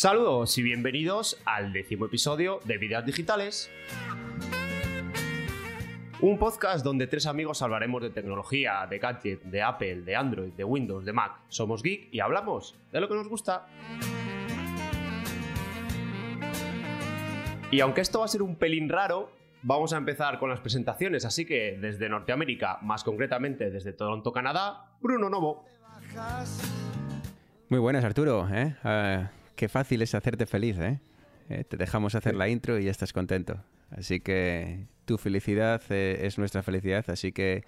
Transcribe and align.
Saludos 0.00 0.56
y 0.56 0.62
bienvenidos 0.62 1.38
al 1.44 1.74
décimo 1.74 2.06
episodio 2.06 2.60
de 2.64 2.78
Vidas 2.78 3.04
Digitales. 3.04 3.70
Un 6.22 6.38
podcast 6.38 6.82
donde 6.82 7.06
tres 7.06 7.26
amigos 7.26 7.60
hablaremos 7.60 8.00
de 8.00 8.08
tecnología, 8.08 8.86
de 8.88 8.98
gadget, 8.98 9.42
de 9.42 9.60
Apple, 9.60 10.00
de 10.00 10.16
Android, 10.16 10.52
de 10.54 10.64
Windows, 10.64 11.04
de 11.04 11.12
Mac. 11.12 11.42
Somos 11.48 11.82
geek 11.82 12.08
y 12.14 12.20
hablamos 12.20 12.78
de 12.90 12.98
lo 13.02 13.08
que 13.10 13.14
nos 13.14 13.28
gusta. 13.28 13.66
Y 17.70 17.80
aunque 17.80 18.00
esto 18.00 18.20
va 18.20 18.24
a 18.24 18.28
ser 18.28 18.40
un 18.40 18.56
pelín 18.56 18.88
raro, 18.88 19.30
vamos 19.62 19.92
a 19.92 19.98
empezar 19.98 20.38
con 20.38 20.48
las 20.48 20.60
presentaciones, 20.60 21.26
así 21.26 21.44
que 21.44 21.76
desde 21.78 22.08
Norteamérica, 22.08 22.78
más 22.80 23.04
concretamente 23.04 23.70
desde 23.70 23.92
Toronto, 23.92 24.32
Canadá, 24.32 24.96
Bruno 25.02 25.28
Novo. 25.28 25.66
Muy 27.68 27.78
buenas, 27.78 28.02
Arturo. 28.02 28.48
¿eh? 28.50 28.74
Ah, 28.82 29.30
qué 29.60 29.68
fácil 29.68 30.00
es 30.00 30.14
hacerte 30.14 30.46
feliz. 30.46 30.78
¿eh? 30.78 31.00
Eh, 31.50 31.64
te 31.64 31.76
dejamos 31.76 32.14
hacer 32.14 32.34
la 32.34 32.48
intro 32.48 32.78
y 32.78 32.84
ya 32.84 32.90
estás 32.90 33.12
contento. 33.12 33.62
Así 33.90 34.20
que 34.20 34.86
tu 35.04 35.18
felicidad 35.18 35.82
eh, 35.90 36.20
es 36.22 36.38
nuestra 36.38 36.62
felicidad. 36.62 37.04
Así 37.10 37.30
que 37.30 37.64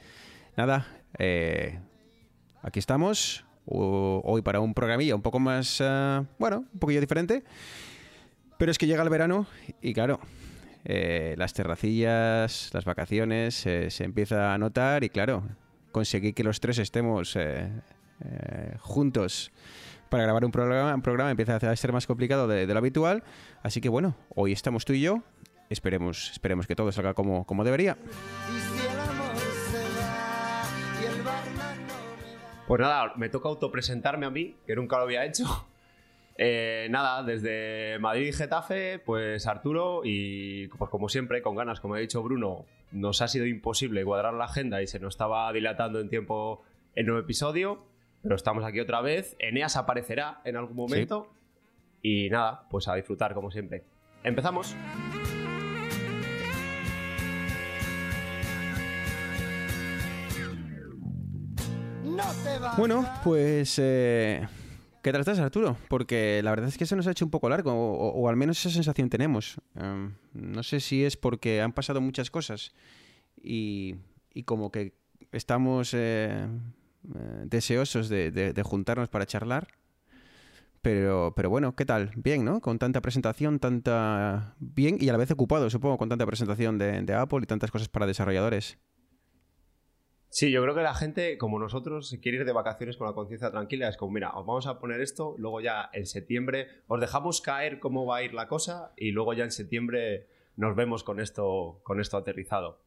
nada, 0.56 0.87
eh, 1.18 1.78
aquí 2.62 2.78
estamos. 2.78 3.45
o- 3.66 4.23
hoy 4.24 4.41
para 4.42 4.60
un 4.60 4.73
programilla 4.73 5.15
un 5.15 5.20
poco 5.23 5.38
más, 5.38 5.80
bueno, 6.38 6.65
un 6.73 6.78
poquillo 6.80 7.01
diferente. 7.01 7.45
Pero 8.59 8.70
es 8.73 8.79
que 8.79 8.87
llega 8.87 9.02
el 9.02 9.10
verano 9.10 9.46
y 9.82 9.93
claro, 9.93 10.18
eh, 10.87 11.34
las 11.37 11.52
terracillas, 11.52 12.70
las 12.73 12.84
vacaciones, 12.87 13.54
se 13.54 14.04
empieza 14.04 14.54
a 14.54 14.59
notar 14.59 15.04
y 15.04 15.10
claro, 15.10 15.45
conseguir 15.93 16.32
que 16.35 16.43
los 16.43 16.59
tres 16.59 16.79
estemos 16.79 17.37
juntos 18.80 19.52
para 20.13 20.24
grabar 20.24 20.45
un 20.45 20.52
programa, 20.52 20.95
un 20.95 21.01
programa 21.01 21.30
empieza 21.30 21.57
a 21.57 21.74
ser 21.74 21.91
más 21.91 22.07
complicado 22.07 22.46
de, 22.46 22.66
de 22.66 22.74
lo 22.74 22.79
habitual. 22.79 23.24
Así 23.63 23.80
que 23.80 23.88
bueno, 23.88 24.15
hoy 24.29 24.52
estamos 24.52 24.85
tú 24.85 24.93
y 24.93 25.01
yo. 25.01 25.23
Esperemos, 25.71 26.32
esperemos 26.32 26.66
que 26.66 26.77
todo 26.77 26.93
salga 26.93 27.15
como, 27.15 27.46
como 27.46 27.65
debería. 27.65 27.96
Pues 32.69 32.79
nada, 32.79 33.15
me 33.16 33.30
toca 33.30 33.49
autopresentarme 33.49 34.27
a 34.27 34.30
mí, 34.30 34.54
que 34.66 34.77
nunca 34.77 34.99
lo 34.99 35.04
había 35.04 35.24
hecho. 35.24 35.45
Eh, 36.37 36.88
nada, 36.91 37.23
desde 37.23 37.99
Madrid 37.99 38.29
y 38.29 38.32
Getafe, 38.32 38.99
pues 38.99 39.47
Arturo 39.47 40.02
y 40.02 40.69
pues 40.69 40.91
como 40.91 41.09
siempre, 41.09 41.41
con 41.41 41.54
ganas, 41.54 41.80
como 41.80 41.95
ha 41.95 41.99
dicho 41.99 42.23
Bruno, 42.23 42.65
nos 42.91 43.23
ha 43.23 43.29
sido 43.29 43.47
imposible 43.47 44.04
cuadrar 44.04 44.35
la 44.35 44.45
agenda 44.45 44.82
y 44.82 44.87
se 44.87 44.99
nos 44.99 45.15
estaba 45.15 45.52
dilatando 45.52 46.01
en 46.01 46.09
tiempo 46.09 46.63
el 46.95 47.07
nuevo 47.07 47.21
episodio, 47.21 47.87
pero 48.23 48.37
estamos 48.37 48.65
aquí 48.65 48.80
otra 48.80 49.01
vez. 49.01 49.37
Eneas 49.38 49.76
aparecerá 49.76 50.40
en 50.45 50.56
algún 50.56 50.76
momento 50.76 51.28
y 52.02 52.29
nada, 52.30 52.66
pues 52.70 52.88
a 52.88 52.95
disfrutar 52.95 53.34
como 53.34 53.51
siempre. 53.51 53.84
Empezamos. 54.24 54.76
No 62.04 62.24
te 62.45 62.59
va. 62.59 62.74
Bueno, 62.76 63.06
pues... 63.24 63.79
eh, 63.79 64.47
¿Qué 65.03 65.10
tal 65.10 65.20
estás, 65.22 65.41
Arturo? 65.41 65.76
Porque 65.88 66.41
la 66.44 66.50
verdad 66.50 66.69
es 66.69 66.78
que 66.78 66.86
se 66.86 66.94
nos 66.94 67.09
ha 67.09 67.10
hecho 67.10 67.25
un 67.25 67.31
poco 67.32 67.48
largo, 67.48 67.72
o, 67.72 68.09
o 68.12 68.28
al 68.28 68.36
menos 68.36 68.59
esa 68.60 68.70
sensación 68.70 69.09
tenemos. 69.09 69.56
Em, 69.75 70.14
no 70.32 70.62
sé 70.62 70.78
si 70.78 71.04
es 71.04 71.16
porque 71.16 71.60
han 71.60 71.72
pasado 71.72 72.00
muchas 72.00 72.31
cosas 72.31 72.72
y, 73.42 73.97
y 74.32 74.44
como 74.44 74.70
que 74.70 74.94
estamos 75.32 75.92
eh, 75.94 76.47
eh, 77.14 77.42
deseosos 77.47 78.08
de, 78.08 78.31
de- 78.31 78.53
de 78.53 78.62
juntarnos 78.62 79.08
para 79.08 79.26
charlar. 79.26 79.68
Pero, 80.82 81.32
pero 81.36 81.48
bueno, 81.48 81.76
¿qué 81.76 81.84
tal? 81.84 82.10
Bien, 82.16 82.44
¿no? 82.44 82.60
Con 82.60 82.78
tanta 82.80 83.00
presentación, 83.00 83.60
tanta... 83.60 84.56
Bien 84.58 84.96
y 84.98 85.08
a 85.08 85.12
la 85.12 85.18
vez 85.18 85.30
ocupado, 85.30 85.70
supongo, 85.70 85.96
con 85.96 86.08
tanta 86.08 86.26
presentación 86.26 86.76
de, 86.76 87.02
de 87.02 87.14
Apple 87.14 87.38
y 87.42 87.46
tantas 87.46 87.70
cosas 87.70 87.88
para 87.88 88.06
desarrolladores. 88.06 88.78
Sí, 90.28 90.50
yo 90.50 90.62
creo 90.62 90.74
que 90.74 90.80
la 90.82 90.94
gente, 90.94 91.38
como 91.38 91.58
nosotros, 91.60 92.18
quiere 92.20 92.38
ir 92.38 92.44
de 92.44 92.52
vacaciones 92.52 92.96
con 92.96 93.06
la 93.06 93.12
conciencia 93.12 93.50
tranquila. 93.52 93.88
Es 93.88 93.96
como, 93.96 94.12
mira, 94.12 94.30
os 94.32 94.44
vamos 94.46 94.66
a 94.66 94.80
poner 94.80 95.00
esto, 95.02 95.36
luego 95.38 95.60
ya 95.60 95.88
en 95.92 96.06
septiembre 96.06 96.66
os 96.88 97.00
dejamos 97.00 97.42
caer 97.42 97.78
cómo 97.78 98.04
va 98.06 98.16
a 98.16 98.22
ir 98.24 98.32
la 98.34 98.48
cosa 98.48 98.92
y 98.96 99.12
luego 99.12 99.34
ya 99.34 99.44
en 99.44 99.52
septiembre 99.52 100.26
nos 100.56 100.74
vemos 100.74 101.04
con 101.04 101.20
esto, 101.20 101.80
con 101.84 102.00
esto 102.00 102.16
aterrizado. 102.16 102.80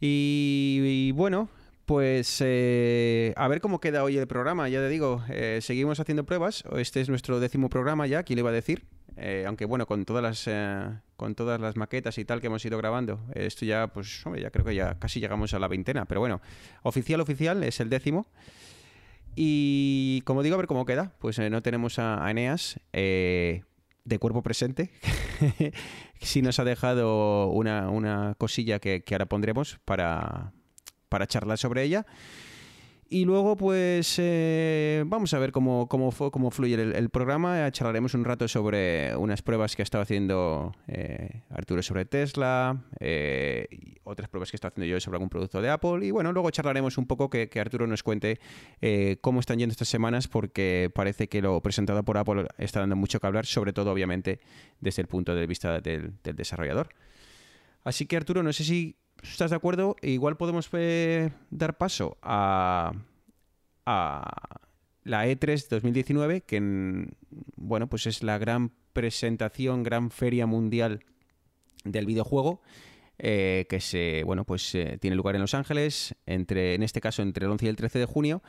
Y 0.00 1.12
bueno, 1.12 1.48
pues 1.86 2.42
eh, 2.44 3.32
a 3.36 3.46
ver 3.46 3.60
cómo 3.60 3.80
queda 3.80 4.02
hoy 4.02 4.18
el 4.18 4.26
programa. 4.26 4.68
Ya 4.68 4.80
te 4.80 4.88
digo, 4.88 5.22
eh, 5.30 5.60
seguimos 5.62 6.00
haciendo 6.00 6.26
pruebas. 6.26 6.64
Este 6.76 7.00
es 7.00 7.08
nuestro 7.08 7.38
décimo 7.38 7.70
programa 7.70 8.08
ya, 8.08 8.24
¿quién 8.24 8.36
le 8.36 8.40
iba 8.40 8.50
a 8.50 8.52
decir? 8.52 8.84
Eh, 9.16 9.44
aunque 9.46 9.64
bueno, 9.64 9.86
con 9.86 10.04
todas 10.04 10.22
las 10.22 11.00
con 11.16 11.34
todas 11.34 11.60
las 11.60 11.76
maquetas 11.76 12.18
y 12.18 12.24
tal 12.24 12.40
que 12.40 12.48
hemos 12.48 12.62
ido 12.66 12.76
grabando, 12.76 13.20
esto 13.34 13.64
ya, 13.64 13.86
pues, 13.86 14.26
hombre, 14.26 14.42
ya 14.42 14.50
creo 14.50 14.66
que 14.66 14.74
ya 14.74 14.98
casi 14.98 15.20
llegamos 15.20 15.54
a 15.54 15.58
la 15.60 15.68
veintena. 15.68 16.04
Pero 16.06 16.20
bueno, 16.20 16.42
oficial, 16.82 17.20
oficial, 17.20 17.62
es 17.62 17.78
el 17.80 17.88
décimo. 17.88 18.26
Y 19.36 20.22
como 20.22 20.42
digo, 20.42 20.54
a 20.54 20.58
ver 20.58 20.66
cómo 20.66 20.84
queda. 20.86 21.14
Pues 21.20 21.38
no 21.38 21.62
tenemos 21.62 21.98
a, 22.00 22.28
Eneas 22.28 22.80
de 22.92 24.18
cuerpo 24.18 24.42
presente. 24.42 24.90
sí 26.20 26.42
nos 26.42 26.58
ha 26.58 26.64
dejado 26.64 27.48
una, 27.48 27.90
una 27.90 28.34
cosilla 28.36 28.80
que, 28.80 29.02
que 29.02 29.14
ahora 29.14 29.26
pondremos 29.26 29.78
para, 29.84 30.52
para 31.08 31.26
charlar 31.26 31.58
sobre 31.58 31.82
ella. 31.82 32.06
Y 33.08 33.24
luego, 33.24 33.56
pues, 33.56 34.16
eh, 34.18 35.04
vamos 35.06 35.32
a 35.32 35.38
ver 35.38 35.52
cómo, 35.52 35.88
cómo, 35.88 36.10
cómo 36.10 36.50
fluye 36.50 36.74
el, 36.74 37.08
programa. 37.10 37.70
Charlaremos 37.70 38.14
un 38.14 38.24
rato 38.24 38.48
sobre 38.48 39.14
unas 39.14 39.42
pruebas 39.42 39.76
que 39.76 39.82
ha 39.82 39.84
estado 39.84 40.02
haciendo 40.02 40.74
eh, 40.88 41.42
Arturo 41.50 41.82
sobre 41.84 42.04
Tesla, 42.04 42.82
eh, 42.98 43.68
otras 44.02 44.28
pruebas 44.28 44.50
que 44.50 44.56
está 44.56 44.68
haciendo 44.68 44.86
yo 44.90 44.98
sobre 44.98 45.16
algún 45.16 45.28
producto 45.28 45.62
de 45.62 45.70
Apple. 45.70 46.04
Y 46.04 46.10
bueno, 46.10 46.32
luego 46.32 46.50
charlaremos 46.50 46.98
un 46.98 47.06
poco 47.06 47.30
que, 47.30 47.48
Arturo 47.60 47.86
nos 47.86 48.02
cuente 48.02 48.40
cómo 49.20 49.38
están 49.38 49.60
yendo 49.60 49.70
estas 49.70 49.88
semanas, 49.88 50.26
porque 50.26 50.90
parece 50.92 51.28
que 51.28 51.40
lo 51.40 51.60
presentado 51.62 52.02
por 52.04 52.18
Apple 52.18 52.48
está 52.58 52.80
dando 52.80 52.96
mucho 52.96 53.20
que 53.20 53.26
hablar, 53.28 53.46
sobre 53.46 53.72
todo, 53.72 53.92
obviamente, 53.92 54.40
desde 54.80 55.02
el 55.02 55.08
punto 55.08 55.32
de 55.36 55.46
vista 55.46 55.80
del 55.80 56.18
desarrollador. 56.24 56.88
Así 57.84 58.06
que, 58.06 58.16
Arturo, 58.16 58.42
no 58.42 58.52
sé 58.52 58.64
si 58.64 58.96
estás 59.22 59.50
de 59.50 59.56
acuerdo. 59.56 59.96
Igual 60.02 60.36
podemos 60.36 60.68
eh, 60.72 61.30
dar 61.50 61.76
paso 61.78 62.16
a, 62.22 62.92
la 65.04 65.26
E 65.28 65.38
E3 65.38 65.68
2019, 65.68 66.42
que 66.42 66.56
en- 66.56 67.16
bueno, 67.56 67.88
pues 67.88 68.06
es 68.06 68.22
la 68.22 68.38
gran 68.38 68.72
presentación, 68.92 69.82
gran 69.82 70.10
feria 70.10 70.46
mundial 70.46 71.04
del 71.84 72.06
videojuego. 72.06 72.60
eh, 73.18 73.64
que 73.70 73.80
se 73.80 74.24
bueno 74.24 74.44
pues 74.44 74.74
eh, 74.74 74.98
tiene 75.00 75.16
lugar 75.16 75.34
en 75.36 75.40
Los 75.40 75.54
Ángeles 75.54 76.14
entre 76.26 76.74
en 76.74 76.82
este 76.82 77.00
caso 77.00 77.22
entre 77.22 77.46
el 77.46 77.50
11 77.52 77.64
y 77.64 77.68
el 77.70 77.76
13 77.76 77.98
de 78.00 78.04
junio 78.04 78.42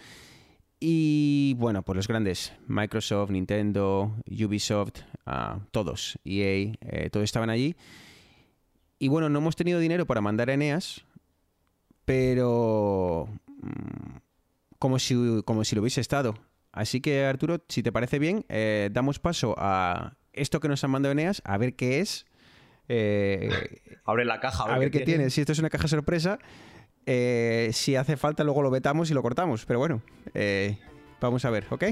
y 0.77 1.55
bueno 1.57 1.83
pues 1.83 1.95
los 1.95 2.07
grandes 2.09 2.51
Microsoft 2.67 3.31
Nintendo 3.31 4.13
Ubisoft 4.29 5.03
ah, 5.25 5.59
todos 5.71 6.19
EA 6.25 6.73
todos 7.11 7.23
estaban 7.23 7.49
allí 7.49 7.77
y 8.99 9.07
bueno, 9.07 9.29
no 9.29 9.39
hemos 9.39 9.55
tenido 9.55 9.79
dinero 9.79 10.05
para 10.05 10.21
mandar 10.21 10.49
a 10.49 10.53
Eneas, 10.53 11.03
pero 12.05 13.27
mm, 13.61 14.17
como 14.79 14.99
si, 14.99 15.41
como 15.45 15.63
si 15.63 15.75
lo 15.75 15.81
hubiese 15.81 16.01
estado. 16.01 16.35
Así 16.71 17.01
que 17.01 17.25
Arturo, 17.25 17.63
si 17.69 17.81
te 17.83 17.91
parece 17.91 18.19
bien, 18.19 18.45
eh, 18.49 18.89
damos 18.91 19.19
paso 19.19 19.55
a 19.57 20.13
esto 20.33 20.59
que 20.59 20.67
nos 20.67 20.83
han 20.83 20.91
mandado 20.91 21.11
Eneas, 21.13 21.41
a 21.45 21.57
ver 21.57 21.75
qué 21.75 21.99
es. 21.99 22.25
eh, 22.87 23.49
Abre 24.05 24.25
la 24.25 24.39
caja, 24.39 24.63
a 24.63 24.77
ver 24.77 24.91
qué 24.91 25.01
tiene. 25.01 25.29
Si 25.29 25.41
esto 25.41 25.53
es 25.53 25.59
una 25.59 25.69
caja 25.69 25.87
sorpresa, 25.87 26.39
eh, 27.05 27.69
si 27.73 27.95
hace 27.95 28.15
falta 28.17 28.43
luego 28.43 28.61
lo 28.61 28.69
vetamos 28.69 29.09
y 29.09 29.13
lo 29.13 29.21
cortamos. 29.21 29.65
Pero 29.65 29.79
bueno, 29.79 30.01
eh, 30.33 30.77
vamos 31.19 31.43
a 31.45 31.49
ver, 31.49 31.65
¿ok? 31.69 31.83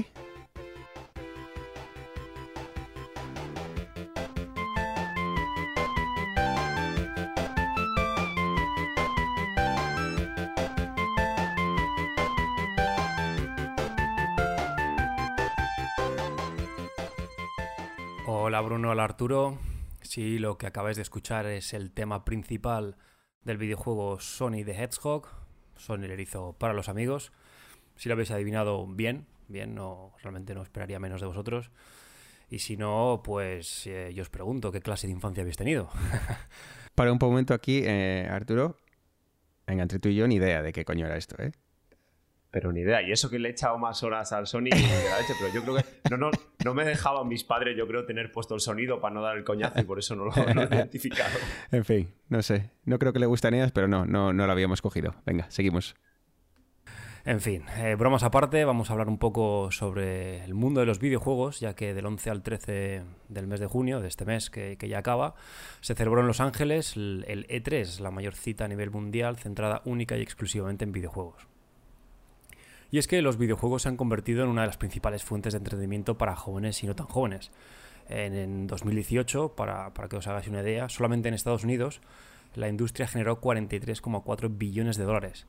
Arturo. 19.04 19.58
Sí, 20.02 20.38
lo 20.38 20.58
que 20.58 20.66
acabáis 20.66 20.96
de 20.96 21.02
escuchar 21.02 21.46
es 21.46 21.74
el 21.74 21.90
tema 21.90 22.24
principal 22.24 22.96
del 23.42 23.58
videojuego 23.58 24.20
Sony 24.20 24.64
the 24.64 24.72
Hedgehog, 24.72 25.28
Sony 25.76 26.04
el 26.04 26.10
erizo 26.12 26.54
para 26.58 26.74
los 26.74 26.88
amigos. 26.88 27.32
Si 27.96 28.08
lo 28.08 28.14
habéis 28.14 28.30
adivinado 28.30 28.86
bien, 28.86 29.26
bien, 29.48 29.74
no 29.74 30.14
realmente 30.22 30.54
no 30.54 30.62
esperaría 30.62 30.98
menos 30.98 31.20
de 31.20 31.26
vosotros. 31.26 31.70
Y 32.48 32.60
si 32.60 32.76
no, 32.76 33.22
pues 33.24 33.86
eh, 33.86 34.12
yo 34.14 34.22
os 34.22 34.30
pregunto, 34.30 34.70
¿qué 34.70 34.80
clase 34.80 35.06
de 35.06 35.12
infancia 35.12 35.42
habéis 35.42 35.56
tenido? 35.56 35.90
Para 36.94 37.12
un 37.12 37.18
momento 37.20 37.54
aquí, 37.54 37.82
eh, 37.84 38.28
Arturo. 38.30 38.76
Venga, 39.66 39.82
entre 39.82 39.98
tú 39.98 40.08
y 40.08 40.14
yo, 40.14 40.28
ni 40.28 40.36
idea 40.36 40.62
de 40.62 40.72
qué 40.72 40.84
coño 40.84 41.06
era 41.06 41.16
esto, 41.16 41.36
¿eh? 41.42 41.52
Pero 42.56 42.72
ni 42.72 42.80
idea. 42.80 43.02
Y 43.02 43.12
eso 43.12 43.28
que 43.28 43.38
le 43.38 43.50
he 43.50 43.52
echado 43.52 43.76
más 43.76 44.02
horas 44.02 44.32
al 44.32 44.46
Sony 44.46 44.70
pero 44.70 45.52
yo 45.52 45.62
creo 45.62 45.76
que 45.76 45.84
no, 46.08 46.16
no, 46.16 46.30
no 46.64 46.72
me 46.72 46.86
dejaban 46.86 47.28
mis 47.28 47.44
padres, 47.44 47.76
yo 47.76 47.86
creo, 47.86 48.06
tener 48.06 48.32
puesto 48.32 48.54
el 48.54 48.62
sonido 48.62 48.98
para 48.98 49.12
no 49.12 49.20
dar 49.20 49.36
el 49.36 49.44
coñazo 49.44 49.78
y 49.78 49.84
por 49.84 49.98
eso 49.98 50.16
no 50.16 50.24
lo, 50.24 50.32
no 50.34 50.54
lo 50.54 50.62
he 50.62 50.74
identificado. 50.74 51.36
En 51.70 51.84
fin, 51.84 52.14
no 52.30 52.40
sé. 52.40 52.70
No 52.86 52.98
creo 52.98 53.12
que 53.12 53.18
le 53.18 53.26
gustarías, 53.26 53.72
pero 53.72 53.88
no, 53.88 54.06
no, 54.06 54.32
no 54.32 54.46
lo 54.46 54.52
habíamos 54.52 54.80
cogido. 54.80 55.16
Venga, 55.26 55.50
seguimos. 55.50 55.96
En 57.26 57.42
fin, 57.42 57.62
eh, 57.76 57.94
bromas 57.94 58.22
aparte, 58.22 58.64
vamos 58.64 58.88
a 58.88 58.94
hablar 58.94 59.08
un 59.08 59.18
poco 59.18 59.70
sobre 59.70 60.42
el 60.42 60.54
mundo 60.54 60.80
de 60.80 60.86
los 60.86 60.98
videojuegos, 60.98 61.60
ya 61.60 61.74
que 61.74 61.92
del 61.92 62.06
11 62.06 62.30
al 62.30 62.42
13 62.42 63.02
del 63.28 63.46
mes 63.46 63.60
de 63.60 63.66
junio, 63.66 64.00
de 64.00 64.08
este 64.08 64.24
mes 64.24 64.48
que, 64.48 64.78
que 64.78 64.88
ya 64.88 65.00
acaba, 65.00 65.34
se 65.82 65.94
celebró 65.94 66.22
en 66.22 66.26
Los 66.26 66.40
Ángeles 66.40 66.96
el, 66.96 67.26
el 67.28 67.46
E3, 67.48 68.00
la 68.00 68.10
mayor 68.10 68.34
cita 68.34 68.64
a 68.64 68.68
nivel 68.68 68.90
mundial 68.90 69.36
centrada 69.36 69.82
única 69.84 70.16
y 70.16 70.22
exclusivamente 70.22 70.84
en 70.84 70.92
videojuegos. 70.92 71.48
Y 72.90 72.98
es 72.98 73.08
que 73.08 73.22
los 73.22 73.36
videojuegos 73.36 73.82
se 73.82 73.88
han 73.88 73.96
convertido 73.96 74.44
en 74.44 74.48
una 74.48 74.62
de 74.62 74.68
las 74.68 74.76
principales 74.76 75.24
fuentes 75.24 75.52
de 75.52 75.58
entretenimiento 75.58 76.16
para 76.16 76.36
jóvenes 76.36 76.82
y 76.82 76.86
no 76.86 76.94
tan 76.94 77.06
jóvenes. 77.06 77.50
En, 78.08 78.34
en 78.34 78.66
2018, 78.66 79.54
para, 79.56 79.92
para 79.92 80.08
que 80.08 80.16
os 80.16 80.26
hagáis 80.26 80.46
una 80.48 80.62
idea, 80.62 80.88
solamente 80.88 81.28
en 81.28 81.34
Estados 81.34 81.64
Unidos 81.64 82.00
la 82.54 82.68
industria 82.68 83.06
generó 83.06 83.40
43,4 83.40 84.56
billones 84.56 84.96
de 84.96 85.04
dólares 85.04 85.46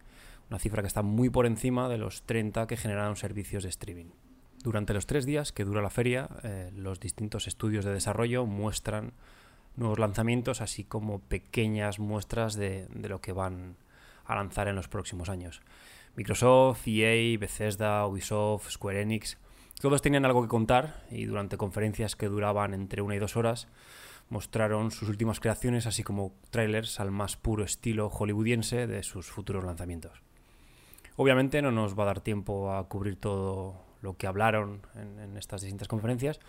una 0.50 0.60
cifra 0.60 0.82
que 0.82 0.88
está 0.88 1.02
muy 1.02 1.30
por 1.30 1.46
encima 1.46 1.90
de 1.90 1.98
los 1.98 2.24
30 2.24 2.68
que 2.68 2.78
generaron 2.78 3.16
servicios 3.16 3.64
de 3.64 3.70
streaming. 3.70 4.12
Durante 4.64 4.94
los 4.94 5.06
tres 5.06 5.26
días 5.26 5.52
que 5.52 5.66
dura 5.66 5.82
la 5.82 5.90
feria, 5.90 6.30
eh, 6.44 6.72
los 6.76 7.00
distintos 7.00 7.48
estudios 7.48 7.86
de 7.86 7.94
desarrollo 7.94 8.46
muestran 8.46 9.14
nuevos 9.76 10.00
lanzamientos, 10.00 10.62
así 10.62 10.84
como 10.84 11.20
pequeñas 11.20 12.00
muestras 12.00 12.56
de, 12.56 12.88
de 12.88 13.10
lo 13.10 13.22
que 13.22 13.34
van 13.34 13.76
a 14.26 14.36
lanzar 14.36 14.68
en 14.68 14.76
los 14.76 14.88
próximos 14.88 15.30
años. 15.30 15.62
Microsoft, 16.18 16.88
EA, 16.88 17.38
Bethesda, 17.38 18.06
Ubisoft, 18.08 18.72
Square 18.72 19.02
Enix, 19.02 19.38
todos 19.80 20.02
tenían 20.02 20.26
algo 20.26 20.42
que 20.42 20.48
contar 20.48 21.04
y 21.12 21.26
durante 21.26 21.58
conferencias 21.58 22.16
que 22.16 22.28
duraban 22.28 22.74
entre 22.74 23.04
una 23.04 23.16
y 23.16 23.20
dos 23.20 23.38
horas 23.38 23.68
mostraron 24.30 24.90
sus 24.90 25.10
últimas 25.10 25.40
creaciones, 25.40 25.86
así 25.86 26.04
como 26.04 26.34
trailers 26.50 27.00
al 27.00 27.12
más 27.12 27.38
puro 27.38 27.64
estilo 27.64 28.10
hollywoodiense 28.10 28.88
de 28.88 29.04
sus 29.04 29.28
futuros 29.28 29.64
lanzamientos. 29.64 30.24
Obviamente 31.16 31.62
no 31.62 31.72
nos 31.72 31.98
va 31.98 32.04
a 32.04 32.08
dar 32.08 32.22
tiempo 32.22 32.74
a 32.74 32.90
cubrir 32.90 33.16
todo 33.16 33.86
lo 34.02 34.18
que 34.18 34.26
hablaron 34.26 34.82
en, 34.96 35.38
estas 35.38 35.62
distintas 35.62 35.88
conferencias, 35.88 36.40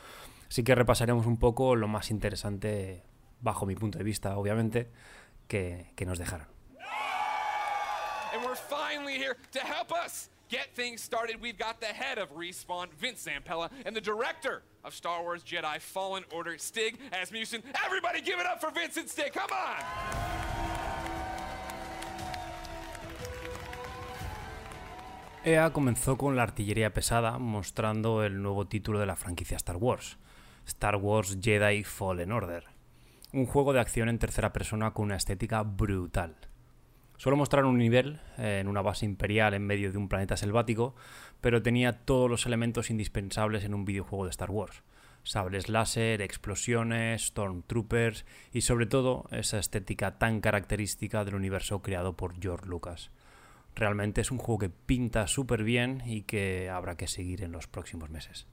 así 0.49 0.65
que 0.65 0.75
repasaremos 0.75 1.26
un 1.26 1.37
poco 1.37 1.76
lo 1.76 1.88
más 1.88 2.11
interesante, 2.11 3.03
bajo 3.43 3.67
mi 3.67 3.76
punto 3.76 3.99
de 3.99 4.05
vista, 4.05 4.37
obviamente, 4.38 4.91
que, 5.47 5.93
que 5.94 6.06
nos 6.06 6.19
dejaron. 6.19 6.49
Finally 9.08 9.25
here 9.25 9.37
to 9.52 9.60
help 9.60 9.90
us 9.90 10.28
get 10.50 10.75
things 10.75 11.00
started. 11.00 11.40
We've 11.40 11.56
got 11.56 11.81
the 11.81 11.87
head 11.87 12.19
of 12.19 12.28
Respawn, 12.37 12.88
Vince 13.00 13.26
Zampella, 13.26 13.70
and 13.87 13.96
the 13.96 14.02
director 14.02 14.62
of 14.84 14.94
Star 14.94 15.22
Wars 15.22 15.43
Jedi 15.43 15.81
Fallen 15.81 16.25
Order, 16.31 16.58
Stig 16.58 16.99
Asmussen. 17.12 17.62
Everybody 17.87 18.20
give 18.20 18.38
it 18.38 18.46
up 18.46 18.60
for 18.60 18.70
Vince 18.70 18.99
and 18.99 19.08
Stig. 19.08 19.32
Come 19.32 19.50
on! 19.50 19.82
EA 25.46 25.70
comenzó 25.72 26.19
con 26.19 26.37
la 26.37 26.43
artillería 26.43 26.93
pesada, 26.93 27.38
mostrando 27.38 28.25
el 28.25 28.43
nuevo 28.43 28.66
título 28.66 28.99
de 28.99 29.06
la 29.06 29.16
franquicia 29.16 29.56
Star 29.56 29.76
Wars, 29.76 30.19
Star 30.66 30.96
Wars 30.96 31.38
Jedi 31.40 31.82
Fallen 31.82 32.32
Order, 32.32 32.64
un 33.32 33.46
juego 33.46 33.72
de 33.72 33.81
acción 33.81 34.10
en 34.10 34.19
tercera 34.19 34.52
persona 34.52 34.93
con 34.93 35.06
una 35.06 35.16
estética 35.16 35.62
brutal. 35.62 36.47
Solo 37.19 37.37
mostraron 37.37 37.73
un 37.73 37.79
nivel 37.79 38.20
eh, 38.38 38.61
en 38.61 38.69
una 38.69 38.81
base 38.81 39.05
imperial 39.05 39.53
en 39.53 39.67
medio 39.67 39.91
de 39.91 39.99
un 39.99 40.09
planeta 40.09 40.37
selvático, 40.37 40.94
pero 41.41 41.62
tenía 41.62 41.93
todos 41.93 42.31
los 42.31 42.47
elementos 42.47 42.91
indispensables 42.91 43.65
en 43.65 43.75
un 43.75 43.85
videojuego 43.85 44.25
de 44.25 44.31
Star 44.31 44.53
Wars. 44.53 44.85
Sables 45.25 45.69
láser, 45.69 46.23
explosiones, 46.23 47.26
Stormtroopers 47.26 48.25
y 48.53 48.61
sobre 48.61 48.87
todo 48.87 49.26
esa 49.32 49.59
estética 49.59 50.17
tan 50.17 50.41
característica 50.41 51.25
del 51.25 51.35
universo 51.35 51.82
creado 51.82 52.17
por 52.17 52.41
George 52.41 52.67
Lucas. 52.67 53.11
Realmente 53.75 54.20
es 54.20 54.31
un 54.31 54.38
juego 54.38 54.61
que 54.61 54.70
pinta 54.70 55.26
súper 55.26 55.65
bien 55.65 56.03
y 56.06 56.23
que 56.23 56.70
habrá 56.70 56.97
que 56.97 57.09
seguir 57.09 57.43
en 57.43 57.50
los 57.50 57.67
próximos 57.67 58.11
meses. 58.11 58.47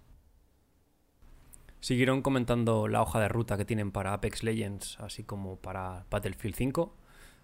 Siguieron 1.82 2.24
comentando 2.24 2.88
la 2.88 3.04
hoja 3.04 3.20
de 3.20 3.28
ruta 3.28 3.58
que 3.58 3.66
tienen 3.66 3.92
para 3.92 4.14
Apex 4.14 4.42
Legends, 4.44 5.00
así 5.00 5.24
como 5.24 5.58
para 5.58 6.08
Battlefield 6.10 6.56
5, 6.56 6.96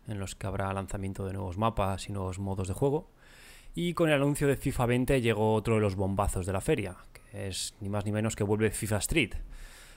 en 0.08 0.20
los 0.20 0.36
que 0.36 0.48
habrá 0.48 0.74
lanzamiento 0.74 1.26
de 1.26 1.34
nuevos 1.34 1.58
mapas 1.58 2.10
y 2.10 2.12
nuevos 2.12 2.40
modos 2.40 2.68
de 2.68 2.74
juego. 2.74 3.10
Y 3.74 3.94
con 3.94 4.10
el 4.10 4.16
anuncio 4.16 4.48
de 4.48 4.58
FIFA 4.58 4.86
20 4.86 5.22
llegó 5.22 5.54
otro 5.54 5.76
de 5.76 5.82
los 5.82 5.96
bombazos 5.96 6.46
de 6.46 6.54
la 6.54 6.62
feria, 6.62 6.98
que 7.14 7.48
es 7.48 7.76
ni 7.80 7.90
más 7.90 8.06
ni 8.06 8.12
menos 8.12 8.36
que 8.36 8.44
vuelve 8.44 8.72
FIFA 8.72 8.98
Street. 8.98 9.34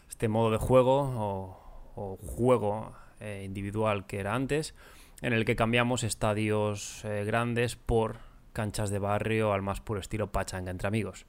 Este 0.09 0.29
modo 0.29 0.51
de 0.51 0.59
juego 0.59 1.01
o, 1.01 1.93
o 1.97 2.17
juego 2.17 2.93
eh, 3.21 3.43
individual 3.45 4.07
que 4.07 4.19
era 4.19 4.35
antes, 4.35 4.75
en 5.23 5.33
el 5.33 5.45
que 5.45 5.57
cambiamos 5.57 6.03
estadios 6.03 7.05
eh, 7.05 7.25
grandes 7.25 7.77
por 7.77 8.19
canchas 8.53 8.91
de 8.91 8.99
barrio 8.99 9.53
al 9.53 9.63
más 9.63 9.81
puro 9.81 10.01
estilo 10.01 10.31
pachanga 10.31 10.71
entre 10.71 10.89
amigos. 10.89 11.27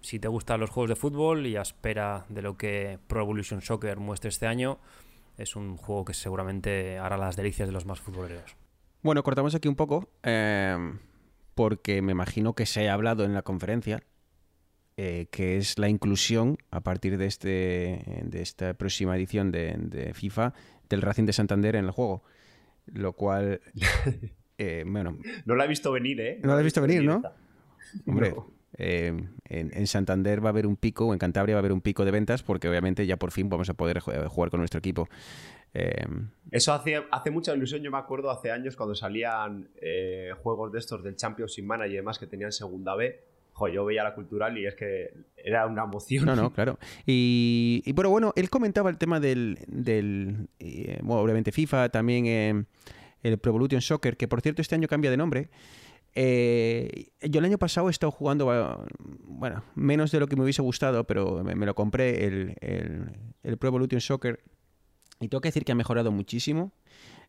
Si 0.00 0.18
te 0.18 0.28
gustan 0.28 0.60
los 0.60 0.70
juegos 0.70 0.90
de 0.90 0.96
fútbol 0.96 1.46
y 1.46 1.56
a 1.56 1.62
espera 1.62 2.26
de 2.28 2.42
lo 2.42 2.56
que 2.56 2.98
Pro 3.06 3.22
Evolution 3.22 3.62
Soccer 3.62 3.98
muestre 3.98 4.28
este 4.28 4.46
año, 4.46 4.78
es 5.36 5.56
un 5.56 5.76
juego 5.76 6.04
que 6.04 6.14
seguramente 6.14 6.98
hará 6.98 7.16
las 7.16 7.36
delicias 7.36 7.68
de 7.68 7.72
los 7.72 7.86
más 7.86 8.00
futboleros. 8.00 8.56
Bueno, 9.02 9.22
cortamos 9.22 9.54
aquí 9.54 9.68
un 9.68 9.76
poco, 9.76 10.08
eh, 10.22 10.76
porque 11.54 12.02
me 12.02 12.12
imagino 12.12 12.54
que 12.54 12.66
se 12.66 12.88
ha 12.88 12.94
hablado 12.94 13.24
en 13.24 13.34
la 13.34 13.42
conferencia, 13.42 14.02
eh, 14.96 15.26
que 15.30 15.56
es 15.56 15.78
la 15.78 15.88
inclusión, 15.88 16.56
a 16.70 16.80
partir 16.80 17.18
de, 17.18 17.26
este, 17.26 18.22
de 18.24 18.42
esta 18.42 18.74
próxima 18.74 19.16
edición 19.16 19.50
de, 19.50 19.74
de 19.78 20.14
FIFA, 20.14 20.54
del 20.88 21.02
Racing 21.02 21.24
de 21.24 21.32
Santander 21.32 21.76
en 21.76 21.86
el 21.86 21.90
juego. 21.90 22.22
Lo 22.86 23.12
cual, 23.14 23.60
eh, 24.58 24.84
bueno... 24.86 25.18
No 25.44 25.54
la 25.56 25.64
he 25.64 25.68
visto 25.68 25.90
venir, 25.92 26.20
¿eh? 26.20 26.40
No 26.42 26.52
la 26.52 26.58
has 26.58 26.64
visto 26.64 26.80
venir, 26.80 27.02
¿no? 27.02 27.22
Hombre, 28.06 28.30
No. 28.30 28.50
Eh, 28.78 29.12
en, 29.48 29.70
en 29.72 29.86
Santander 29.86 30.44
va 30.44 30.48
a 30.48 30.52
haber 30.52 30.66
un 30.66 30.76
pico, 30.76 31.06
o 31.06 31.12
en 31.12 31.18
Cantabria 31.18 31.54
va 31.54 31.58
a 31.58 31.62
haber 31.62 31.72
un 31.72 31.80
pico 31.80 32.04
de 32.04 32.10
ventas, 32.10 32.42
porque 32.42 32.68
obviamente 32.68 33.06
ya 33.06 33.16
por 33.16 33.30
fin 33.30 33.48
vamos 33.48 33.68
a 33.70 33.74
poder 33.74 34.00
ju- 34.00 34.26
jugar 34.28 34.50
con 34.50 34.60
nuestro 34.60 34.78
equipo. 34.78 35.08
Eh, 35.74 36.04
Eso 36.50 36.72
hace, 36.72 37.02
hace 37.10 37.30
mucha 37.30 37.54
ilusión. 37.54 37.82
Yo 37.82 37.90
me 37.90 37.98
acuerdo 37.98 38.30
hace 38.30 38.50
años 38.50 38.76
cuando 38.76 38.94
salían 38.94 39.68
eh, 39.80 40.30
juegos 40.42 40.72
de 40.72 40.78
estos 40.78 41.02
del 41.02 41.16
Championship 41.16 41.64
Manager 41.64 41.92
y 41.92 41.96
demás 41.96 42.18
que 42.18 42.26
tenían 42.26 42.52
segunda 42.52 42.94
B. 42.94 43.20
Jo, 43.56 43.68
yo 43.68 43.84
veía 43.84 44.02
la 44.02 44.14
cultural 44.16 44.58
y 44.58 44.66
es 44.66 44.74
que 44.74 45.12
era 45.36 45.66
una 45.66 45.84
emoción. 45.84 46.24
No, 46.26 46.34
no, 46.34 46.50
claro. 46.54 46.78
Y, 47.06 47.82
y 47.84 47.92
bueno, 47.92 48.10
bueno, 48.10 48.32
él 48.36 48.50
comentaba 48.50 48.90
el 48.90 48.98
tema 48.98 49.20
del, 49.20 49.58
del 49.68 50.48
eh, 50.58 50.98
bueno, 51.02 51.22
obviamente 51.22 51.52
FIFA, 51.52 51.88
también 51.90 52.26
eh, 52.26 52.64
el 53.22 53.38
Pro 53.38 53.50
Evolution 53.50 53.80
Soccer, 53.80 54.16
que 54.16 54.26
por 54.28 54.40
cierto 54.42 54.60
este 54.62 54.74
año 54.74 54.88
cambia 54.88 55.10
de 55.10 55.16
nombre. 55.16 55.48
Eh, 56.14 57.08
yo 57.22 57.40
el 57.40 57.44
año 57.44 57.58
pasado 57.58 57.88
he 57.88 57.90
estado 57.90 58.10
jugando, 58.12 58.52
eh, 58.54 58.86
bueno, 59.26 59.64
menos 59.74 60.12
de 60.12 60.20
lo 60.20 60.28
que 60.28 60.36
me 60.36 60.42
hubiese 60.42 60.62
gustado, 60.62 61.04
pero 61.04 61.42
me, 61.42 61.54
me 61.54 61.66
lo 61.66 61.74
compré 61.74 62.24
el, 62.26 62.56
el, 62.60 63.10
el 63.42 63.56
Pro 63.58 63.68
Evolution 63.68 64.00
Soccer 64.00 64.40
y 65.20 65.28
tengo 65.28 65.40
que 65.40 65.48
decir 65.48 65.64
que 65.64 65.72
ha 65.72 65.76
mejorado 65.76 66.12
muchísimo. 66.12 66.72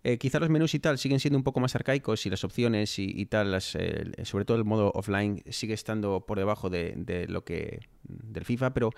Eh, 0.03 0.19
quizá 0.19 0.39
los 0.39 0.49
menús 0.49 0.75
y 0.75 0.79
tal 0.79 0.99
siguen 0.99 1.19
siendo 1.19 1.37
un 1.37 1.43
poco 1.43 1.59
más 1.59 1.73
arcaicos 1.73 2.27
y 2.27 2.29
las 2.29 2.43
opciones 2.43 2.99
y, 2.99 3.05
y 3.05 3.25
tal, 3.25 3.51
las, 3.51 3.73
eh, 3.73 4.11
sobre 4.23 4.45
todo 4.45 4.57
el 4.57 4.63
modo 4.63 4.91
offline, 4.93 5.41
sigue 5.49 5.73
estando 5.73 6.27
por 6.27 6.37
debajo 6.37 6.69
de, 6.69 6.93
de 6.95 7.27
lo 7.27 7.43
que 7.43 7.79
del 8.03 8.45
FIFA, 8.45 8.75
pero 8.75 8.91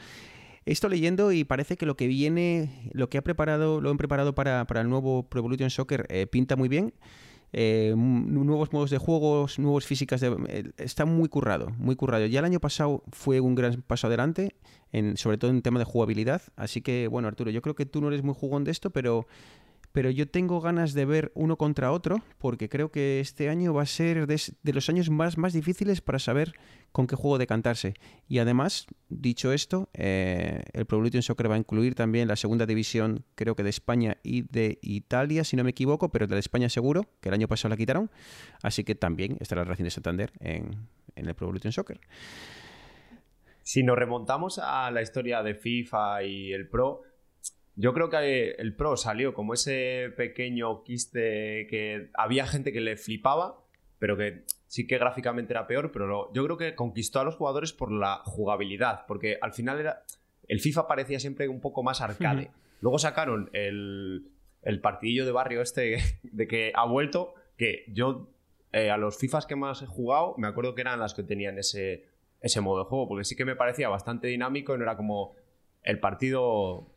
he 0.66 0.74
estado 0.74 0.92
leyendo 0.92 1.32
y 1.32 1.46
parece 1.46 1.78
que 1.78 1.86
lo 1.86 1.96
que 1.96 2.08
viene, 2.08 2.92
lo 2.92 3.10
que 3.10 3.18
ha 3.18 3.22
preparado, 3.22 3.80
lo 3.80 3.90
han 3.90 3.98
preparado 3.98 4.36
para, 4.36 4.68
para 4.68 4.82
el 4.82 4.90
nuevo 4.90 5.24
Pro 5.30 5.40
Evolution 5.40 5.70
Soccer 5.70 6.06
eh, 6.10 6.28
pinta 6.28 6.58
muy 6.58 6.68
bien. 6.68 6.94
Eh, 7.54 7.94
nuevos 7.96 8.74
modos 8.74 8.90
de 8.90 8.98
juegos, 8.98 9.58
nuevas 9.58 9.86
físicas, 9.86 10.20
de, 10.22 10.36
eh, 10.50 10.72
está 10.78 11.06
muy 11.06 11.30
currado, 11.30 11.70
muy 11.78 11.96
currado. 11.96 12.26
Ya 12.26 12.40
el 12.40 12.46
año 12.46 12.60
pasado 12.60 13.04
fue 13.12 13.40
un 13.40 13.56
gran 13.56 13.82
paso 13.82 14.08
adelante, 14.08 14.56
en, 14.92 15.18
sobre 15.18 15.38
todo 15.38 15.52
en 15.52 15.62
tema 15.62 15.80
de 15.80 15.86
jugabilidad. 15.86 16.42
Así 16.56 16.82
que, 16.82 17.08
bueno, 17.08 17.28
Arturo, 17.28 17.50
yo 17.52 17.62
creo 17.62 17.76
que 17.76 17.86
tú 17.86 18.02
no 18.02 18.10
eres 18.10 18.24
muy 18.24 18.36
jugón 18.36 18.64
de 18.64 18.72
esto, 18.72 18.90
pero 18.90 19.28
pero 19.98 20.12
yo 20.12 20.30
tengo 20.30 20.62
ganas 20.62 20.94
de 20.94 21.06
ver 21.06 21.32
uno 21.34 21.58
contra 21.58 21.92
otro 21.92 22.22
porque 22.38 22.70
creo 22.70 22.92
que 22.92 23.20
este 23.20 23.50
año 23.50 23.74
va 23.74 23.82
a 23.82 23.88
ser 23.88 24.28
de, 24.28 24.40
los 24.72 24.90
años 24.90 25.10
más, 25.10 25.54
difíciles 25.54 26.02
para 26.02 26.20
saber 26.20 26.54
con 26.92 27.08
qué 27.08 27.16
juego 27.16 27.40
decantarse. 27.40 27.96
Y 28.28 28.38
además, 28.38 28.86
dicho 29.10 29.52
esto, 29.52 29.90
eh, 29.96 30.62
el 30.74 30.86
Pro 30.86 30.98
Evolution 30.98 31.24
Soccer 31.24 31.50
va 31.50 31.56
a 31.56 31.58
incluir 31.58 31.96
también 31.96 32.28
la 32.28 32.36
segunda 32.36 32.68
división, 32.68 33.26
creo 33.34 33.56
que 33.56 33.64
de 33.64 33.72
España 33.72 34.18
y 34.22 34.44
de 34.44 34.78
Italia, 34.84 35.44
si 35.44 35.56
no 35.56 35.64
me 35.64 35.72
equivoco, 35.72 36.10
pero 36.10 36.28
de 36.28 36.36
la 36.36 36.42
España 36.42 36.70
seguro, 36.70 37.08
que 37.20 37.30
el 37.30 37.34
año 37.34 37.48
pasado 37.48 37.70
la 37.70 37.78
quitaron. 37.78 38.12
Así 38.62 38.84
que 38.84 38.94
también 38.94 39.38
estará 39.40 39.64
el 39.64 39.68
Racing 39.68 39.86
de 39.86 39.90
Santander 39.90 40.32
en, 40.42 40.76
en 41.16 41.28
el 41.28 41.34
Pro 41.34 41.48
Evolution 41.48 41.74
Soccer. 41.74 42.00
Si 43.64 43.82
nos 43.82 43.98
remontamos 43.98 44.60
a 44.60 44.92
la 44.92 45.02
historia 45.02 45.42
de 45.42 45.56
FIFA 45.56 46.22
y 46.22 46.54
el 46.54 46.70
Pro, 46.70 47.02
yo 47.78 47.94
creo 47.94 48.10
que 48.10 48.52
el 48.58 48.76
Pro 48.76 48.98
salió 48.98 49.34
como 49.34 49.54
ese 49.54 50.12
pequeño 50.18 50.84
quiste 50.84 51.68
que 51.70 52.10
había 52.16 52.46
gente 52.46 52.74
que 52.74 52.82
le 52.82 52.98
flipaba, 52.98 53.64
pero 54.00 54.18
que 54.18 54.44
sí 54.66 54.88
que 54.88 54.98
gráficamente 54.98 55.54
era 55.54 55.68
peor, 55.68 55.92
pero 55.92 56.34
yo 56.34 56.44
creo 56.44 56.58
que 56.58 56.76
conquistó 56.76 57.20
a 57.20 57.24
los 57.24 57.36
jugadores 57.36 57.74
por 57.74 57.92
la 57.92 58.18
jugabilidad, 58.26 59.06
porque 59.08 59.38
al 59.42 59.54
final 59.54 59.80
era 59.80 60.04
el 60.48 60.60
FIFA 60.60 60.88
parecía 60.88 61.20
siempre 61.20 61.48
un 61.48 61.62
poco 61.62 61.84
más 61.84 62.02
arcade. 62.02 62.52
Luego 62.82 63.00
sacaron 63.00 63.50
el, 63.54 64.32
el 64.64 64.82
partidillo 64.82 65.26
de 65.26 65.32
barrio 65.32 65.62
este 65.62 65.98
de 66.24 66.48
que 66.48 66.72
ha 66.76 66.86
vuelto, 66.86 67.36
que 67.58 67.86
yo 67.90 68.30
eh, 68.72 68.90
a 68.90 68.98
los 68.98 69.18
FIFAs 69.18 69.46
que 69.46 69.56
más 69.56 69.82
he 69.82 69.86
jugado, 69.86 70.36
me 70.38 70.48
acuerdo 70.48 70.76
que 70.76 70.82
eran 70.82 71.00
las 71.00 71.14
que 71.14 71.24
tenían 71.24 71.58
ese, 71.58 72.06
ese 72.42 72.62
modo 72.62 72.84
de 72.84 72.90
juego, 72.90 73.08
porque 73.08 73.24
sí 73.24 73.36
que 73.36 73.46
me 73.46 73.56
parecía 73.56 73.90
bastante 73.90 74.28
dinámico 74.28 74.74
y 74.74 74.78
no 74.78 74.84
era 74.84 74.98
como 74.98 75.36
el 75.84 76.00
partido, 76.00 76.88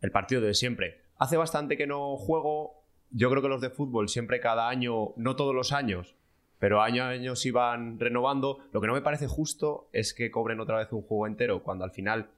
el 0.00 0.10
partido 0.10 0.40
de 0.40 0.54
siempre. 0.54 1.00
Hace 1.18 1.36
bastante 1.36 1.76
que 1.76 1.86
no 1.86 2.16
juego, 2.16 2.82
yo 3.10 3.30
creo 3.30 3.42
que 3.42 3.48
los 3.48 3.60
de 3.60 3.70
fútbol 3.70 4.08
siempre 4.08 4.40
cada 4.40 4.68
año, 4.68 5.12
no 5.16 5.36
todos 5.36 5.54
los 5.54 5.72
años, 5.72 6.14
pero 6.58 6.82
año 6.82 7.04
a 7.04 7.08
año 7.08 7.36
se 7.36 7.48
iban 7.48 7.98
renovando. 7.98 8.58
Lo 8.72 8.80
que 8.80 8.86
no 8.86 8.94
me 8.94 9.02
parece 9.02 9.26
justo 9.26 9.88
es 9.92 10.14
que 10.14 10.30
cobren 10.30 10.60
otra 10.60 10.78
vez 10.78 10.92
un 10.92 11.02
juego 11.02 11.26
entero 11.26 11.62
cuando 11.62 11.84
al 11.84 11.92
final 11.92 12.30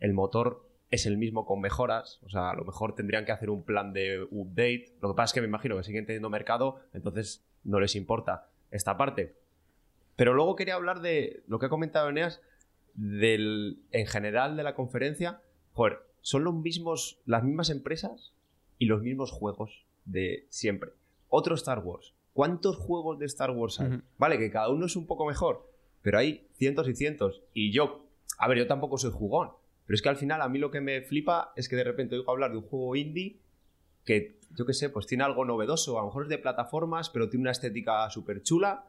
el 0.00 0.12
motor 0.12 0.64
es 0.90 1.06
el 1.06 1.16
mismo 1.16 1.44
con 1.44 1.60
mejoras. 1.60 2.20
O 2.24 2.28
sea, 2.28 2.50
a 2.50 2.54
lo 2.54 2.64
mejor 2.64 2.94
tendrían 2.94 3.24
que 3.24 3.32
hacer 3.32 3.50
un 3.50 3.64
plan 3.64 3.92
de 3.92 4.26
update. 4.30 4.96
Lo 5.00 5.10
que 5.10 5.16
pasa 5.16 5.26
es 5.26 5.32
que 5.34 5.40
me 5.40 5.48
imagino 5.48 5.76
que 5.76 5.82
siguen 5.82 6.06
teniendo 6.06 6.30
mercado, 6.30 6.80
entonces 6.92 7.44
no 7.64 7.80
les 7.80 7.96
importa 7.96 8.48
esta 8.70 8.96
parte. 8.96 9.34
Pero 10.16 10.34
luego 10.34 10.54
quería 10.54 10.74
hablar 10.74 11.00
de 11.00 11.42
lo 11.48 11.58
que 11.58 11.66
ha 11.66 11.70
comentado 11.70 12.08
Eneas, 12.08 12.40
del, 12.94 13.80
en 13.90 14.06
general 14.06 14.56
de 14.56 14.62
la 14.62 14.74
conferencia. 14.74 15.40
Joder, 15.72 15.98
son 16.24 16.42
los 16.42 16.54
mismos, 16.54 17.18
las 17.26 17.44
mismas 17.44 17.68
empresas 17.68 18.32
y 18.78 18.86
los 18.86 19.02
mismos 19.02 19.30
juegos 19.30 19.84
de 20.06 20.46
siempre. 20.48 20.90
Otro 21.28 21.54
Star 21.54 21.80
Wars. 21.80 22.14
¿Cuántos 22.32 22.78
juegos 22.78 23.18
de 23.18 23.26
Star 23.26 23.50
Wars 23.50 23.78
hay? 23.78 24.00
Vale, 24.16 24.38
que 24.38 24.50
cada 24.50 24.70
uno 24.70 24.86
es 24.86 24.96
un 24.96 25.06
poco 25.06 25.26
mejor, 25.26 25.70
pero 26.00 26.16
hay 26.18 26.48
cientos 26.54 26.88
y 26.88 26.94
cientos. 26.94 27.42
Y 27.52 27.72
yo, 27.72 28.06
a 28.38 28.48
ver, 28.48 28.56
yo 28.56 28.66
tampoco 28.66 28.96
soy 28.96 29.12
jugón, 29.12 29.50
pero 29.84 29.94
es 29.94 30.00
que 30.00 30.08
al 30.08 30.16
final 30.16 30.40
a 30.40 30.48
mí 30.48 30.58
lo 30.58 30.70
que 30.70 30.80
me 30.80 31.02
flipa 31.02 31.52
es 31.56 31.68
que 31.68 31.76
de 31.76 31.84
repente 31.84 32.16
oigo 32.16 32.30
hablar 32.30 32.52
de 32.52 32.56
un 32.56 32.64
juego 32.64 32.96
indie 32.96 33.38
que, 34.06 34.40
yo 34.56 34.64
qué 34.64 34.72
sé, 34.72 34.88
pues 34.88 35.06
tiene 35.06 35.24
algo 35.24 35.44
novedoso, 35.44 35.98
a 35.98 36.00
lo 36.00 36.06
mejor 36.06 36.22
es 36.22 36.28
de 36.30 36.38
plataformas, 36.38 37.10
pero 37.10 37.28
tiene 37.28 37.42
una 37.42 37.52
estética 37.52 38.08
súper 38.08 38.42
chula 38.42 38.86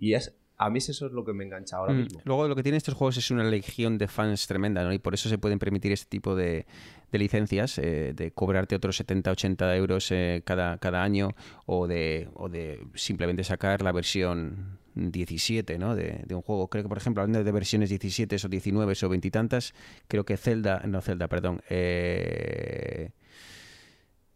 y 0.00 0.14
es, 0.14 0.36
a 0.56 0.70
mí 0.70 0.78
eso 0.78 1.06
es 1.06 1.12
lo 1.12 1.24
que 1.24 1.32
me 1.32 1.44
engancha 1.44 1.76
ahora 1.76 1.92
Mm. 1.92 1.96
mismo. 1.98 2.20
Luego 2.24 2.46
lo 2.48 2.54
que 2.56 2.62
tienen 2.62 2.76
estos 2.76 2.94
juegos 2.94 3.16
es 3.16 3.30
una 3.30 3.44
legión 3.44 3.98
de 3.98 4.06
fans 4.08 4.46
tremenda, 4.46 4.84
¿no? 4.84 4.92
Y 4.92 4.98
por 4.98 5.14
eso 5.14 5.28
se 5.28 5.38
pueden 5.38 5.58
permitir 5.58 5.90
este 5.92 6.08
tipo 6.08 6.36
de, 6.36 6.66
de 7.10 7.18
licencias, 7.18 7.78
eh, 7.78 8.12
de 8.14 8.30
cobrarte 8.30 8.76
otros 8.76 8.96
70, 8.96 9.30
80 9.32 9.76
euros 9.76 10.10
eh, 10.12 10.42
cada, 10.44 10.78
cada 10.78 11.02
año 11.02 11.30
o 11.66 11.86
de, 11.86 12.28
o 12.34 12.48
de 12.48 12.80
simplemente 12.94 13.42
sacar 13.44 13.82
la 13.82 13.92
versión 13.92 14.78
17, 14.94 15.76
¿no? 15.78 15.96
De, 15.96 16.22
de 16.24 16.34
un 16.36 16.42
juego. 16.42 16.68
Creo 16.68 16.84
que, 16.84 16.88
por 16.88 16.98
ejemplo, 16.98 17.20
hablando 17.22 17.42
de 17.42 17.50
versiones 17.52 17.90
17 17.90 18.36
o 18.44 18.48
19 18.48 18.94
o 19.02 19.08
veintitantas, 19.08 19.74
creo 20.06 20.24
que 20.24 20.36
Zelda, 20.36 20.82
no 20.86 21.00
Zelda, 21.00 21.26
perdón, 21.26 21.62
eh, 21.68 23.10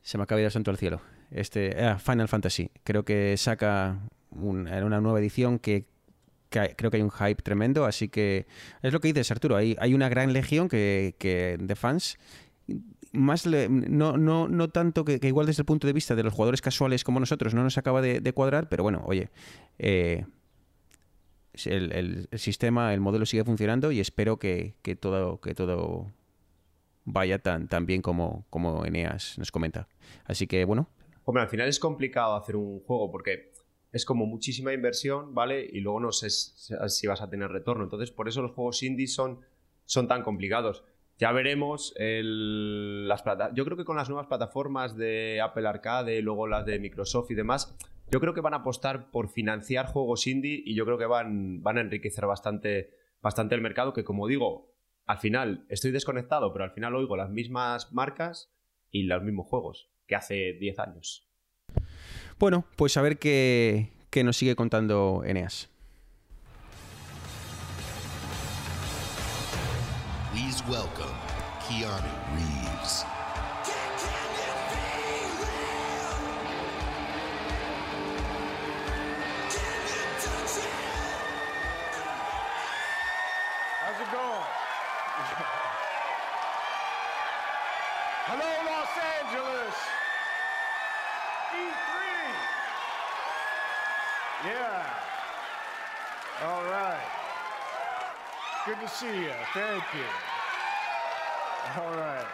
se 0.02 0.18
me 0.18 0.24
acaba 0.24 0.36
de 0.38 0.42
ir 0.42 0.46
el 0.46 0.52
santo 0.52 0.70
al 0.70 0.78
cielo. 0.78 1.00
Este, 1.30 1.76
ah, 1.84 1.98
Final 1.98 2.28
Fantasy. 2.28 2.70
Creo 2.82 3.04
que 3.04 3.36
saca 3.36 3.98
un- 4.30 4.66
una 4.68 5.00
nueva 5.00 5.20
edición 5.20 5.58
que 5.58 5.84
creo 6.50 6.90
que 6.90 6.96
hay 6.96 7.02
un 7.02 7.10
hype 7.10 7.42
tremendo, 7.42 7.84
así 7.84 8.08
que 8.08 8.46
es 8.82 8.92
lo 8.92 9.00
que 9.00 9.08
dices, 9.08 9.30
Arturo, 9.30 9.56
hay, 9.56 9.76
hay 9.78 9.94
una 9.94 10.08
gran 10.08 10.32
legión 10.32 10.68
que, 10.68 11.14
que 11.18 11.56
de 11.60 11.76
fans, 11.76 12.18
más 13.12 13.46
le- 13.46 13.68
no, 13.68 14.16
no, 14.16 14.48
no 14.48 14.68
tanto 14.68 15.04
que, 15.04 15.18
igual 15.22 15.46
desde 15.46 15.62
el 15.62 15.66
punto 15.66 15.86
de 15.86 15.92
vista 15.92 16.14
de 16.14 16.22
los 16.22 16.32
jugadores 16.32 16.60
casuales 16.60 17.04
como 17.04 17.20
nosotros 17.20 17.54
no 17.54 17.62
nos 17.62 17.78
acaba 17.78 18.00
de, 18.02 18.20
de 18.20 18.32
cuadrar, 18.32 18.68
pero 18.68 18.82
bueno, 18.82 19.02
oye, 19.06 19.30
eh, 19.78 20.24
el, 21.64 21.92
el- 21.92 22.28
el 22.30 22.38
sistema, 22.38 22.92
el 22.94 23.00
modelo 23.00 23.26
sigue 23.26 23.44
funcionando 23.44 23.90
y 23.92 24.00
espero 24.00 24.38
que, 24.38 24.74
que 24.82 24.94
todo, 24.96 25.40
que 25.40 25.54
todo 25.54 26.12
vaya 27.04 27.38
tan, 27.38 27.68
tan 27.68 27.86
bien 27.86 28.02
como, 28.02 28.44
como 28.50 28.84
Eneas 28.84 29.38
nos 29.38 29.50
comenta. 29.50 29.88
Así 30.24 30.46
que 30.46 30.64
bueno, 30.64 30.88
Hombre, 31.24 31.42
al 31.42 31.48
final 31.50 31.68
es 31.68 31.78
complicado 31.78 32.36
hacer 32.36 32.56
un 32.56 32.80
juego 32.80 33.10
porque 33.10 33.47
es 33.92 34.04
como 34.04 34.26
muchísima 34.26 34.72
inversión, 34.72 35.34
¿vale? 35.34 35.68
Y 35.72 35.80
luego 35.80 36.00
no 36.00 36.12
sé 36.12 36.28
si 36.30 37.06
vas 37.06 37.22
a 37.22 37.30
tener 37.30 37.50
retorno. 37.50 37.84
Entonces, 37.84 38.10
por 38.10 38.28
eso 38.28 38.42
los 38.42 38.52
juegos 38.52 38.82
indies 38.82 39.14
son, 39.14 39.40
son 39.84 40.08
tan 40.08 40.22
complicados. 40.22 40.84
Ya 41.18 41.32
veremos 41.32 41.94
el- 41.96 43.08
las 43.08 43.22
plata- 43.22 43.50
Yo 43.54 43.64
creo 43.64 43.76
que 43.76 43.84
con 43.84 43.96
las 43.96 44.08
nuevas 44.08 44.26
plataformas 44.28 44.96
de 44.96 45.40
Apple 45.42 45.66
Arcade, 45.66 46.22
luego 46.22 46.46
las 46.46 46.64
de 46.66 46.78
Microsoft 46.78 47.30
y 47.30 47.34
demás, 47.34 47.76
yo 48.10 48.20
creo 48.20 48.34
que 48.34 48.40
van 48.40 48.54
a 48.54 48.58
apostar 48.58 49.10
por 49.10 49.28
financiar 49.28 49.86
juegos 49.86 50.26
indie 50.26 50.62
y 50.64 50.74
yo 50.74 50.84
creo 50.84 50.96
que 50.98 51.06
van, 51.06 51.62
van 51.62 51.78
a 51.78 51.80
enriquecer 51.80 52.24
bastante, 52.26 52.94
bastante 53.20 53.54
el 53.54 53.60
mercado, 53.60 53.92
que 53.92 54.04
como 54.04 54.26
digo, 54.28 54.72
al 55.06 55.18
final 55.18 55.66
estoy 55.68 55.90
desconectado, 55.90 56.52
pero 56.52 56.64
al 56.64 56.70
final 56.72 56.94
oigo 56.94 57.16
las 57.16 57.30
mismas 57.30 57.92
marcas 57.92 58.52
y 58.90 59.02
los 59.04 59.22
mismos 59.22 59.46
juegos 59.48 59.90
que 60.06 60.14
hace 60.16 60.52
10 60.54 60.78
años. 60.78 61.27
Bueno, 62.38 62.64
pues 62.76 62.96
a 62.96 63.02
ver 63.02 63.18
qué, 63.18 63.90
qué 64.10 64.24
nos 64.24 64.36
sigue 64.36 64.56
contando 64.56 65.22
Eneas. 65.24 65.68
Please 70.32 70.62
welcome 70.68 71.16
Keanu 71.68 72.08
Reeves. 72.34 73.04
See 98.88 99.06
you. 99.06 99.32
Thank 99.52 99.84
you. 99.94 100.08
All 101.76 101.94
right. 101.94 102.26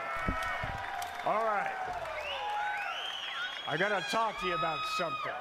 All 1.27 1.45
right. 1.45 1.73
I 3.67 3.77
gotta 3.77 4.05
talk 4.11 4.41
to 4.41 4.47
you 4.47 4.55
about 4.55 4.79
something. 4.97 5.33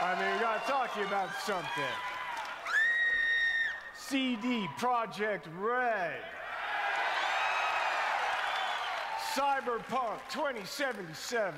I 0.00 0.16
mean, 0.18 0.34
we 0.34 0.40
gotta 0.40 0.60
talk 0.70 0.92
to 0.94 1.00
you 1.00 1.06
about 1.06 1.30
something. 1.44 1.94
CD 3.96 4.68
Project 4.76 5.48
Red. 5.58 6.20
Cyberpunk 9.34 10.18
2077. 10.28 11.54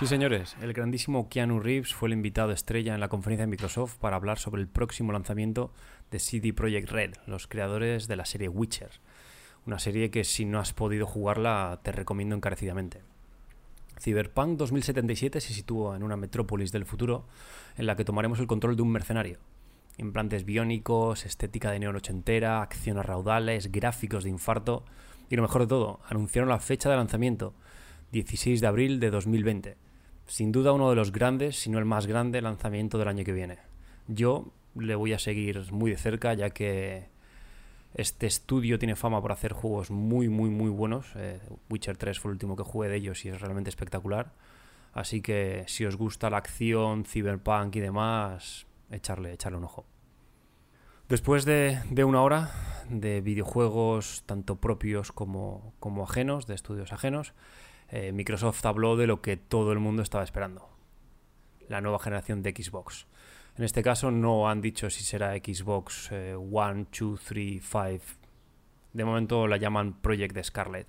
Sí, 0.00 0.06
señores, 0.06 0.56
el 0.62 0.72
grandísimo 0.72 1.28
Keanu 1.28 1.60
Reeves 1.60 1.92
fue 1.92 2.08
el 2.08 2.14
invitado 2.14 2.52
estrella 2.52 2.94
en 2.94 3.00
la 3.00 3.10
conferencia 3.10 3.44
de 3.44 3.50
Microsoft 3.50 3.98
para 3.98 4.16
hablar 4.16 4.38
sobre 4.38 4.62
el 4.62 4.66
próximo 4.66 5.12
lanzamiento 5.12 5.74
de 6.10 6.18
CD 6.18 6.54
Projekt 6.54 6.88
Red, 6.90 7.16
los 7.26 7.46
creadores 7.46 8.08
de 8.08 8.16
la 8.16 8.24
serie 8.24 8.48
Witcher. 8.48 8.92
Una 9.66 9.78
serie 9.78 10.10
que 10.10 10.24
si 10.24 10.46
no 10.46 10.58
has 10.58 10.72
podido 10.72 11.06
jugarla 11.06 11.80
te 11.82 11.92
recomiendo 11.92 12.34
encarecidamente. 12.34 13.02
Cyberpunk 14.00 14.56
2077 14.56 15.38
se 15.38 15.52
sitúa 15.52 15.96
en 15.96 16.02
una 16.02 16.16
metrópolis 16.16 16.72
del 16.72 16.86
futuro 16.86 17.26
en 17.76 17.84
la 17.84 17.94
que 17.94 18.06
tomaremos 18.06 18.40
el 18.40 18.46
control 18.46 18.76
de 18.76 18.82
un 18.82 18.92
mercenario. 18.92 19.36
Implantes 19.98 20.46
biónicos, 20.46 21.26
estética 21.26 21.72
de 21.72 21.78
neón 21.78 21.96
ochentera, 21.96 22.62
acción 22.62 22.96
a 22.96 23.02
raudales, 23.02 23.70
gráficos 23.70 24.24
de 24.24 24.30
infarto 24.30 24.82
y 25.28 25.36
lo 25.36 25.42
mejor 25.42 25.60
de 25.60 25.68
todo, 25.68 26.00
anunciaron 26.08 26.48
la 26.48 26.58
fecha 26.58 26.88
de 26.88 26.96
lanzamiento, 26.96 27.52
16 28.12 28.62
de 28.62 28.66
abril 28.66 28.98
de 28.98 29.10
2020. 29.10 29.89
Sin 30.30 30.52
duda 30.52 30.70
uno 30.70 30.88
de 30.90 30.94
los 30.94 31.10
grandes, 31.10 31.58
si 31.58 31.70
no 31.70 31.80
el 31.80 31.84
más 31.84 32.06
grande 32.06 32.40
lanzamiento 32.40 32.98
del 32.98 33.08
año 33.08 33.24
que 33.24 33.32
viene. 33.32 33.58
Yo 34.06 34.52
le 34.76 34.94
voy 34.94 35.12
a 35.12 35.18
seguir 35.18 35.72
muy 35.72 35.90
de 35.90 35.96
cerca 35.96 36.34
ya 36.34 36.50
que 36.50 37.08
este 37.94 38.28
estudio 38.28 38.78
tiene 38.78 38.94
fama 38.94 39.20
por 39.20 39.32
hacer 39.32 39.52
juegos 39.52 39.90
muy, 39.90 40.28
muy, 40.28 40.48
muy 40.48 40.70
buenos. 40.70 41.08
Eh, 41.16 41.40
Witcher 41.68 41.96
3 41.96 42.20
fue 42.20 42.28
el 42.28 42.34
último 42.34 42.54
que 42.54 42.62
jugué 42.62 42.88
de 42.88 42.98
ellos 42.98 43.24
y 43.24 43.30
es 43.30 43.40
realmente 43.40 43.70
espectacular. 43.70 44.32
Así 44.92 45.20
que 45.20 45.64
si 45.66 45.84
os 45.84 45.96
gusta 45.96 46.30
la 46.30 46.36
acción, 46.36 47.04
cyberpunk 47.04 47.74
y 47.74 47.80
demás, 47.80 48.68
echarle, 48.88 49.32
echarle 49.32 49.58
un 49.58 49.64
ojo. 49.64 49.84
Después 51.08 51.44
de, 51.44 51.80
de 51.90 52.04
una 52.04 52.22
hora 52.22 52.52
de 52.88 53.20
videojuegos 53.20 54.22
tanto 54.26 54.60
propios 54.60 55.10
como, 55.10 55.74
como 55.80 56.04
ajenos, 56.04 56.46
de 56.46 56.54
estudios 56.54 56.92
ajenos, 56.92 57.34
eh, 57.90 58.12
Microsoft 58.12 58.64
habló 58.64 58.96
de 58.96 59.06
lo 59.06 59.20
que 59.20 59.36
todo 59.36 59.72
el 59.72 59.80
mundo 59.80 60.02
estaba 60.02 60.22
esperando. 60.22 60.68
La 61.68 61.80
nueva 61.80 61.98
generación 61.98 62.42
de 62.42 62.52
Xbox. 62.52 63.06
En 63.56 63.64
este 63.64 63.82
caso 63.82 64.10
no 64.10 64.48
han 64.48 64.60
dicho 64.60 64.90
si 64.90 65.02
será 65.02 65.34
Xbox 65.34 66.08
eh, 66.12 66.34
One, 66.34 66.86
2, 66.98 67.20
3, 67.20 67.62
5. 67.62 68.04
De 68.92 69.04
momento 69.04 69.46
la 69.48 69.56
llaman 69.56 70.00
Project 70.00 70.40
Scarlet. 70.42 70.86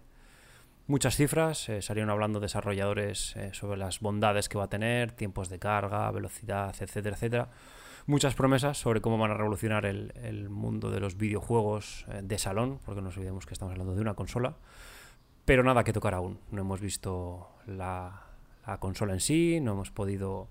muchas 0.88 1.16
cifras, 1.16 1.70
eh, 1.70 1.82
salieron 1.82 2.10
hablando 2.10 2.40
desarrolladores 2.40 3.36
sobre 3.54 3.78
las 3.78 4.00
bondades 4.00 4.50
que 4.50 4.58
va 4.58 4.66
a 4.66 4.70
tener, 4.70 5.12
tiempos 5.12 5.50
de 5.50 5.58
carga, 5.58 6.10
velocidad, 6.12 6.76
etcétera, 6.80 7.16
etcétera. 7.16 7.50
Muchas 8.08 8.36
promesas 8.36 8.78
sobre 8.78 9.02
cómo 9.02 9.18
van 9.18 9.32
a 9.32 9.36
revolucionar 9.36 9.86
el, 9.86 10.12
el 10.16 10.50
mundo 10.50 10.90
de 10.90 11.00
los 11.00 11.18
videojuegos 11.18 12.06
de 12.22 12.38
salón, 12.38 12.80
porque 12.84 13.02
no 13.02 13.08
nos 13.08 13.18
olvidemos 13.18 13.46
que 13.46 13.54
estamos 13.54 13.72
hablando 13.72 13.94
de 13.94 14.02
una 14.02 14.16
consola, 14.16 14.56
pero 15.52 15.64
nada 15.64 15.84
que 15.84 15.92
tocar 15.92 16.14
aún. 16.14 16.40
No 16.50 16.62
hemos 16.62 16.80
visto 16.80 17.50
la, 17.68 18.24
la 18.66 18.80
consola 18.80 19.12
en 19.12 19.20
sí, 19.20 19.60
no 19.60 19.74
hemos 19.74 19.92
podido 19.92 20.48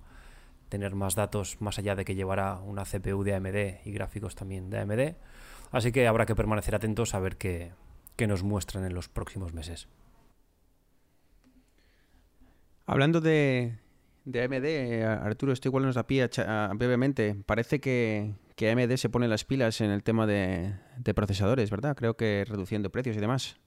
tener 0.68 0.94
más 0.94 1.14
datos 1.14 1.56
más 1.62 1.78
allá 1.78 1.96
de 1.96 2.04
que 2.04 2.14
llevará 2.14 2.58
una 2.58 2.84
CPU 2.84 3.24
de 3.24 3.34
AMD 3.34 3.86
y 3.86 3.92
gráficos 3.92 4.34
también 4.34 4.68
de 4.68 4.78
AMD. 4.78 5.14
Así 5.70 5.90
que 5.90 6.06
habrá 6.06 6.26
que 6.26 6.34
permanecer 6.34 6.74
atentos 6.74 7.14
a 7.14 7.18
ver 7.18 7.38
qué, 7.38 7.72
nos 8.28 8.42
muestran 8.42 8.84
en 8.84 8.92
los 8.92 9.08
próximos 9.08 9.54
meses. 9.54 9.88
Hablando 12.84 13.22
de, 13.22 13.78
de 14.26 14.44
AMD, 14.44 15.24
Arturo, 15.24 15.54
esto 15.54 15.68
igual 15.68 15.86
nos 15.86 15.94
da 15.94 16.06
pie 16.06 16.28
a 16.46 16.72
brevemente. 16.74 17.36
Parece 17.46 17.80
que, 17.80 18.34
que 18.54 18.70
AMD 18.70 18.96
se 18.96 19.08
pone 19.08 19.28
las 19.28 19.46
pilas 19.46 19.80
en 19.80 19.92
el 19.92 20.02
tema 20.02 20.26
de 20.26 20.74
procesadores, 21.14 21.70
¿verdad? 21.70 21.96
Creo 21.96 22.18
que 22.18 22.44
reduciendo 22.46 22.90
precios 22.90 23.16
y 23.16 23.20
demás. 23.20 23.58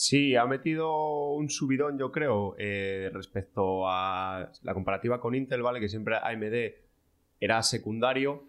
Sí, 0.00 0.34
ha 0.34 0.46
metido 0.46 1.28
un 1.32 1.50
subidón, 1.50 1.98
yo 1.98 2.10
creo, 2.10 2.54
eh, 2.56 3.10
respecto 3.12 3.86
a 3.86 4.50
la 4.62 4.72
comparativa 4.72 5.20
con 5.20 5.34
Intel, 5.34 5.60
¿vale? 5.60 5.78
Que 5.78 5.90
siempre 5.90 6.16
AMD 6.16 6.72
era 7.38 7.62
secundario. 7.62 8.44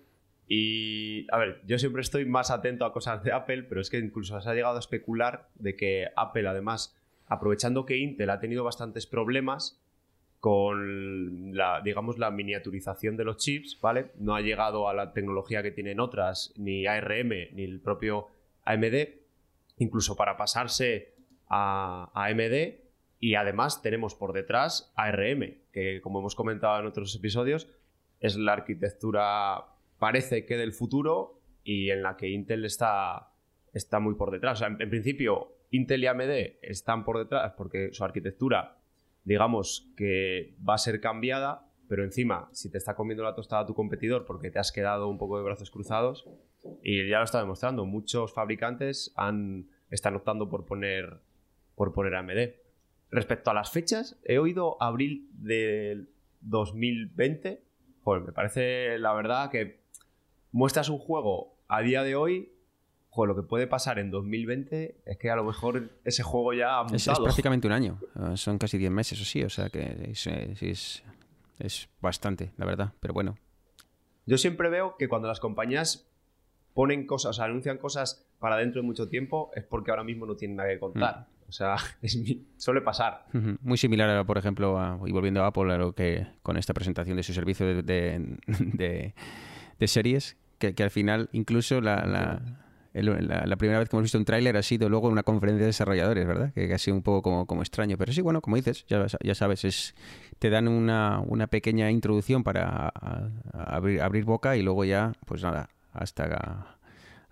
Y, 0.48 1.28
a 1.30 1.38
ver, 1.38 1.62
yo 1.66 1.78
siempre 1.78 2.04
estoy 2.04 2.24
más 2.24 2.52
atento 2.52 2.86
a 2.86 2.94
cosas 2.94 3.22
de 3.26 3.34
Apple, 3.34 3.64
pero 3.64 3.82
es 3.82 3.90
que 3.90 4.00
incluso 4.00 4.40
se 4.40 4.50
ha 4.50 4.54
llegado 4.54 4.78
a 4.78 4.80
especular 4.80 5.50
de 5.56 5.76
que 5.76 6.08
Apple, 6.16 6.48
además, 6.48 6.98
aprovechando 7.28 7.86
que 7.86 7.98
Intel 7.98 8.30
ha 8.30 8.40
tenido 8.40 8.64
bastantes 8.64 9.06
problemas 9.06 9.78
con 10.40 11.54
la, 11.54 11.82
digamos, 11.82 12.18
la 12.18 12.32
miniaturización 12.32 13.18
de 13.18 13.26
los 13.26 13.36
chips, 13.36 13.78
¿vale? 13.82 14.12
No 14.18 14.36
ha 14.36 14.42
llegado 14.42 14.88
a 14.88 14.94
la 14.94 15.12
tecnología 15.12 15.62
que 15.64 15.72
tienen 15.72 16.00
otras, 16.00 16.54
ni 16.56 16.88
ARM, 16.88 17.28
ni 17.52 17.66
el 17.66 17.82
propio 17.82 18.30
AMD, 18.64 19.10
incluso 19.80 20.16
para 20.16 20.38
pasarse 20.38 21.20
a, 21.54 22.10
AMD 22.14 22.80
y 23.20 23.36
además 23.36 23.82
tenemos 23.82 24.16
por 24.16 24.34
detrás 24.34 24.92
ARM, 24.96 25.58
que 25.72 26.02
como 26.02 26.20
hemos 26.20 26.34
comentado 26.34 26.80
en 26.80 26.88
otros 26.88 27.16
episodios, 27.16 27.68
es 28.20 28.38
la 28.38 28.54
arquitectura, 28.54 29.66
parece 30.00 30.46
que 30.46 30.58
del 30.58 30.74
futuro 30.74 31.42
y 31.64 31.92
en 31.92 32.02
la 32.02 32.16
que 32.18 32.30
Intel 32.30 32.66
está, 32.66 33.34
está 33.74 34.00
muy 34.00 34.16
por 34.16 34.32
detrás. 34.32 34.62
En, 34.62 34.78
principio, 34.90 35.58
Intel 35.70 36.04
y 36.04 36.08
AMD 36.08 36.58
están 36.62 37.04
por 37.04 37.20
detrás 37.20 37.54
porque 37.58 37.90
su 37.92 38.04
arquitectura, 38.04 38.78
digamos 39.24 39.92
que 39.98 40.56
va 40.68 40.76
a 40.76 40.80
ser 40.80 41.02
cambiada, 41.02 41.68
pero 41.88 42.04
encima, 42.04 42.50
si 42.54 42.72
te 42.72 42.78
está 42.78 42.96
comiendo 42.96 43.24
la 43.24 43.36
tostada 43.36 43.66
tu 43.66 43.76
competidor 43.76 44.26
porque 44.26 44.50
te 44.50 44.60
has 44.60 44.72
quedado 44.72 45.10
un 45.10 45.18
poco 45.18 45.38
de 45.38 45.44
brazos 45.44 45.70
cruzados, 45.70 46.26
y 46.82 47.08
ya 47.10 47.18
lo 47.18 47.26
está 47.26 47.40
demostrando, 47.40 47.86
muchos 47.86 48.34
fabricantes 48.34 49.14
están 49.90 50.16
optando 50.16 50.50
por 50.50 50.66
poner, 50.66 51.20
por 51.82 51.94
poner 51.94 52.14
AMD. 52.14 52.54
Respecto 53.10 53.50
a 53.50 53.56
las 53.56 53.72
fechas, 53.72 54.20
he 54.24 54.38
oído 54.38 54.78
abril 54.80 55.28
del 55.34 56.10
2020. 56.42 57.60
Joder, 58.04 58.22
me 58.24 58.32
parece 58.34 59.00
la 59.00 59.14
verdad 59.14 59.50
que 59.50 59.82
muestras 60.52 60.90
un 60.90 61.00
juego 61.00 61.56
a 61.68 61.82
día 61.82 62.04
de 62.04 62.14
hoy, 62.16 62.52
joder, 63.10 63.30
lo 63.30 63.36
que 63.36 63.42
puede 63.48 63.66
pasar 63.66 63.98
en 63.98 64.12
2020 64.12 65.02
es 65.06 65.18
que 65.18 65.32
a 65.32 65.36
lo 65.36 65.44
mejor 65.44 65.90
ese 66.06 66.22
juego 66.22 66.54
ya 66.54 66.82
ha 66.82 66.86
Es, 66.86 66.94
es 66.94 67.08
mutado. 67.08 67.24
prácticamente 67.26 67.66
un 67.66 67.74
año. 67.74 68.00
eh, 68.16 68.38
Son 68.38 68.60
casi 68.60 68.78
10 68.78 68.92
meses 68.92 69.20
o 69.20 69.26
sí, 69.26 69.44
o 69.44 69.50
sea 69.50 69.70
que 69.70 70.10
es, 70.12 70.28
es, 70.28 71.04
es 71.58 71.90
bastante, 72.00 72.52
la 72.58 72.66
verdad. 72.68 72.94
Pero 73.00 73.16
bueno, 73.16 73.38
Yo 74.28 74.38
siempre 74.38 74.70
veo 74.70 74.98
que 75.00 75.10
cuando 75.10 75.28
las 75.28 75.40
compañías 75.40 76.08
ponen 76.76 77.08
cosas, 77.08 77.32
o 77.32 77.34
sea, 77.34 77.46
anuncian 77.46 77.80
cosas 77.80 78.28
para 78.40 78.56
dentro 78.58 78.82
de 78.82 78.86
mucho 78.88 79.10
tiempo, 79.10 79.50
es 79.56 79.64
porque 79.64 79.90
ahora 79.90 80.04
mismo 80.04 80.28
no 80.28 80.36
tienen 80.36 80.58
nada 80.58 80.70
que 80.70 80.80
contar. 80.80 81.28
O 81.52 81.54
sea, 81.54 81.76
es 82.02 82.16
mi- 82.16 82.48
suele 82.56 82.80
pasar. 82.80 83.26
Muy 83.62 83.78
similar, 83.78 84.10
a, 84.10 84.24
por 84.24 84.38
ejemplo, 84.38 84.80
a- 84.80 84.98
y 85.06 85.12
volviendo 85.12 85.44
a 85.44 85.48
Apple, 85.48 85.74
a 85.74 85.78
lo 85.78 85.94
que 85.94 86.26
con 86.44 86.56
esta 86.56 86.74
presentación 86.74 87.18
de 87.18 87.24
su 87.24 87.34
servicio 87.34 87.66
de, 87.68 87.84
de, 87.84 88.38
de- 88.48 89.14
de 89.78 89.88
series, 89.88 90.38
que, 90.60 90.74
que 90.74 90.84
al 90.84 90.92
final 90.92 91.28
incluso 91.34 91.82
la, 91.82 92.06
la, 92.06 92.42
la- 92.94 93.46
la 93.46 93.56
primera 93.58 93.80
vez 93.80 93.90
que 93.90 93.96
hemos 93.98 94.04
visto 94.04 94.18
un 94.18 94.24
tráiler 94.24 94.56
ha 94.56 94.64
sido 94.64 94.88
luego 94.88 95.08
en 95.08 95.12
una 95.14 95.24
conferencia 95.24 95.62
de 95.64 95.68
desarrolladores, 95.68 96.26
¿verdad? 96.26 96.54
Que, 96.54 96.70
que 96.70 96.74
ha 96.74 96.78
sido 96.78 96.96
un 96.96 97.04
poco 97.04 97.22
como, 97.22 97.46
como 97.48 97.62
extraño. 97.64 97.98
Pero 97.98 98.14
sí, 98.14 98.22
bueno, 98.22 98.40
como 98.42 98.56
dices, 98.56 98.86
ya, 98.88 99.06
ya 99.22 99.36
sabes, 99.36 99.66
es, 99.66 99.94
te 100.40 100.50
dan 100.50 100.70
una, 100.70 101.20
una 101.20 101.48
pequeña 101.48 101.92
introducción 101.92 102.44
para 102.46 102.88
a- 102.94 103.30
a 103.54 103.76
abrir, 103.76 104.02
abrir 104.02 104.24
boca 104.24 104.56
y 104.56 104.62
luego 104.62 104.86
ya, 104.86 105.12
pues 105.26 105.44
nada, 105.44 105.70
hasta... 105.92 106.78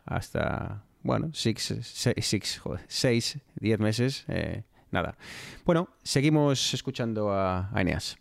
hasta 0.06 0.84
bueno, 1.04 1.32
six, 1.34 1.74
seis, 1.82 2.26
six, 2.26 2.58
joder, 2.58 2.82
seis, 2.88 3.38
diez 3.60 3.80
meses, 3.80 4.26
eh, 4.28 4.64
nada. 4.92 5.18
Bueno, 5.66 5.90
seguimos 6.04 6.74
escuchando 6.74 7.32
a, 7.32 7.70
a. 7.74 8.18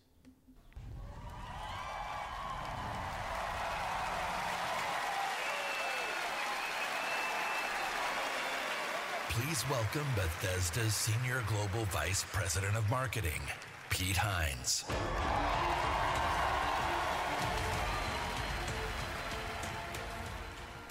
Please 9.29 9.65
welcome 9.71 10.07
Bethesda's 10.15 10.95
Senior 10.95 11.43
Global 11.49 11.87
Vice 11.87 12.25
President 12.33 12.77
of 12.77 12.89
Marketing, 12.91 13.41
Pete 13.89 14.17
Hines. 14.17 14.85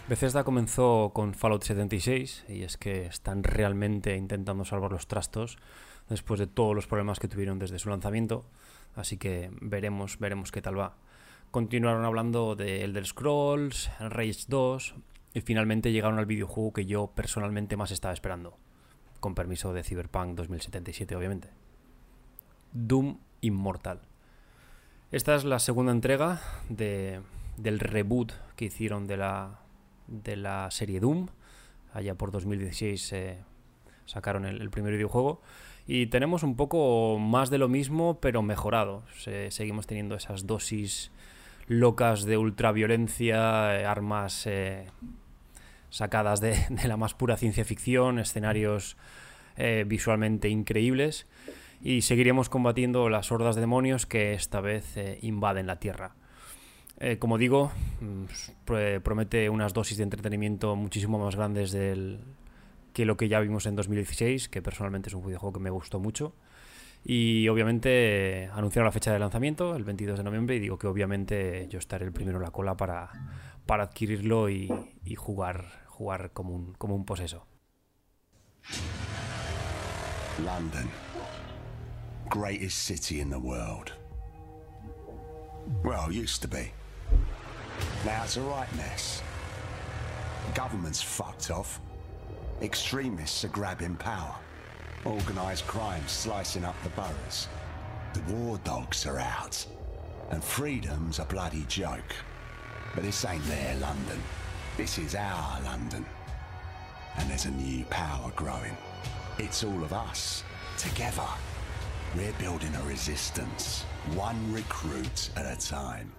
Bethesda 0.08 0.46
comenzó 0.46 1.12
con 1.13 1.34
Fallout 1.34 1.63
76 1.63 2.46
y 2.48 2.63
es 2.63 2.78
que 2.78 3.08
están 3.08 3.43
realmente 3.43 4.15
intentando 4.15 4.63
salvar 4.63 4.93
los 4.93 5.08
trastos 5.08 5.58
después 6.08 6.39
de 6.39 6.48
todos 6.48 6.74
los 6.74 6.88
problemas 6.88 7.20
que 7.20 7.28
tuvieron 7.28 7.60
desde 7.60 7.78
su 7.78 7.89
lanzamiento, 7.89 8.46
así 8.96 9.17
que 9.17 9.52
veremos, 9.60 10.17
veremos 10.17 10.54
qué 10.54 10.62
tal 10.62 10.80
va. 10.80 10.96
Continuaron 11.52 12.06
hablando 12.06 12.56
de 12.56 12.86
Elder 12.86 13.06
Scrolls, 13.06 13.91
Rage 14.00 14.46
2 14.48 14.96
y 15.34 15.41
finalmente 15.41 15.91
llegaron 15.91 16.20
al 16.20 16.26
videojuego 16.26 16.72
que 16.72 16.86
yo 16.86 17.08
personalmente 17.08 17.76
más 17.76 17.91
estaba 17.91 18.13
esperando, 18.13 18.58
con 19.20 19.36
permiso 19.36 19.74
de 19.74 19.84
Cyberpunk 19.84 20.36
2077 20.36 21.17
obviamente. 21.17 21.50
Doom 22.72 23.20
Immortal. 23.41 24.00
Esta 25.12 25.36
es 25.36 25.43
la 25.43 25.60
segunda 25.60 25.91
entrega 25.91 26.41
de, 26.70 27.20
del 27.58 27.80
reboot 27.80 28.32
que 28.56 28.65
hicieron 28.65 29.06
de 29.06 29.17
la, 29.17 29.66
de 30.08 30.36
la 30.38 30.70
serie 30.72 31.00
Doom. 31.00 31.28
Allá 31.93 32.15
por 32.15 32.32
2016 32.32 33.13
eh, 33.13 33.38
sacaron 34.06 34.46
el, 34.46 34.70
primer 34.70 34.93
videojuego. 34.93 35.41
Y 35.86 36.08
tenemos 36.08 36.43
un 36.43 36.56
poco 36.56 37.17
más 37.17 37.50
de 37.50 37.58
lo 37.58 37.70
mismo, 37.70 38.20
pero 38.20 38.41
mejorado. 38.41 39.04
Se- 39.17 39.52
seguimos 39.52 39.88
teniendo 39.88 40.15
esas 40.15 40.46
dosis 40.48 41.12
locas 41.67 42.24
de 42.26 42.38
ultraviolencia, 42.38 43.80
eh, 43.80 43.86
armas 43.86 44.46
eh, 44.48 44.88
sacadas 45.89 46.39
de, 46.41 46.58
de 46.70 46.88
la 46.88 46.98
más 46.98 47.13
pura 47.13 47.38
ciencia 47.38 47.65
ficción, 47.65 48.20
escenarios 48.20 48.98
eh, 49.58 49.86
visualmente 49.88 50.50
increíbles. 50.50 51.28
Y 51.82 52.02
seguiremos 52.02 52.50
combatiendo 52.50 53.08
las 53.10 53.32
hordas 53.32 53.56
de 53.56 53.62
demonios 53.62 54.06
que 54.06 54.34
esta 54.34 54.62
vez 54.62 54.96
invaden 55.22 55.67
la 55.67 55.80
Tierra. 55.80 56.15
Eh, 56.99 57.19
como 57.19 57.38
digo, 57.38 57.71
mm, 58.01 58.23
pr- 58.65 59.01
promete 59.01 59.49
unas 59.49 59.73
dosis 59.73 59.97
de 59.97 60.03
entretenimiento 60.03 60.75
muchísimo 60.75 61.19
más 61.19 61.36
grandes 61.36 61.71
del, 61.71 62.19
que 62.93 63.05
lo 63.05 63.17
que 63.17 63.27
ya 63.29 63.39
vimos 63.39 63.65
en 63.67 63.75
2016, 63.75 64.49
que 64.49 64.62
personalmente 64.63 65.10
es 65.10 65.13
un 65.13 65.25
videojuego 65.25 65.53
que 65.53 65.60
me 65.60 65.69
gustó 65.69 65.99
mucho. 65.99 66.33
Y 67.03 67.47
obviamente 67.49 68.45
eh, 68.45 68.49
anunciaron 68.51 68.88
la 68.88 68.91
fecha 68.91 69.13
de 69.13 69.19
lanzamiento, 69.19 69.75
el 69.75 69.83
22 69.83 70.17
de 70.17 70.23
noviembre, 70.23 70.55
y 70.55 70.60
digo 70.60 70.77
que 70.79 70.88
obviamente 70.88 71.67
yo 71.69 71.77
estaré 71.77 72.05
el 72.05 72.12
primero 72.12 72.38
en 72.38 72.43
la 72.43 72.51
cola 72.51 72.75
para, 72.75 73.12
para 73.67 73.83
adquirirlo 73.83 74.49
y, 74.49 74.67
jugar, 75.15 75.65
jugar 75.86 76.31
como 76.31 76.55
un, 76.55 76.73
como 76.73 76.95
un 76.95 77.05
poseso. 77.05 77.45
London. 80.43 80.89
Greatest 82.29 82.77
city 82.77 83.21
in 83.21 83.29
the 83.29 83.38
world. 83.38 83.91
Well, 85.83 86.12
used 86.12 86.41
to. 86.41 86.49
Now 88.06 88.24
it's 88.24 88.38
a 88.38 88.41
right 88.41 88.74
mess. 88.76 89.22
Government's 90.54 91.02
fucked 91.02 91.52
off. 91.52 91.80
Extremists 92.62 93.43
are 93.43 93.50
grabbing 93.50 93.96
power. 93.96 94.36
Organised 95.06 95.67
crime 95.67 96.04
slicing 96.08 96.63
up 96.63 96.76
the 96.84 96.89
boroughs. 96.89 97.48
The 98.13 98.34
war 98.34 98.60
dogs 98.63 99.06
are 99.06 99.20
out. 99.20 99.65
And 100.32 100.43
freedom's 100.43 101.20
a 101.20 101.26
bloody 101.26 101.65
joke. 101.67 102.15
But 102.96 103.04
this 103.04 103.26
ain't 103.26 103.43
their 103.46 103.76
London. 103.78 104.22
This 104.76 104.98
is 104.98 105.15
our 105.15 105.62
London. 105.62 106.06
And 107.17 107.30
there's 107.30 107.46
a 107.46 107.52
new 107.52 107.84
power 107.86 108.32
growing. 108.36 108.76
It's 109.38 109.63
all 109.63 109.84
of 109.84 109.93
us, 109.93 110.43
together. 110.78 111.28
We're 112.15 112.34
building 112.34 112.74
a 112.76 112.84
resistance, 112.84 113.84
one 114.15 114.52
recruit 114.52 115.30
at 115.36 115.46
a 115.46 115.60
time. 115.60 116.12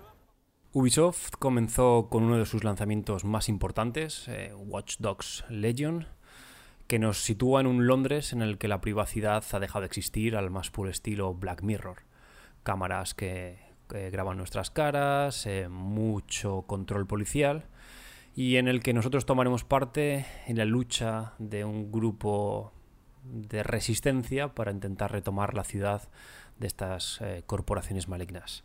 Ubisoft 0.73 1.31
comenzó 1.39 2.09
con 2.11 2.25
uno 2.25 2.37
de 2.37 2.45
sus 2.45 2.63
lanzamientos 2.63 3.25
más 3.25 3.49
importantes, 3.49 4.29
eh, 4.29 4.53
Watch 4.55 4.97
Dogs 4.99 5.45
Legion, 5.49 6.07
que 6.87 6.99
nos 6.99 7.23
sitúa 7.23 7.63
en 7.63 7.67
un 7.67 7.87
Londres 7.87 8.35
en 8.35 8.43
el 8.43 8.59
que 8.59 8.69
la 8.69 8.83
privacidad 8.83 9.43
ha 9.53 9.61
dejado 9.61 9.81
de 9.81 9.87
existir 9.87 10.37
al 10.37 10.51
más 10.51 10.71
puro 10.71 10.91
estilo 10.91 11.33
Black 11.33 11.63
Mirror. 11.63 12.03
Cámaras 12.65 13.15
que, 13.15 13.59
graban 13.89 14.37
nuestras 14.37 14.71
caras, 14.71 15.47
eh, 15.47 15.69
mucho 15.71 16.65
control 16.67 17.07
policial 17.07 17.65
y 18.35 18.57
en 18.57 18.69
el 18.69 18.83
que 18.83 18.93
nosotros 18.93 19.25
tomaremos 19.25 19.65
parte 19.65 20.27
en 20.47 20.59
la 20.59 20.67
lucha 20.67 21.33
de 21.39 21.65
un 21.65 21.91
grupo 21.91 22.75
de 23.25 23.63
resistencia 23.63 24.55
para 24.55 24.71
intentar 24.71 25.13
retomar 25.13 25.55
la 25.55 25.65
ciudad 25.65 26.11
de 26.59 26.67
estas 26.67 27.23
eh, 27.23 27.43
corporaciones 27.47 28.09
malignas. 28.09 28.65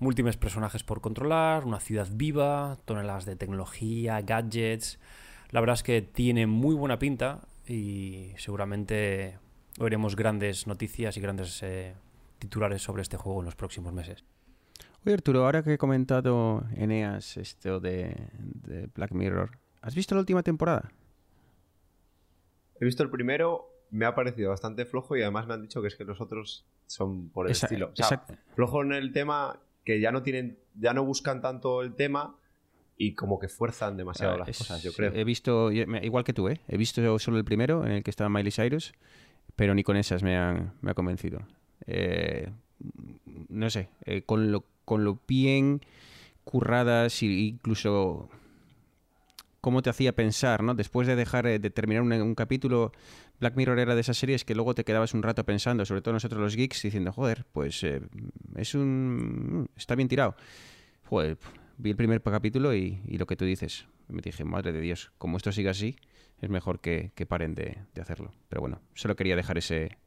Múltiples 0.00 0.36
personajes 0.36 0.84
por 0.84 1.00
controlar, 1.00 1.64
una 1.64 1.80
ciudad 1.80 2.06
viva, 2.12 2.78
toneladas 2.84 3.24
de 3.24 3.34
tecnología, 3.34 4.20
gadgets. 4.22 5.00
La 5.50 5.60
verdad 5.60 5.74
es 5.74 5.82
que 5.82 6.02
tiene 6.02 6.46
muy 6.46 6.74
buena 6.76 6.98
pinta 7.00 7.40
y 7.66 8.32
seguramente 8.36 9.38
oiremos 9.80 10.14
grandes 10.14 10.66
noticias 10.68 11.16
y 11.16 11.20
grandes 11.20 11.62
eh, 11.64 11.94
titulares 12.38 12.80
sobre 12.82 13.02
este 13.02 13.16
juego 13.16 13.40
en 13.40 13.46
los 13.46 13.56
próximos 13.56 13.92
meses. 13.92 14.24
Oye, 15.04 15.14
Arturo, 15.14 15.44
ahora 15.44 15.62
que 15.62 15.74
he 15.74 15.78
comentado 15.78 16.64
Eneas 16.76 17.36
esto 17.36 17.80
de, 17.80 18.14
de 18.38 18.88
Black 18.94 19.12
Mirror, 19.12 19.50
¿has 19.82 19.94
visto 19.96 20.14
la 20.14 20.20
última 20.20 20.42
temporada? 20.44 20.90
He 22.80 22.84
visto 22.84 23.02
el 23.02 23.10
primero, 23.10 23.68
me 23.90 24.06
ha 24.06 24.14
parecido 24.14 24.50
bastante 24.50 24.84
flojo 24.84 25.16
y 25.16 25.22
además 25.22 25.46
me 25.48 25.54
han 25.54 25.62
dicho 25.62 25.82
que 25.82 25.88
es 25.88 25.96
que 25.96 26.04
los 26.04 26.20
otros 26.20 26.64
son 26.86 27.30
por 27.30 27.46
el 27.46 27.52
Esa- 27.52 27.66
estilo. 27.66 27.90
O 27.92 27.96
sea, 27.96 28.24
flojo 28.54 28.82
en 28.82 28.92
el 28.92 29.12
tema 29.12 29.58
que 29.88 30.00
ya 30.00 30.12
no 30.12 30.22
tienen, 30.22 30.58
ya 30.78 30.92
no 30.92 31.02
buscan 31.02 31.40
tanto 31.40 31.80
el 31.80 31.94
tema 31.94 32.36
y 32.98 33.14
como 33.14 33.38
que 33.38 33.48
fuerzan 33.48 33.96
demasiado 33.96 34.34
Ah, 34.34 34.38
las 34.40 34.50
es- 34.50 34.58
cosas, 34.58 34.82
yo 34.82 34.92
creo. 34.92 35.14
He 35.14 35.24
visto, 35.24 35.72
igual 35.72 36.24
que 36.24 36.34
tú, 36.34 36.46
¿eh? 36.50 36.60
He 36.68 36.76
visto 36.76 37.18
solo 37.18 37.38
el 37.38 37.44
primero, 37.46 37.86
en 37.86 37.92
el 37.92 38.02
que 38.02 38.10
estaba 38.10 38.28
Miley 38.28 38.52
Cyrus, 38.52 38.92
pero 39.56 39.74
ni 39.74 39.82
con 39.84 39.96
esas 39.96 40.22
me 40.22 40.36
han, 40.36 40.74
me 40.82 40.90
ha 40.90 40.94
convencido. 40.94 41.40
Eh, 41.86 42.50
no 43.48 43.70
sé, 43.70 43.88
eh, 44.04 44.20
con, 44.26 44.52
lo, 44.52 44.62
con 44.84 45.04
lo 45.04 45.20
bien 45.26 45.80
curradas 46.44 47.22
e 47.22 47.26
incluso 47.26 48.28
cómo 49.62 49.80
te 49.80 49.88
hacía 49.88 50.14
pensar, 50.14 50.62
¿no? 50.62 50.74
Después 50.74 51.08
de 51.08 51.16
dejar 51.16 51.46
eh, 51.46 51.58
de 51.58 51.70
terminar 51.70 52.02
un, 52.02 52.12
un 52.12 52.34
capítulo, 52.34 52.92
Black 53.40 53.56
Mirror 53.56 53.78
era 53.78 53.94
de 53.94 54.00
esas 54.00 54.16
series 54.18 54.44
que 54.44 54.54
luego 54.54 54.74
te 54.74 54.84
quedabas 54.84 55.14
un 55.14 55.22
rato 55.22 55.44
pensando, 55.44 55.84
sobre 55.84 56.02
todo 56.02 56.14
nosotros 56.14 56.40
los 56.40 56.56
geeks, 56.56 56.82
diciendo, 56.82 57.12
joder, 57.12 57.44
pues 57.52 57.82
eh, 57.84 58.00
es 58.56 58.74
un... 58.74 59.68
está 59.76 59.94
bien 59.94 60.08
tirado. 60.08 60.34
Joder, 61.04 61.38
vi 61.78 61.90
el 61.90 61.96
primer 61.96 62.20
capítulo 62.22 62.74
y, 62.74 63.00
lo 63.06 63.26
que 63.26 63.36
tú 63.36 63.44
dices, 63.44 63.86
me 64.08 64.20
dije, 64.22 64.44
madre 64.44 64.72
de 64.72 64.80
Dios, 64.80 65.12
como 65.18 65.36
esto 65.36 65.52
siga 65.52 65.70
así, 65.70 65.96
es 66.40 66.50
mejor 66.50 66.80
que, 66.80 67.12
que 67.14 67.26
paren 67.26 67.54
de, 67.54 67.78
de 67.94 68.02
hacerlo. 68.02 68.32
Pero 68.48 68.60
bueno, 68.60 68.80
solo 68.94 69.14
quería 69.16 69.36
dejar 69.36 69.58
ese, 69.58 69.98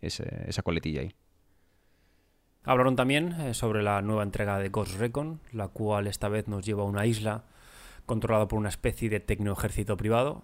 ese- 0.00 0.44
esa 0.48 0.62
coletilla 0.62 1.02
ahí. 1.02 1.14
Hablaron 2.64 2.94
también 2.96 3.32
eh, 3.40 3.54
sobre 3.54 3.82
la 3.82 4.02
nueva 4.02 4.22
entrega 4.22 4.58
de 4.58 4.68
Ghost 4.68 4.98
Recon, 4.98 5.40
la 5.52 5.68
cual 5.68 6.06
esta 6.06 6.28
vez 6.28 6.46
nos 6.46 6.64
lleva 6.66 6.82
a 6.82 6.86
una 6.86 7.06
isla 7.06 7.44
controlada 8.04 8.48
por 8.48 8.58
una 8.58 8.68
especie 8.68 9.08
de 9.08 9.20
tecnoejército 9.20 9.96
privado. 9.96 10.42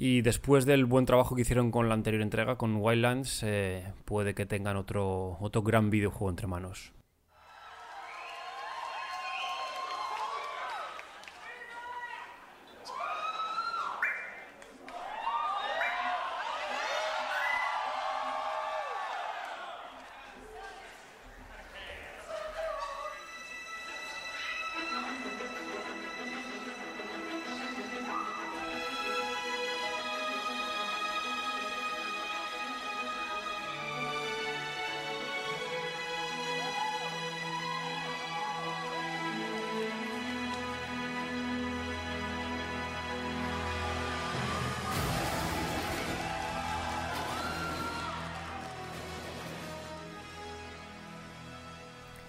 Y 0.00 0.22
después 0.22 0.64
del 0.64 0.84
buen 0.84 1.06
trabajo 1.06 1.34
que 1.34 1.42
hicieron 1.42 1.72
con 1.72 1.88
la 1.88 1.94
anterior 1.94 2.22
entrega, 2.22 2.56
con 2.56 2.76
Wildlands, 2.76 3.42
eh, 3.42 3.92
puede 4.04 4.32
que 4.32 4.46
tengan 4.46 4.76
otro, 4.76 5.36
otro 5.40 5.62
gran 5.62 5.90
videojuego 5.90 6.30
entre 6.30 6.46
manos. 6.46 6.92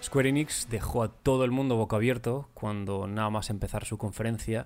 Square 0.10 0.30
Enix 0.30 0.68
dejó 0.72 1.04
a 1.04 1.10
todo 1.10 1.46
el 1.46 1.52
mundo 1.52 1.76
boca 1.76 1.96
abierto 1.96 2.50
cuando 2.56 3.06
nada 3.06 3.30
más 3.30 3.52
empezar 3.52 3.86
su 3.86 4.00
conferencia 4.00 4.66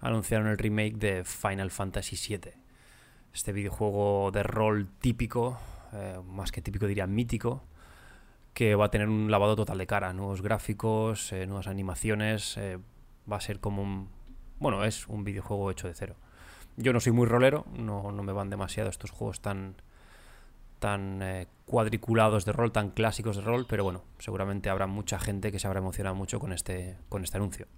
anunciaron 0.00 0.48
el 0.48 0.58
remake 0.58 0.96
de 0.96 1.24
Final 1.24 1.70
Fantasy 1.70 2.14
VII. 2.14 2.52
Este 3.32 3.54
videojuego 3.54 4.30
de 4.32 4.42
rol 4.42 4.90
típico, 5.00 5.58
eh, 5.94 6.20
más 6.26 6.52
que 6.52 6.60
típico 6.60 6.86
diría 6.86 7.06
mítico, 7.06 7.62
que 8.52 8.74
va 8.74 8.84
a 8.84 8.90
tener 8.90 9.08
un 9.08 9.30
lavado 9.30 9.56
total 9.56 9.78
de 9.78 9.86
cara, 9.86 10.12
nuevos 10.12 10.42
gráficos, 10.42 11.32
eh, 11.32 11.46
nuevas 11.46 11.68
animaciones, 11.68 12.58
eh, 12.58 12.78
va 13.32 13.38
a 13.38 13.40
ser 13.40 13.60
como 13.60 13.82
un... 13.82 14.10
Bueno, 14.58 14.84
es 14.84 15.08
un 15.08 15.24
videojuego 15.24 15.70
hecho 15.70 15.88
de 15.88 15.94
cero. 15.94 16.16
Yo 16.76 16.92
no 16.92 17.00
soy 17.00 17.12
muy 17.12 17.26
rolero, 17.26 17.64
no, 17.72 18.12
no 18.12 18.22
me 18.22 18.32
van 18.32 18.50
demasiado 18.50 18.90
estos 18.90 19.10
juegos 19.10 19.40
tan, 19.40 19.74
tan 20.82 21.22
eh, 21.22 21.46
cuadriculados 21.64 22.44
de 22.44 22.50
rol, 22.50 22.72
tan 22.72 22.90
clásicos 22.90 23.36
de 23.36 23.42
rol, 23.42 23.66
pero 23.68 23.84
bueno, 23.84 24.02
seguramente 24.18 24.68
habrá 24.68 24.88
mucha 24.88 25.20
gente 25.20 25.52
que 25.52 25.60
se 25.60 25.68
habrá 25.68 25.78
emocionado 25.78 26.16
mucho 26.16 26.40
con 26.40 26.52
este, 26.52 26.98
con 27.08 27.22
este 27.22 27.36
anuncio. 27.36 27.68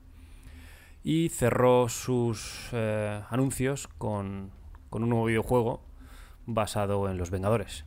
Y 1.02 1.28
cerró 1.28 1.90
sus 1.90 2.70
eh, 2.72 3.20
anuncios 3.28 3.88
con, 3.98 4.52
con 4.88 5.02
un 5.02 5.10
nuevo 5.10 5.26
videojuego 5.26 5.84
basado 6.46 7.10
en 7.10 7.18
Los 7.18 7.30
Vengadores. 7.30 7.84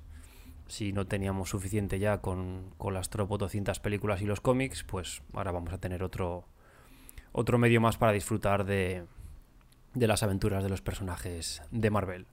Si 0.67 0.93
no 0.93 1.07
teníamos 1.07 1.49
suficiente 1.49 1.97
ya 1.97 2.21
con, 2.21 2.75
con 2.77 2.93
las 2.93 3.09
tropo 3.09 3.39
200 3.39 3.79
películas 3.79 4.21
y 4.21 4.25
los 4.25 4.39
cómics, 4.39 4.83
pues 4.83 5.23
ahora 5.33 5.51
vamos 5.51 5.73
a 5.73 5.79
tener 5.79 6.03
otro, 6.03 6.45
otro 7.31 7.57
medio 7.57 7.81
más 7.81 7.97
para 7.97 8.11
disfrutar 8.11 8.65
de, 8.65 9.05
de 9.95 10.07
las 10.07 10.21
aventuras 10.21 10.61
de 10.61 10.69
los 10.69 10.83
personajes 10.83 11.63
de 11.71 11.89
Marvel 11.89 12.27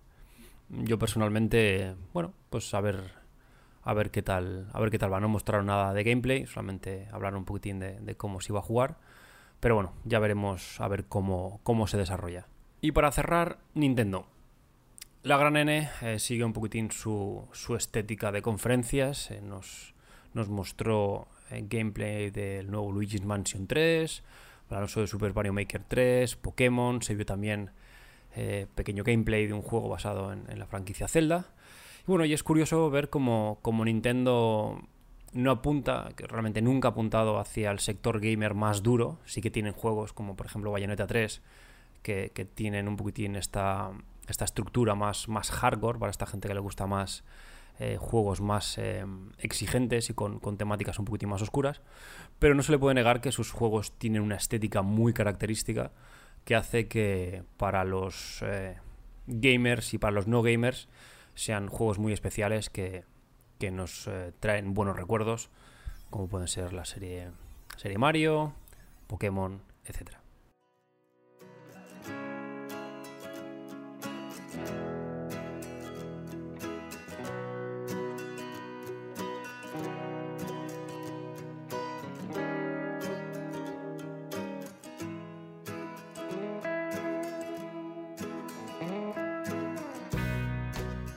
yo 0.82 0.98
personalmente, 0.98 1.94
bueno, 2.12 2.32
pues 2.50 2.72
a 2.74 2.80
ver, 2.80 3.12
a 3.82 3.94
ver 3.94 4.10
qué 4.10 4.22
tal, 4.22 4.68
a 4.72 4.80
ver 4.80 4.90
qué 4.90 4.98
tal 4.98 5.12
va. 5.12 5.20
No 5.20 5.28
mostraron 5.28 5.66
nada 5.66 5.92
de 5.92 6.04
gameplay, 6.04 6.46
solamente 6.46 7.08
hablaron 7.12 7.40
un 7.40 7.44
poquitín 7.44 7.78
de, 7.78 8.00
de 8.00 8.16
cómo 8.16 8.40
se 8.40 8.52
iba 8.52 8.60
a 8.60 8.62
jugar. 8.62 8.98
Pero 9.60 9.76
bueno, 9.76 9.92
ya 10.04 10.18
veremos 10.18 10.80
a 10.80 10.88
ver 10.88 11.06
cómo, 11.06 11.60
cómo 11.62 11.86
se 11.86 11.96
desarrolla. 11.96 12.48
Y 12.80 12.92
para 12.92 13.10
cerrar, 13.12 13.58
Nintendo. 13.72 14.26
La 15.22 15.38
gran 15.38 15.56
N 15.56 15.88
eh, 16.02 16.18
sigue 16.18 16.44
un 16.44 16.52
poquitín 16.52 16.90
su, 16.90 17.48
su 17.52 17.76
estética 17.76 18.30
de 18.30 18.42
conferencias. 18.42 19.30
eh, 19.30 19.40
nos, 19.40 19.94
nos 20.34 20.50
mostró 20.50 21.28
eh, 21.50 21.64
gameplay 21.66 22.30
del 22.30 22.70
nuevo 22.70 22.92
Luigi's 22.92 23.24
Mansion 23.24 23.66
3, 23.66 24.22
hablaron 24.66 24.88
sobre 24.88 25.06
Super 25.06 25.34
Mario 25.34 25.54
Maker 25.54 25.82
3, 25.88 26.36
Pokémon, 26.36 27.00
se 27.00 27.14
vio 27.14 27.24
también 27.24 27.70
eh, 28.36 28.66
pequeño 28.74 29.04
gameplay 29.04 29.46
de 29.46 29.52
un 29.52 29.62
juego 29.62 29.88
basado 29.88 30.32
en, 30.32 30.58
la 30.58 30.66
franquicia 30.66 31.08
Zelda. 31.08 31.46
Y 32.02 32.06
bueno, 32.06 32.24
y 32.24 32.32
es 32.32 32.42
curioso 32.42 32.90
ver 32.90 33.10
cómo, 33.10 33.60
Nintendo 33.84 34.82
no 35.32 35.50
apunta, 35.50 36.10
que 36.16 36.26
realmente 36.26 36.62
nunca 36.62 36.88
ha 36.88 36.90
apuntado 36.92 37.38
hacia 37.38 37.70
el 37.70 37.78
sector 37.78 38.20
gamer 38.20 38.54
más 38.54 38.82
duro. 38.82 39.18
Sí 39.24 39.40
que 39.40 39.50
tienen 39.50 39.72
juegos 39.72 40.12
como 40.12 40.36
por 40.36 40.46
ejemplo 40.46 40.70
Bayonetta 40.70 41.06
3, 41.06 41.42
que, 42.02 42.30
que 42.34 42.44
tienen 42.44 42.88
un 42.88 42.96
poquitín 42.96 43.36
esta, 43.36 43.90
esta 44.28 44.44
estructura 44.44 44.94
más, 44.94 45.28
más 45.28 45.50
hardcore 45.50 45.98
para 45.98 46.10
esta 46.10 46.26
gente 46.26 46.48
que 46.48 46.54
le 46.54 46.60
gusta 46.60 46.86
más 46.86 47.24
eh, 47.80 47.96
juegos 47.98 48.40
más 48.40 48.78
eh, 48.78 49.04
exigentes 49.38 50.08
y 50.08 50.14
con, 50.14 50.38
con 50.38 50.56
temáticas 50.56 50.96
un 51.00 51.06
poquitín 51.06 51.28
más 51.28 51.42
oscuras. 51.42 51.80
Pero 52.38 52.54
no 52.54 52.62
se 52.62 52.70
le 52.70 52.78
puede 52.78 52.94
negar 52.94 53.20
que 53.20 53.32
sus 53.32 53.50
juegos 53.50 53.92
tienen 53.98 54.22
una 54.22 54.36
estética 54.36 54.82
muy 54.82 55.12
característica 55.12 55.90
que 56.44 56.54
hace 56.54 56.88
que 56.88 57.42
para 57.56 57.84
los 57.84 58.42
eh, 58.42 58.76
gamers 59.26 59.94
y 59.94 59.98
para 59.98 60.12
los 60.12 60.26
no 60.26 60.42
gamers 60.42 60.88
sean 61.34 61.68
juegos 61.68 61.98
muy 61.98 62.12
especiales 62.12 62.70
que, 62.70 63.04
que 63.58 63.70
nos 63.70 64.06
eh, 64.06 64.32
traen 64.40 64.74
buenos 64.74 64.96
recuerdos, 64.96 65.50
como 66.10 66.28
pueden 66.28 66.48
ser 66.48 66.72
la 66.72 66.84
serie, 66.84 67.30
serie 67.76 67.98
Mario, 67.98 68.52
Pokémon, 69.06 69.60
etcétera. 69.84 70.23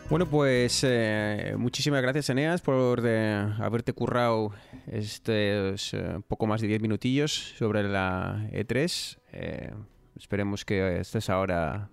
Bueno, 0.09 0.25
pues 0.25 0.85
eh, 0.85 1.55
muchísimas 1.57 2.01
gracias, 2.01 2.29
Eneas, 2.29 2.61
por 2.61 3.01
eh, 3.05 3.53
haberte 3.59 3.91
currado 3.91 4.51
estos 4.89 5.93
eh, 5.93 6.21
poco 6.27 6.47
más 6.47 6.61
de 6.61 6.67
10 6.67 6.81
minutillos 6.81 7.33
sobre 7.57 7.83
la 7.83 8.47
E3. 8.51 9.19
Eh, 9.33 9.73
esperemos 10.15 10.63
que 10.63 10.99
estés 10.99 11.29
ahora 11.29 11.89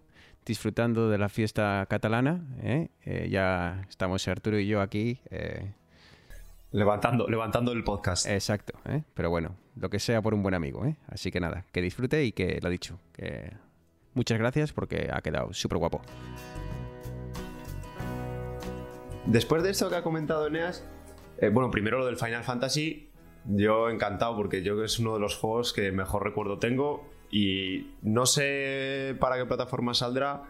disfrutando 0.47 1.11
de 1.11 1.19
la 1.19 1.29
fiesta 1.29 1.87
catalana. 1.91 2.45
ya 3.29 3.85
estamos 3.89 4.29
Arturo 4.29 4.61
y 4.61 4.69
yo 4.69 4.81
aquí. 4.81 5.21
Levantando, 6.75 7.29
levantando 7.29 7.71
el 7.71 7.85
podcast. 7.85 8.27
exacto, 8.27 8.77
¿eh? 8.87 9.05
pero 9.15 9.31
bueno, 9.31 9.55
lo 9.77 9.91
que 9.91 10.01
sea 10.01 10.21
por 10.21 10.35
un 10.35 10.43
buen 10.43 10.55
amigo. 10.55 10.85
¿eh? 10.85 10.97
Así 11.07 11.31
que 11.31 11.39
nada, 11.39 11.65
que 11.71 11.81
disfrute 11.81 12.25
y 12.25 12.33
que 12.33 12.59
lo 12.61 12.69
dicho. 12.69 12.99
Que 13.13 13.53
muchas 14.13 14.39
gracias 14.41 14.73
porque 14.73 15.09
ha 15.13 15.21
quedado 15.21 15.53
súper 15.53 15.79
guapo. 15.79 16.03
Después 19.27 19.63
de 19.63 19.71
esto 19.71 19.89
que 19.89 19.97
ha 19.97 20.03
comentado 20.03 20.47
Eneas, 20.47 20.85
eh, 21.39 21.49
bueno, 21.49 21.71
primero 21.71 21.99
lo 21.99 22.07
del 22.07 22.17
Final 22.17 22.45
Fantasy, 22.45 23.11
yo 23.47 23.89
encantado 23.89 24.37
porque 24.37 24.63
yo 24.63 24.73
creo 24.73 24.83
que 24.83 24.87
es 24.87 24.99
uno 24.99 25.15
de 25.15 25.21
los 25.21 25.37
juegos 25.37 25.73
que 25.73 25.93
mejor 25.93 26.25
recuerdo 26.25 26.59
tengo 26.59 27.09
y 27.31 27.95
no 28.03 28.27
sé 28.27 29.17
para 29.19 29.37
qué 29.37 29.47
plataforma 29.47 29.95
saldrá, 29.95 30.45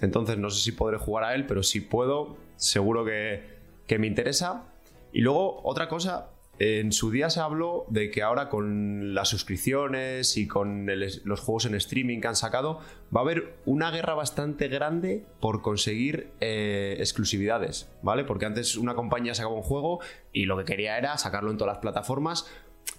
entonces 0.00 0.38
no 0.38 0.50
sé 0.50 0.62
si 0.62 0.72
podré 0.72 0.98
jugar 0.98 1.24
a 1.24 1.34
él, 1.34 1.46
pero 1.46 1.62
si 1.62 1.80
puedo, 1.80 2.36
seguro 2.56 3.04
que, 3.04 3.58
que 3.86 3.98
me 3.98 4.06
interesa. 4.06 4.64
Y 5.12 5.20
luego, 5.20 5.60
otra 5.62 5.88
cosa, 5.88 6.30
en 6.58 6.92
su 6.92 7.10
día 7.10 7.30
se 7.30 7.40
habló 7.40 7.86
de 7.88 8.10
que 8.10 8.22
ahora 8.22 8.48
con 8.48 9.14
las 9.14 9.28
suscripciones 9.28 10.36
y 10.36 10.48
con 10.48 10.86
los 11.24 11.40
juegos 11.40 11.66
en 11.66 11.74
streaming 11.76 12.20
que 12.20 12.28
han 12.28 12.36
sacado, 12.36 12.80
va 13.14 13.20
a 13.20 13.24
haber 13.24 13.54
una 13.64 13.90
guerra 13.90 14.14
bastante 14.14 14.68
grande 14.68 15.24
por 15.40 15.62
conseguir 15.62 16.30
eh, 16.40 16.96
exclusividades, 16.98 17.88
¿vale? 18.02 18.24
Porque 18.24 18.46
antes 18.46 18.76
una 18.76 18.94
compañía 18.94 19.34
sacaba 19.34 19.54
un 19.54 19.62
juego 19.62 20.00
y 20.32 20.46
lo 20.46 20.58
que 20.58 20.64
quería 20.64 20.98
era 20.98 21.16
sacarlo 21.16 21.50
en 21.50 21.58
todas 21.58 21.74
las 21.74 21.82
plataformas. 21.82 22.50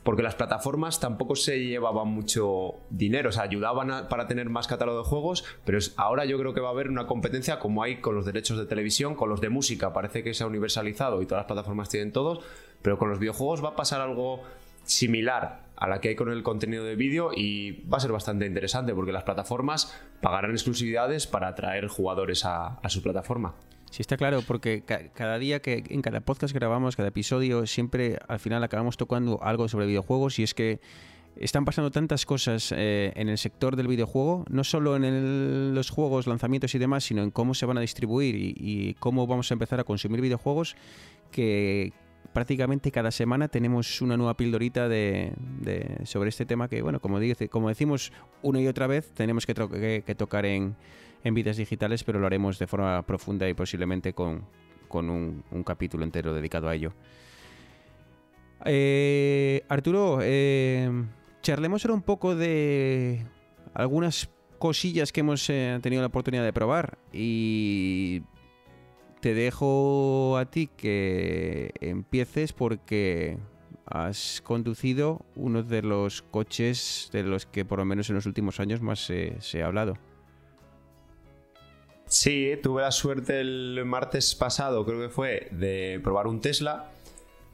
Porque 0.03 0.23
las 0.23 0.35
plataformas 0.35 0.99
tampoco 0.99 1.35
se 1.35 1.59
llevaban 1.65 2.07
mucho 2.07 2.75
dinero, 2.89 3.29
o 3.29 3.31
sea, 3.31 3.43
ayudaban 3.43 4.07
para 4.07 4.27
tener 4.27 4.47
más 4.49 4.67
catálogo 4.67 4.99
de 4.99 5.03
juegos, 5.03 5.43
pero 5.65 5.79
ahora 5.97 6.25
yo 6.25 6.37
creo 6.37 6.53
que 6.53 6.61
va 6.61 6.69
a 6.69 6.71
haber 6.71 6.89
una 6.89 7.05
competencia 7.05 7.59
como 7.59 7.83
hay 7.83 7.99
con 7.99 8.15
los 8.15 8.25
derechos 8.25 8.57
de 8.57 8.65
televisión, 8.65 9.15
con 9.15 9.29
los 9.29 9.41
de 9.41 9.49
música, 9.49 9.91
parece 9.91 10.23
que 10.23 10.33
se 10.33 10.43
ha 10.43 10.47
universalizado 10.47 11.21
y 11.21 11.25
todas 11.25 11.41
las 11.41 11.47
plataformas 11.47 11.89
tienen 11.89 12.13
todos, 12.13 12.39
pero 12.81 12.97
con 12.97 13.09
los 13.09 13.19
videojuegos 13.19 13.63
va 13.63 13.69
a 13.69 13.75
pasar 13.75 14.01
algo 14.01 14.41
similar 14.83 15.67
a 15.75 15.87
la 15.87 16.01
que 16.01 16.09
hay 16.09 16.15
con 16.15 16.29
el 16.31 16.43
contenido 16.43 16.83
de 16.83 16.95
vídeo 16.95 17.31
y 17.33 17.83
va 17.87 17.97
a 17.97 18.01
ser 18.01 18.11
bastante 18.11 18.45
interesante 18.45 18.93
porque 18.93 19.11
las 19.11 19.23
plataformas 19.23 19.95
pagarán 20.21 20.51
exclusividades 20.51 21.27
para 21.27 21.47
atraer 21.47 21.87
jugadores 21.87 22.43
a, 22.43 22.79
su 22.89 23.01
plataforma. 23.01 23.55
Sí, 23.89 24.01
está 24.01 24.17
claro, 24.17 24.41
porque 24.45 24.83
ca- 24.83 25.09
cada 25.13 25.39
día 25.39 25.61
que 25.61 25.83
en 25.89 26.01
cada 26.01 26.19
podcast 26.19 26.53
grabamos, 26.53 26.95
cada 26.95 27.09
episodio, 27.09 27.65
siempre 27.65 28.19
al 28.27 28.39
final 28.39 28.63
acabamos 28.63 28.97
tocando 28.97 29.41
algo 29.41 29.67
sobre 29.69 29.85
videojuegos 29.85 30.37
y 30.39 30.43
es 30.43 30.53
que 30.53 30.79
están 31.37 31.63
pasando 31.63 31.91
tantas 31.91 32.25
cosas 32.25 32.73
eh, 32.75 33.13
en 33.15 33.29
el 33.29 33.37
sector 33.37 33.75
del 33.77 33.87
videojuego, 33.87 34.43
no 34.49 34.63
solo 34.63 34.95
en 34.97 35.73
los 35.73 35.89
juegos, 35.91 36.27
lanzamientos 36.27 36.75
y 36.75 36.79
demás, 36.79 37.05
sino 37.05 37.23
en 37.23 37.31
cómo 37.31 37.53
se 37.53 37.65
van 37.65 37.77
a 37.77 37.81
distribuir 37.81 38.35
y, 38.35 38.53
y 38.57 38.93
cómo 38.95 39.25
vamos 39.27 39.49
a 39.49 39.53
empezar 39.53 39.79
a 39.79 39.85
consumir 39.85 40.19
videojuegos, 40.19 40.75
que 41.31 41.93
prácticamente 42.33 42.91
cada 42.91 43.11
semana 43.11 43.47
tenemos 43.47 44.01
una 44.01 44.17
nueva 44.17 44.35
pildorita 44.35 44.87
de, 44.87 45.33
de- 45.61 46.05
sobre 46.05 46.29
este 46.29 46.45
tema 46.45 46.67
que, 46.67 46.81
bueno, 46.81 46.99
como, 46.99 47.19
dice, 47.19 47.49
como 47.49 47.69
decimos 47.69 48.11
una 48.41 48.61
y 48.61 48.67
otra 48.67 48.87
vez, 48.87 49.11
tenemos 49.13 49.45
que, 49.45 49.53
que- 50.05 50.15
tocar 50.15 50.45
en, 50.45 50.75
en 51.23 51.33
vidas 51.33 51.57
digitales, 51.57 52.03
pero 52.03 52.19
lo 52.19 52.27
haremos 52.27 52.59
de 52.59 52.67
forma 52.67 53.01
profunda 53.05 53.47
y 53.49 53.53
posiblemente 53.53 54.13
con, 54.13 54.45
con 54.87 55.09
un, 55.09 55.43
un 55.51 55.63
capítulo 55.63 56.03
entero 56.03 56.33
dedicado 56.33 56.69
a 56.69 56.75
ello. 56.75 56.93
Eh, 58.65 59.63
Arturo, 59.69 60.19
eh, 60.21 60.89
charlemos 61.41 61.85
ahora 61.85 61.93
un 61.93 62.01
poco 62.01 62.35
de 62.35 63.25
algunas 63.73 64.29
cosillas 64.57 65.11
que 65.13 65.21
hemos 65.21 65.49
eh, 65.49 65.79
tenido 65.81 66.01
la 66.01 66.07
oportunidad 66.07 66.43
de 66.43 66.51
probar 66.51 66.97
y 67.13 68.21
te 69.19 69.33
dejo 69.33 70.37
a 70.37 70.45
ti 70.45 70.67
que 70.75 71.71
empieces 71.81 72.53
porque 72.53 73.37
has 73.85 74.41
conducido 74.43 75.25
uno 75.35 75.63
de 75.63 75.81
los 75.81 76.21
coches 76.21 77.09
de 77.11 77.23
los 77.23 77.45
que 77.45 77.65
por 77.65 77.79
lo 77.79 77.85
menos 77.85 78.09
en 78.09 78.15
los 78.15 78.25
últimos 78.25 78.59
años 78.59 78.81
más 78.81 78.99
se- 78.99 79.63
ha 79.63 79.65
hablado. 79.65 79.97
Sí, 82.05 82.53
tuve 82.63 82.81
la 82.81 82.91
suerte 82.91 83.39
el 83.39 83.83
martes 83.85 84.33
pasado, 84.35 84.83
creo 84.85 84.99
que 84.99 85.09
fue, 85.09 85.47
de 85.51 85.99
probar 86.03 86.25
un 86.27 86.41
Tesla. 86.41 86.91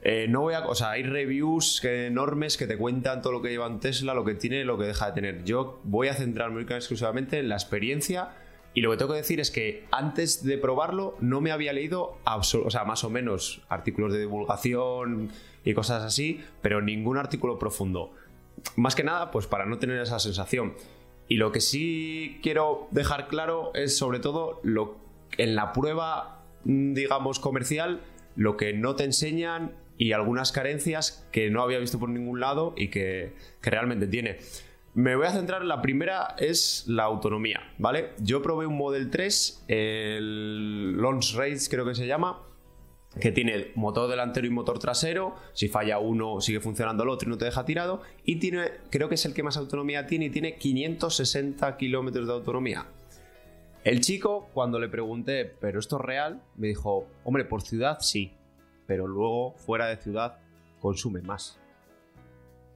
Eh, 0.02 0.26
no 0.28 0.42
voy 0.42 0.54
a, 0.54 0.66
o 0.66 0.74
sea, 0.74 0.90
hay 0.92 1.02
reviews 1.02 1.82
enormes 1.84 2.56
que 2.56 2.66
te 2.66 2.78
cuentan 2.78 3.20
todo 3.22 3.32
lo 3.34 3.42
que 3.42 3.48
lleva 3.50 3.66
un 3.66 3.80
Tesla, 3.80 4.14
lo 4.14 4.24
que 4.24 4.34
tiene, 4.34 4.64
lo 4.64 4.78
que 4.78 4.84
deja 4.84 5.06
de 5.08 5.12
tener. 5.12 5.44
Yo 5.44 5.80
voy 5.84 6.08
a 6.08 6.14
centrarme 6.14 6.62
exclusivamente 6.62 7.38
en 7.38 7.48
la 7.48 7.56
experiencia 7.56 8.30
y 8.76 8.82
lo 8.82 8.90
que 8.90 8.98
tengo 8.98 9.12
que 9.12 9.16
decir 9.16 9.40
es 9.40 9.50
que 9.50 9.86
antes 9.90 10.44
de 10.44 10.58
probarlo 10.58 11.16
no 11.18 11.40
me 11.40 11.50
había 11.50 11.72
leído, 11.72 12.18
o 12.26 12.70
sea, 12.70 12.84
más 12.84 13.04
o 13.04 13.10
menos 13.10 13.62
artículos 13.70 14.12
de 14.12 14.18
divulgación 14.20 15.30
y 15.64 15.72
cosas 15.72 16.02
así, 16.02 16.42
pero 16.60 16.82
ningún 16.82 17.16
artículo 17.16 17.58
profundo. 17.58 18.12
Más 18.76 18.94
que 18.94 19.02
nada, 19.02 19.30
pues 19.30 19.46
para 19.46 19.64
no 19.64 19.78
tener 19.78 19.98
esa 20.02 20.18
sensación. 20.18 20.74
Y 21.26 21.36
lo 21.36 21.52
que 21.52 21.62
sí 21.62 22.38
quiero 22.42 22.86
dejar 22.90 23.28
claro 23.28 23.70
es 23.72 23.96
sobre 23.96 24.20
todo 24.20 24.60
lo 24.62 24.98
en 25.38 25.56
la 25.56 25.72
prueba, 25.72 26.44
mm, 26.64 26.92
digamos, 26.92 27.40
comercial, 27.40 28.02
lo 28.36 28.58
que 28.58 28.74
no 28.74 28.94
te 28.94 29.04
enseñan 29.04 29.74
y 29.96 30.12
algunas 30.12 30.52
carencias 30.52 31.26
que 31.32 31.48
no 31.48 31.62
había 31.62 31.78
visto 31.78 31.98
por 31.98 32.10
ningún 32.10 32.40
lado 32.40 32.74
y 32.76 32.88
que 32.88 33.32
realmente 33.62 34.06
tiene. 34.06 34.36
Me 34.96 35.14
voy 35.14 35.26
a 35.26 35.30
centrar 35.30 35.60
en 35.60 35.68
la 35.68 35.82
primera, 35.82 36.36
es 36.38 36.84
la 36.86 37.02
autonomía, 37.02 37.60
¿vale? 37.76 38.14
Yo 38.18 38.40
probé 38.40 38.66
un 38.66 38.78
Model 38.78 39.10
3, 39.10 39.66
el 39.68 40.96
Launch 40.96 41.34
Race 41.34 41.68
creo 41.68 41.84
que 41.84 41.94
se 41.94 42.06
llama, 42.06 42.40
que 43.20 43.30
tiene 43.30 43.72
motor 43.74 44.08
delantero 44.08 44.46
y 44.46 44.50
motor 44.50 44.78
trasero. 44.78 45.34
Si 45.52 45.68
falla 45.68 45.98
uno, 45.98 46.40
sigue 46.40 46.60
funcionando 46.60 47.02
el 47.02 47.10
otro 47.10 47.28
y 47.28 47.30
no 47.30 47.36
te 47.36 47.44
deja 47.44 47.66
tirado. 47.66 48.00
Y 48.24 48.36
tiene, 48.36 48.70
creo 48.88 49.10
que 49.10 49.16
es 49.16 49.26
el 49.26 49.34
que 49.34 49.42
más 49.42 49.58
autonomía 49.58 50.06
tiene 50.06 50.24
y 50.24 50.30
tiene 50.30 50.56
560 50.56 51.76
kilómetros 51.76 52.26
de 52.26 52.32
autonomía. 52.32 52.86
El 53.84 54.00
chico, 54.00 54.48
cuando 54.54 54.78
le 54.78 54.88
pregunté, 54.88 55.44
¿pero 55.44 55.78
esto 55.78 55.98
es 55.98 56.06
real? 56.06 56.42
Me 56.56 56.68
dijo, 56.68 57.06
hombre, 57.22 57.44
por 57.44 57.60
ciudad 57.60 57.98
sí, 58.00 58.32
pero 58.86 59.06
luego 59.06 59.52
fuera 59.58 59.88
de 59.88 59.98
ciudad 59.98 60.38
consume 60.80 61.20
más. 61.20 61.58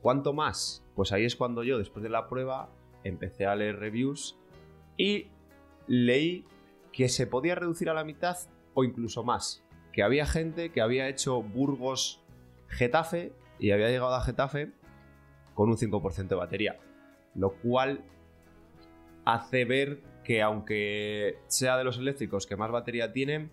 ¿Cuánto 0.02 0.32
más? 0.32 0.84
Pues 0.94 1.12
ahí 1.12 1.24
es 1.24 1.36
cuando 1.36 1.62
yo, 1.62 1.78
después 1.78 2.02
de 2.02 2.08
la 2.08 2.28
prueba, 2.28 2.70
empecé 3.04 3.46
a 3.46 3.54
leer 3.54 3.78
reviews 3.78 4.38
y 4.96 5.28
leí 5.86 6.44
que 6.92 7.08
se 7.08 7.26
podía 7.26 7.54
reducir 7.54 7.90
a 7.90 7.94
la 7.94 8.04
mitad 8.04 8.36
o 8.74 8.84
incluso 8.84 9.22
más. 9.24 9.64
Que 9.92 10.02
había 10.02 10.26
gente 10.26 10.70
que 10.70 10.80
había 10.80 11.08
hecho 11.08 11.42
Burgos 11.42 12.22
Getafe 12.68 13.32
y 13.58 13.72
había 13.72 13.88
llegado 13.88 14.14
a 14.14 14.22
Getafe 14.22 14.72
con 15.54 15.68
un 15.68 15.76
5% 15.76 16.28
de 16.28 16.34
batería. 16.34 16.78
Lo 17.34 17.54
cual 17.54 18.04
hace 19.24 19.64
ver 19.64 20.00
que 20.24 20.42
aunque 20.42 21.38
sea 21.46 21.76
de 21.76 21.84
los 21.84 21.98
eléctricos 21.98 22.46
que 22.46 22.56
más 22.56 22.70
batería 22.70 23.12
tienen, 23.12 23.50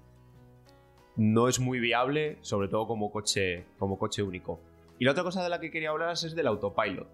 no 1.15 1.47
es 1.47 1.60
muy 1.60 1.79
viable, 1.79 2.38
sobre 2.41 2.67
todo 2.67 2.88
como 2.88 3.12
coche, 3.12 3.65
como 3.79 3.97
coche 3.97 4.21
único. 4.21 4.60
Y 4.99 5.05
la 5.05 5.12
otra 5.12 5.23
cosa 5.23 5.43
de 5.43 5.49
la 5.49 5.60
que 5.60 5.71
quería 5.71 5.89
hablar 5.91 6.13
es 6.13 6.36
del 6.36 6.47
autopilot. 6.47 7.07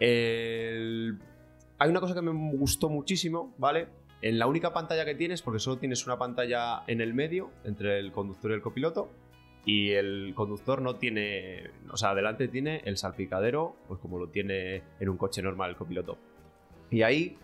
Hay 0.00 1.88
una 1.88 2.00
cosa 2.00 2.14
que 2.14 2.22
me 2.22 2.32
gustó 2.56 2.88
muchísimo, 2.88 3.54
¿vale? 3.58 3.88
En 4.22 4.38
la 4.38 4.46
única 4.46 4.72
pantalla 4.72 5.04
que 5.04 5.14
tienes, 5.14 5.42
porque 5.42 5.60
solo 5.60 5.78
tienes 5.78 6.06
una 6.06 6.18
pantalla 6.18 6.82
en 6.86 7.00
el 7.00 7.14
medio, 7.14 7.50
entre 7.64 7.98
el 7.98 8.12
conductor 8.12 8.50
y 8.50 8.54
el 8.54 8.62
copiloto, 8.62 9.10
y 9.64 9.90
el 9.90 10.32
conductor 10.34 10.80
no 10.80 10.96
tiene, 10.96 11.70
o 11.90 11.96
sea, 11.96 12.10
adelante 12.10 12.48
tiene 12.48 12.82
el 12.84 12.96
salpicadero, 12.96 13.76
pues 13.88 14.00
como 14.00 14.18
lo 14.18 14.28
tiene 14.28 14.82
en 15.00 15.08
un 15.08 15.16
coche 15.16 15.42
normal 15.42 15.70
el 15.70 15.76
copiloto. 15.76 16.18
Y 16.90 17.02
ahí 17.02 17.38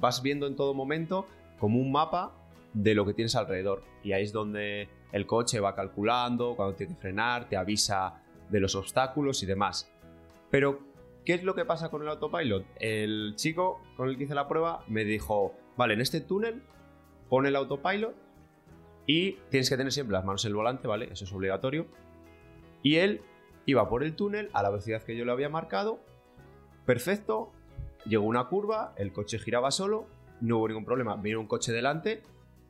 vas 0.00 0.22
viendo 0.22 0.46
en 0.46 0.54
todo 0.54 0.74
momento 0.74 1.26
como 1.58 1.80
un 1.80 1.92
mapa 1.92 2.34
de 2.72 2.94
lo 2.94 3.04
que 3.04 3.14
tienes 3.14 3.34
alrededor. 3.36 3.82
Y 4.02 4.12
ahí 4.12 4.22
es 4.22 4.32
donde 4.32 4.88
el 5.12 5.26
coche 5.26 5.60
va 5.60 5.74
calculando, 5.74 6.56
cuando 6.56 6.74
tiene 6.74 6.94
que 6.94 7.00
frenar, 7.00 7.48
te 7.48 7.56
avisa 7.56 8.22
de 8.48 8.60
los 8.60 8.74
obstáculos 8.74 9.42
y 9.42 9.46
demás. 9.46 9.92
Pero, 10.50 10.80
¿qué 11.24 11.34
es 11.34 11.44
lo 11.44 11.54
que 11.54 11.64
pasa 11.64 11.90
con 11.90 12.02
el 12.02 12.08
autopilot? 12.08 12.64
El 12.76 13.34
chico 13.36 13.82
con 13.96 14.08
el 14.08 14.16
que 14.16 14.24
hice 14.24 14.34
la 14.34 14.48
prueba 14.48 14.84
me 14.88 15.04
dijo, 15.04 15.54
vale, 15.76 15.94
en 15.94 16.00
este 16.00 16.20
túnel 16.20 16.62
pone 17.28 17.50
el 17.50 17.56
autopilot 17.56 18.14
y 19.06 19.32
tienes 19.50 19.68
que 19.68 19.76
tener 19.76 19.92
siempre 19.92 20.14
las 20.14 20.24
manos 20.24 20.44
en 20.44 20.50
el 20.50 20.56
volante, 20.56 20.88
¿vale? 20.88 21.08
Eso 21.12 21.24
es 21.24 21.32
obligatorio. 21.32 21.86
Y 22.82 22.96
él 22.96 23.20
iba 23.66 23.88
por 23.88 24.02
el 24.02 24.16
túnel 24.16 24.50
a 24.52 24.62
la 24.62 24.70
velocidad 24.70 25.02
que 25.02 25.16
yo 25.16 25.24
le 25.24 25.32
había 25.32 25.48
marcado. 25.48 26.00
Perfecto. 26.86 27.52
Llegó 28.04 28.24
una 28.24 28.48
curva, 28.48 28.94
el 28.96 29.12
coche 29.12 29.38
giraba 29.38 29.70
solo, 29.70 30.06
no 30.40 30.58
hubo 30.58 30.68
ningún 30.68 30.84
problema. 30.84 31.16
Vino 31.16 31.38
un 31.38 31.46
coche 31.46 31.72
delante 31.72 32.22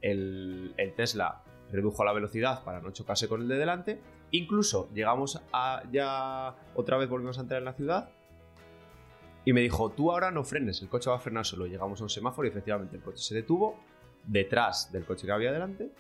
el, 0.03 0.75
el 0.77 0.95
Tesla 0.95 1.43
redujo 1.73 2.05
la 2.05 2.13
velocidad 2.13 2.63
para 2.63 2.81
no 2.81 2.93
chocarse 2.93 3.29
con 3.29 3.43
el 3.43 3.49
de 3.49 3.57
delante. 3.57 4.01
Incluso 4.31 4.89
llegamos 4.95 5.43
a 5.53 5.83
ya 5.91 6.55
otra 6.75 6.99
vez 6.99 7.09
volvimos 7.09 7.39
a 7.39 7.43
entrar 7.43 7.59
en 7.59 7.65
la 7.65 7.73
ciudad 7.73 8.11
y 9.45 9.53
me 9.53 9.61
dijo, 9.61 9.91
tú 9.91 10.13
ahora 10.13 10.31
no 10.31 10.45
frenes, 10.45 10.81
el 10.83 10.89
coche 10.89 11.11
va 11.11 11.17
a 11.17 11.19
frenar 11.19 11.45
solo. 11.45 11.67
Llegamos 11.67 12.01
a 12.01 12.05
un 12.05 12.11
semáforo 12.11 12.47
y 12.47 12.51
efectivamente 12.51 12.97
el 12.97 13.03
coche 13.03 13.23
se 13.23 13.35
detuvo 13.35 13.77
detrás 14.25 14.93
del 14.93 15.05
coche 15.05 15.27
que 15.27 15.33
había 15.33 15.51
delante. 15.51 15.91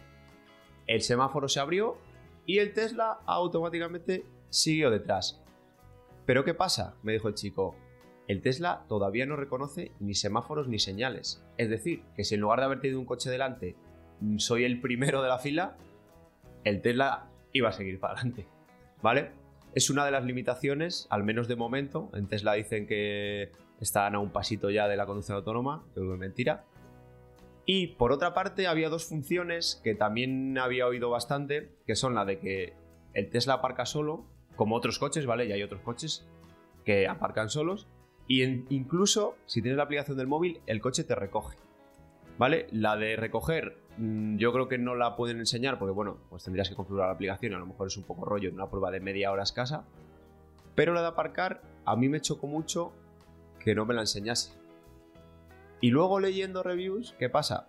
El 0.87 1.03
semáforo 1.03 1.49
se 1.49 1.59
abrió 1.59 1.97
y 2.47 2.59
el 2.59 2.73
Tesla 2.73 3.21
automáticamente 3.27 4.25
siguió 4.49 4.91
detrás. 4.91 5.43
Pero 6.27 6.45
¿qué 6.45 6.55
pasa? 6.55 6.95
Me 7.03 7.13
dijo 7.13 7.29
el 7.29 7.35
chico. 7.35 7.75
El 8.29 8.43
Tesla 8.43 8.85
todavía 8.89 9.27
no 9.27 9.35
reconoce 9.35 9.93
ni 9.99 10.15
semáforos 10.15 10.69
ni 10.69 10.79
señales. 10.79 11.45
Es 11.57 11.69
decir, 11.69 12.05
que 12.15 12.25
si 12.25 12.37
en 12.37 12.41
lugar 12.41 12.61
de 12.61 12.67
haber 12.67 12.81
tenido 12.81 13.01
un 13.01 13.07
coche 13.07 13.29
delante 13.29 13.75
soy 14.39 14.65
el 14.65 14.81
primero 14.81 15.23
de 15.23 15.29
la 15.29 15.39
fila, 15.39 15.77
el 16.65 16.81
Tesla 16.81 17.29
iba 17.53 17.69
a 17.69 17.73
seguir 17.73 18.01
para 18.01 18.15
adelante. 18.15 18.47
¿Vale? 19.03 19.31
Es 19.75 19.91
una 19.91 20.05
de 20.05 20.11
las 20.11 20.25
limitaciones, 20.25 21.07
al 21.11 21.25
menos 21.25 21.49
de 21.49 21.57
momento. 21.57 22.11
En 22.15 22.29
Tesla 22.29 22.55
dicen 22.55 22.87
que 22.87 23.53
están 23.81 24.15
a 24.15 24.19
un 24.19 24.31
pasito 24.31 24.71
ya 24.71 24.87
de 24.87 24.97
la 24.97 25.07
conducción 25.07 25.37
autónoma, 25.37 25.85
que 25.95 26.01
es 26.01 26.07
mentira. 26.19 26.65
Y 27.65 27.89
por 27.89 28.13
otra 28.13 28.35
parte, 28.35 28.67
había 28.67 28.89
dos 28.89 29.07
funciones 29.07 29.81
que 29.83 29.95
también 29.95 30.59
había 30.59 30.87
oído 30.87 31.11
bastante, 31.11 31.71
que 31.87 31.95
son 31.95 32.15
la 32.15 32.25
de 32.25 32.39
que 32.39 32.75
el 33.15 33.31
Tesla 33.31 33.55
aparca 33.55 33.87
solo, 33.87 34.27
como 34.57 34.77
otros 34.77 34.99
coches, 34.99 35.27
¿vale? 35.27 35.47
Y 35.47 35.53
hay 35.53 35.63
otros 35.63 35.81
coches 35.83 36.27
que 36.85 37.09
aparcan 37.09 37.49
solos. 37.49 37.89
Y 38.29 38.43
incluso, 38.43 39.37
si 39.47 39.63
tienes 39.63 39.77
la 39.77 39.85
aplicación 39.85 40.17
del 40.17 40.27
móvil, 40.27 40.61
el 40.67 40.81
coche 40.81 41.05
te 41.05 41.15
recoge. 41.15 41.57
¿Vale? 42.39 42.67
La 42.73 42.97
de 42.97 43.17
recoger, 43.17 43.77
yo 43.98 44.52
creo 44.52 44.68
que 44.68 44.78
no 44.78 44.94
la 44.94 45.16
pueden 45.16 45.38
enseñar 45.38 45.78
porque, 45.78 45.92
bueno, 45.92 46.18
pues 46.31 46.44
tendrías 46.44 46.68
que 46.68 46.74
configurar 46.74 47.09
la 47.09 47.14
aplicación 47.14 47.52
y 47.52 47.55
a 47.55 47.59
lo 47.59 47.66
mejor 47.66 47.88
es 47.88 47.96
un 47.96 48.05
poco 48.05 48.24
rollo 48.24 48.48
en 48.48 48.55
una 48.55 48.68
prueba 48.68 48.90
de 48.90 49.00
media 49.00 49.31
hora 49.31 49.42
escasa. 49.42 49.85
Pero 50.74 50.94
la 50.94 51.02
de 51.02 51.09
aparcar, 51.09 51.62
a 51.85 51.96
mí 51.96 52.09
me 52.09 52.20
chocó 52.20 52.46
mucho 52.46 52.92
que 53.61 53.74
no 53.74 53.85
me 53.85 53.94
la 53.94 54.00
enseñase. 54.00 54.52
Y 55.81 55.90
luego 55.90 56.20
leyendo 56.20 56.62
reviews, 56.62 57.14
¿qué 57.18 57.28
pasa? 57.28 57.68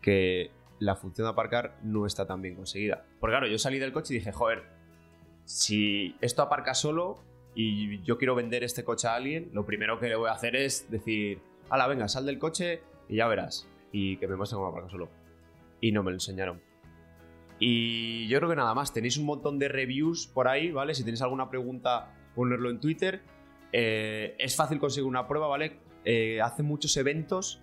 Que 0.00 0.50
la 0.78 0.96
función 0.96 1.26
de 1.26 1.32
aparcar 1.32 1.76
no 1.82 2.06
está 2.06 2.26
tan 2.26 2.40
bien 2.42 2.54
conseguida. 2.54 3.04
Porque 3.20 3.32
claro, 3.32 3.46
yo 3.46 3.58
salí 3.58 3.78
del 3.78 3.92
coche 3.92 4.14
y 4.14 4.18
dije, 4.18 4.32
joder, 4.32 4.64
si 5.44 6.16
esto 6.20 6.42
aparca 6.42 6.74
solo 6.74 7.18
y 7.54 8.02
yo 8.02 8.18
quiero 8.18 8.34
vender 8.34 8.64
este 8.64 8.84
coche 8.84 9.08
a 9.08 9.14
alguien, 9.14 9.50
lo 9.52 9.66
primero 9.66 9.98
que 9.98 10.08
le 10.08 10.16
voy 10.16 10.28
a 10.28 10.32
hacer 10.32 10.56
es 10.56 10.90
decir, 10.90 11.40
ala, 11.70 11.86
venga, 11.86 12.08
sal 12.08 12.26
del 12.26 12.38
coche 12.38 12.82
y 13.08 13.16
ya 13.16 13.26
verás. 13.26 13.68
Y 13.92 14.16
que 14.16 14.26
me 14.26 14.36
muestre 14.36 14.56
cómo 14.56 14.68
aparca 14.68 14.90
solo. 14.90 15.08
Y 15.80 15.92
no 15.92 16.02
me 16.02 16.10
lo 16.10 16.16
enseñaron. 16.16 16.60
Y 17.58 18.28
yo 18.28 18.38
creo 18.38 18.50
que 18.50 18.56
nada 18.56 18.74
más, 18.74 18.92
tenéis 18.92 19.16
un 19.16 19.24
montón 19.24 19.58
de 19.58 19.68
reviews 19.68 20.26
por 20.26 20.48
ahí, 20.48 20.70
¿vale? 20.70 20.94
Si 20.94 21.04
tenéis 21.04 21.22
alguna 21.22 21.48
pregunta, 21.48 22.14
ponerlo 22.34 22.70
en 22.70 22.80
Twitter. 22.80 23.22
Eh, 23.72 24.36
es 24.38 24.56
fácil 24.56 24.78
conseguir 24.78 25.08
una 25.08 25.26
prueba, 25.26 25.46
¿vale? 25.48 25.78
Eh, 26.04 26.40
hace 26.40 26.62
muchos 26.62 26.96
eventos, 26.96 27.60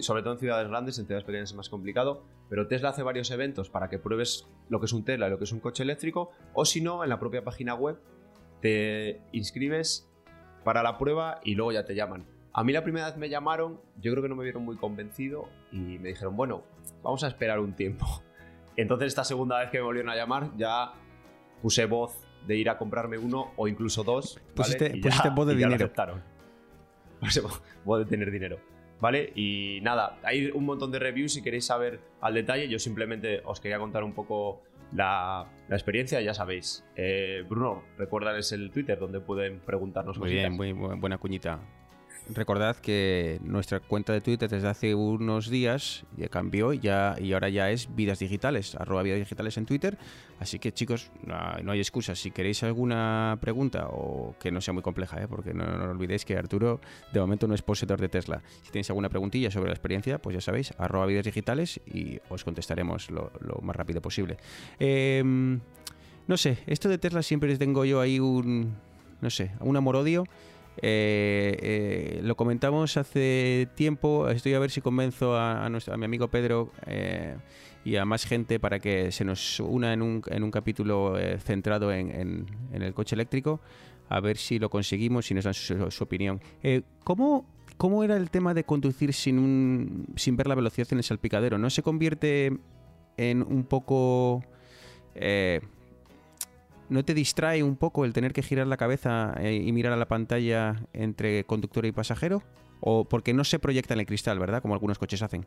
sobre 0.00 0.22
todo 0.22 0.34
en 0.34 0.38
ciudades 0.38 0.68
grandes, 0.68 0.98
en 0.98 1.06
ciudades 1.06 1.24
pequeñas 1.24 1.50
es 1.50 1.56
más 1.56 1.68
complicado, 1.68 2.24
pero 2.48 2.68
Tesla 2.68 2.90
hace 2.90 3.02
varios 3.02 3.30
eventos 3.30 3.68
para 3.68 3.88
que 3.88 3.98
pruebes 3.98 4.46
lo 4.68 4.78
que 4.78 4.86
es 4.86 4.92
un 4.92 5.04
Tesla 5.04 5.26
y 5.26 5.30
lo 5.30 5.38
que 5.38 5.44
es 5.44 5.52
un 5.52 5.60
coche 5.60 5.82
eléctrico, 5.82 6.30
o 6.54 6.64
si 6.64 6.80
no, 6.80 7.02
en 7.02 7.10
la 7.10 7.18
propia 7.18 7.42
página 7.42 7.74
web 7.74 7.98
te 8.60 9.20
inscribes 9.32 10.08
para 10.64 10.82
la 10.82 10.98
prueba 10.98 11.40
y 11.44 11.54
luego 11.54 11.72
ya 11.72 11.84
te 11.84 11.94
llaman. 11.94 12.26
A 12.52 12.64
mí 12.64 12.72
la 12.72 12.82
primera 12.82 13.06
vez 13.06 13.16
me 13.16 13.28
llamaron, 13.28 13.80
yo 14.00 14.10
creo 14.12 14.22
que 14.22 14.28
no 14.28 14.34
me 14.36 14.42
vieron 14.44 14.64
muy 14.64 14.76
convencido 14.76 15.48
y 15.70 15.98
me 15.98 16.08
dijeron, 16.08 16.36
bueno, 16.36 16.62
vamos 17.02 17.22
a 17.24 17.28
esperar 17.28 17.60
un 17.60 17.74
tiempo. 17.74 18.06
Entonces 18.76 19.08
esta 19.08 19.24
segunda 19.24 19.58
vez 19.60 19.70
que 19.70 19.78
me 19.78 19.84
volvieron 19.84 20.10
a 20.10 20.16
llamar 20.16 20.50
ya 20.56 20.92
puse 21.62 21.84
voz 21.86 22.16
de 22.46 22.56
ir 22.56 22.70
a 22.70 22.78
comprarme 22.78 23.18
uno 23.18 23.52
o 23.56 23.68
incluso 23.68 24.02
dos. 24.04 24.36
¿vale? 24.36 24.54
Pusiste- 24.54 24.92
Y 24.96 25.00
ya- 25.00 25.08
pusiste 25.10 25.30
voz 25.30 25.46
de 25.48 25.54
y 25.54 25.56
ya 25.58 25.66
lo 25.66 25.72
dinero. 25.72 25.84
aceptaron. 25.86 26.22
Puse 27.20 27.42
vo- 27.42 27.60
voz 27.84 27.98
de 27.98 28.04
tener 28.06 28.30
dinero. 28.30 28.58
¿Vale? 29.00 29.32
Y 29.36 29.80
nada, 29.82 30.18
hay 30.24 30.46
un 30.50 30.64
montón 30.64 30.90
de 30.90 30.98
reviews 30.98 31.32
si 31.32 31.42
queréis 31.42 31.66
saber 31.66 32.00
al 32.20 32.34
detalle. 32.34 32.68
Yo 32.68 32.78
simplemente 32.78 33.42
os 33.44 33.60
quería 33.60 33.78
contar 33.78 34.02
un 34.04 34.12
poco 34.12 34.62
la, 34.92 35.46
la 35.68 35.76
experiencia, 35.76 36.20
ya 36.20 36.34
sabéis. 36.34 36.84
Eh, 36.96 37.44
Bruno, 37.48 37.82
recuérdales 37.96 38.50
el 38.52 38.70
Twitter 38.72 38.98
donde 38.98 39.20
pueden 39.20 39.60
preguntarnos 39.60 40.18
Muy 40.18 40.28
cositas. 40.28 40.42
bien, 40.44 40.56
muy 40.56 40.72
bu- 40.72 40.98
buena 41.00 41.18
cuñita. 41.18 41.60
Recordad 42.30 42.76
que 42.76 43.40
nuestra 43.42 43.80
cuenta 43.80 44.12
de 44.12 44.20
Twitter 44.20 44.50
desde 44.50 44.68
hace 44.68 44.94
unos 44.94 45.48
días 45.48 46.04
ya 46.16 46.28
cambió 46.28 46.74
ya, 46.74 47.16
y 47.18 47.32
ahora 47.32 47.48
ya 47.48 47.70
es 47.70 47.94
Vidas 47.94 48.18
Digitales, 48.18 48.74
arroba 48.74 49.02
Vidas 49.02 49.18
Digitales 49.18 49.56
en 49.56 49.64
Twitter. 49.64 49.96
Así 50.38 50.58
que 50.58 50.72
chicos, 50.72 51.10
no 51.24 51.72
hay 51.72 51.78
excusas. 51.78 52.18
Si 52.18 52.30
queréis 52.30 52.62
alguna 52.62 53.38
pregunta 53.40 53.88
o 53.90 54.34
que 54.38 54.52
no 54.52 54.60
sea 54.60 54.74
muy 54.74 54.82
compleja, 54.82 55.22
¿eh? 55.22 55.26
porque 55.26 55.54
no, 55.54 55.64
olvidéis 55.90 56.26
que 56.26 56.36
Arturo 56.36 56.80
de 57.12 57.20
momento 57.20 57.48
no 57.48 57.54
es 57.54 57.62
poseedor 57.62 57.98
de 57.98 58.10
Tesla. 58.10 58.42
Si 58.62 58.70
tenéis 58.70 58.90
alguna 58.90 59.08
preguntilla 59.08 59.50
sobre 59.50 59.68
la 59.68 59.74
experiencia, 59.74 60.20
pues 60.20 60.34
ya 60.34 60.40
sabéis, 60.42 60.74
arroba 60.76 61.06
Vidas 61.06 61.24
Digitales 61.24 61.80
y 61.86 62.20
os 62.28 62.44
contestaremos 62.44 63.10
lo, 63.10 63.32
lo 63.40 63.60
más 63.62 63.74
rápido 63.74 64.02
posible. 64.02 64.36
Em, 64.78 65.60
no 66.26 66.36
sé, 66.36 66.58
esto 66.66 66.90
de 66.90 66.98
Tesla 66.98 67.22
siempre 67.22 67.56
tengo 67.56 67.86
yo 67.86 68.02
ahí 68.02 68.20
un, 68.20 68.76
no 69.22 69.30
sé, 69.30 69.52
un 69.60 69.76
amor-odio. 69.78 70.24
Eh, 70.80 71.56
eh, 71.60 72.20
lo 72.22 72.36
comentamos 72.36 72.96
hace 72.96 73.68
tiempo. 73.74 74.28
Estoy 74.28 74.54
a 74.54 74.58
ver 74.58 74.70
si 74.70 74.80
convenzo 74.80 75.36
a, 75.36 75.68
mi 75.68 76.04
amigo 76.04 76.28
Pedro 76.28 76.72
eh, 76.86 77.36
y 77.84 77.96
a 77.96 78.04
más 78.04 78.24
gente 78.24 78.60
para 78.60 78.78
que 78.78 79.10
se 79.10 79.24
nos 79.24 79.60
una 79.60 79.92
en 79.92 80.02
un, 80.02 80.50
capítulo 80.50 81.18
eh, 81.18 81.38
centrado 81.38 81.92
en, 81.92 82.46
el 82.72 82.94
coche 82.94 83.16
eléctrico. 83.16 83.60
A 84.08 84.20
ver 84.20 84.36
si 84.36 84.58
lo 84.58 84.70
conseguimos 84.70 85.30
y 85.30 85.34
nos 85.34 85.44
dan 85.44 85.54
su, 85.54 86.04
opinión. 86.04 86.40
¿cómo, 87.04 87.44
¿Cómo 87.76 88.04
era 88.04 88.16
el 88.16 88.30
tema 88.30 88.54
de 88.54 88.64
conducir 88.64 89.12
sin, 89.12 90.06
sin 90.16 90.36
ver 90.36 90.46
la 90.46 90.54
velocidad 90.54 90.88
en 90.92 90.98
el 90.98 91.04
salpicadero? 91.04 91.58
¿No 91.58 91.68
se 91.70 91.82
convierte 91.82 92.56
en 93.16 93.42
un 93.42 93.64
poco... 93.64 94.42
eh, 95.14 95.60
¿No 96.88 97.04
te 97.04 97.12
distrae 97.12 97.62
un 97.62 97.76
poco 97.76 98.04
el 98.04 98.14
tener 98.14 98.32
que 98.32 98.42
girar 98.42 98.66
la 98.66 98.78
cabeza 98.78 99.34
eh, 99.40 99.54
y 99.54 99.72
mirar 99.72 99.92
a 99.92 99.96
la 99.96 100.08
pantalla 100.08 100.86
entre 100.92 101.44
conductor 101.44 101.84
y 101.84 101.92
pasajero? 101.92 102.42
¿O 102.80 103.04
porque 103.06 103.34
no 103.34 103.44
se 103.44 103.58
proyecta 103.58 103.92
en 103.94 104.00
el 104.00 104.06
cristal, 104.06 104.38
verdad? 104.38 104.62
Como 104.62 104.74
algunos 104.74 104.98
coches 104.98 105.20
hacen. 105.22 105.46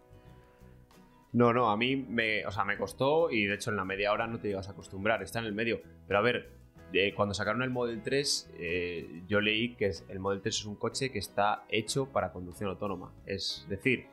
No, 1.33 1.53
no, 1.53 1.71
a 1.71 1.77
mí 1.77 1.95
me, 1.95 2.45
o 2.45 2.51
sea, 2.51 2.65
me 2.65 2.77
costó 2.77 3.31
y 3.31 3.45
de 3.45 3.55
hecho 3.55 3.71
en 3.71 3.77
la 3.77 3.85
media 3.85 4.11
hora 4.11 4.27
no 4.27 4.39
te 4.39 4.49
llegas 4.49 4.67
a 4.67 4.71
acostumbrar, 4.71 5.23
está 5.23 5.39
en 5.39 5.45
el 5.45 5.53
medio. 5.53 5.81
Pero 6.07 6.19
a 6.19 6.21
ver, 6.21 6.51
cuando 7.15 7.33
sacaron 7.33 7.63
el 7.63 7.69
Model 7.69 8.01
3, 8.03 8.51
eh, 8.59 9.23
yo 9.27 9.39
leí 9.39 9.75
que 9.75 9.91
el 10.09 10.19
Model 10.19 10.41
3 10.41 10.55
es 10.55 10.65
un 10.65 10.75
coche 10.75 11.09
que 11.09 11.19
está 11.19 11.63
hecho 11.69 12.07
para 12.07 12.31
conducción 12.31 12.69
autónoma. 12.69 13.13
Es 13.25 13.65
decir, 13.69 14.07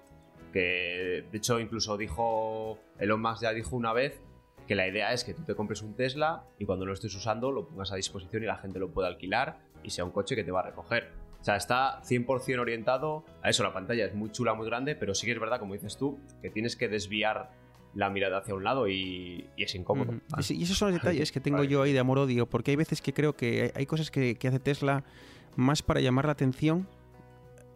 que 0.52 1.24
de 1.30 1.38
hecho 1.38 1.60
incluso 1.60 1.96
dijo, 1.96 2.78
Elon 2.98 3.20
Musk 3.20 3.42
ya 3.42 3.52
dijo 3.52 3.76
una 3.76 3.92
vez 3.92 4.20
que 4.68 4.74
la 4.76 4.86
idea 4.86 5.12
es 5.12 5.24
que 5.24 5.34
tú 5.34 5.42
te 5.42 5.54
compres 5.56 5.82
un 5.82 5.94
Tesla 5.94 6.44
y 6.58 6.64
cuando 6.66 6.86
lo 6.86 6.92
estés 6.92 7.12
usando 7.14 7.50
lo 7.50 7.66
pongas 7.66 7.90
a 7.90 7.96
disposición 7.96 8.42
y 8.44 8.46
la 8.46 8.56
gente 8.58 8.78
lo 8.78 8.90
pueda 8.90 9.08
alquilar 9.08 9.58
y 9.82 9.90
sea 9.90 10.04
un 10.04 10.10
coche 10.12 10.36
que 10.36 10.44
te 10.44 10.50
va 10.52 10.60
a 10.60 10.64
recoger. 10.64 11.10
O 11.40 11.44
sea, 11.44 11.56
está 11.56 12.02
100% 12.02 12.58
orientado 12.60 13.24
a 13.42 13.48
eso. 13.50 13.62
La 13.62 13.72
pantalla 13.72 14.04
es 14.06 14.14
muy 14.14 14.30
chula, 14.30 14.54
muy 14.54 14.66
grande, 14.66 14.94
pero 14.94 15.14
sí 15.14 15.24
que 15.26 15.32
es 15.32 15.40
verdad, 15.40 15.58
como 15.58 15.72
dices 15.74 15.96
tú, 15.96 16.18
que 16.42 16.50
tienes 16.50 16.76
que 16.76 16.88
desviar 16.88 17.50
la 17.94 18.10
mirada 18.10 18.38
hacia 18.38 18.54
un 18.54 18.62
lado 18.64 18.86
y, 18.88 19.48
y 19.56 19.62
es 19.64 19.74
incómodo. 19.74 20.14
Ah. 20.32 20.40
Y 20.48 20.62
esos 20.64 20.76
son 20.76 20.90
los 20.92 21.00
detalles 21.00 21.32
que 21.32 21.40
tengo 21.40 21.58
Vale. 21.58 21.68
yo 21.70 21.82
ahí 21.82 21.92
de 21.92 21.98
amor-odio, 22.00 22.46
porque 22.46 22.72
hay 22.72 22.76
veces 22.76 23.00
que 23.00 23.12
creo 23.14 23.34
que 23.34 23.62
hay- 23.62 23.70
hay 23.74 23.86
cosas 23.86 24.10
que, 24.10 24.34
que 24.36 24.48
hace 24.48 24.58
Tesla 24.60 25.04
más 25.56 25.82
para 25.82 26.00
llamar 26.00 26.26
la 26.26 26.32
atención 26.32 26.86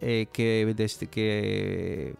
eh, 0.01 0.27
que, 0.31 0.71
desde 0.75 1.07
que 1.07 2.15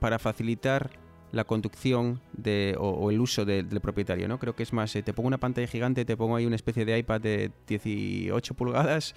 para 0.00 0.18
facilitar 0.18 0.90
la 1.36 1.44
conducción 1.44 2.20
de, 2.32 2.74
o, 2.78 3.10
el 3.10 3.20
uso 3.20 3.44
de- 3.44 3.62
del 3.62 3.80
propietario, 3.80 4.26
¿no? 4.26 4.38
Creo 4.38 4.56
que 4.56 4.62
es 4.64 4.72
más, 4.72 4.94
eh, 4.96 5.02
te 5.02 5.12
pongo 5.12 5.28
una 5.28 5.38
pantalla 5.38 5.66
gigante, 5.68 6.04
te 6.04 6.16
pongo 6.16 6.34
ahí 6.36 6.46
una 6.46 6.56
especie 6.56 6.84
de 6.84 6.98
iPad 6.98 7.20
de 7.20 7.50
18 7.68 8.54
pulgadas, 8.54 9.14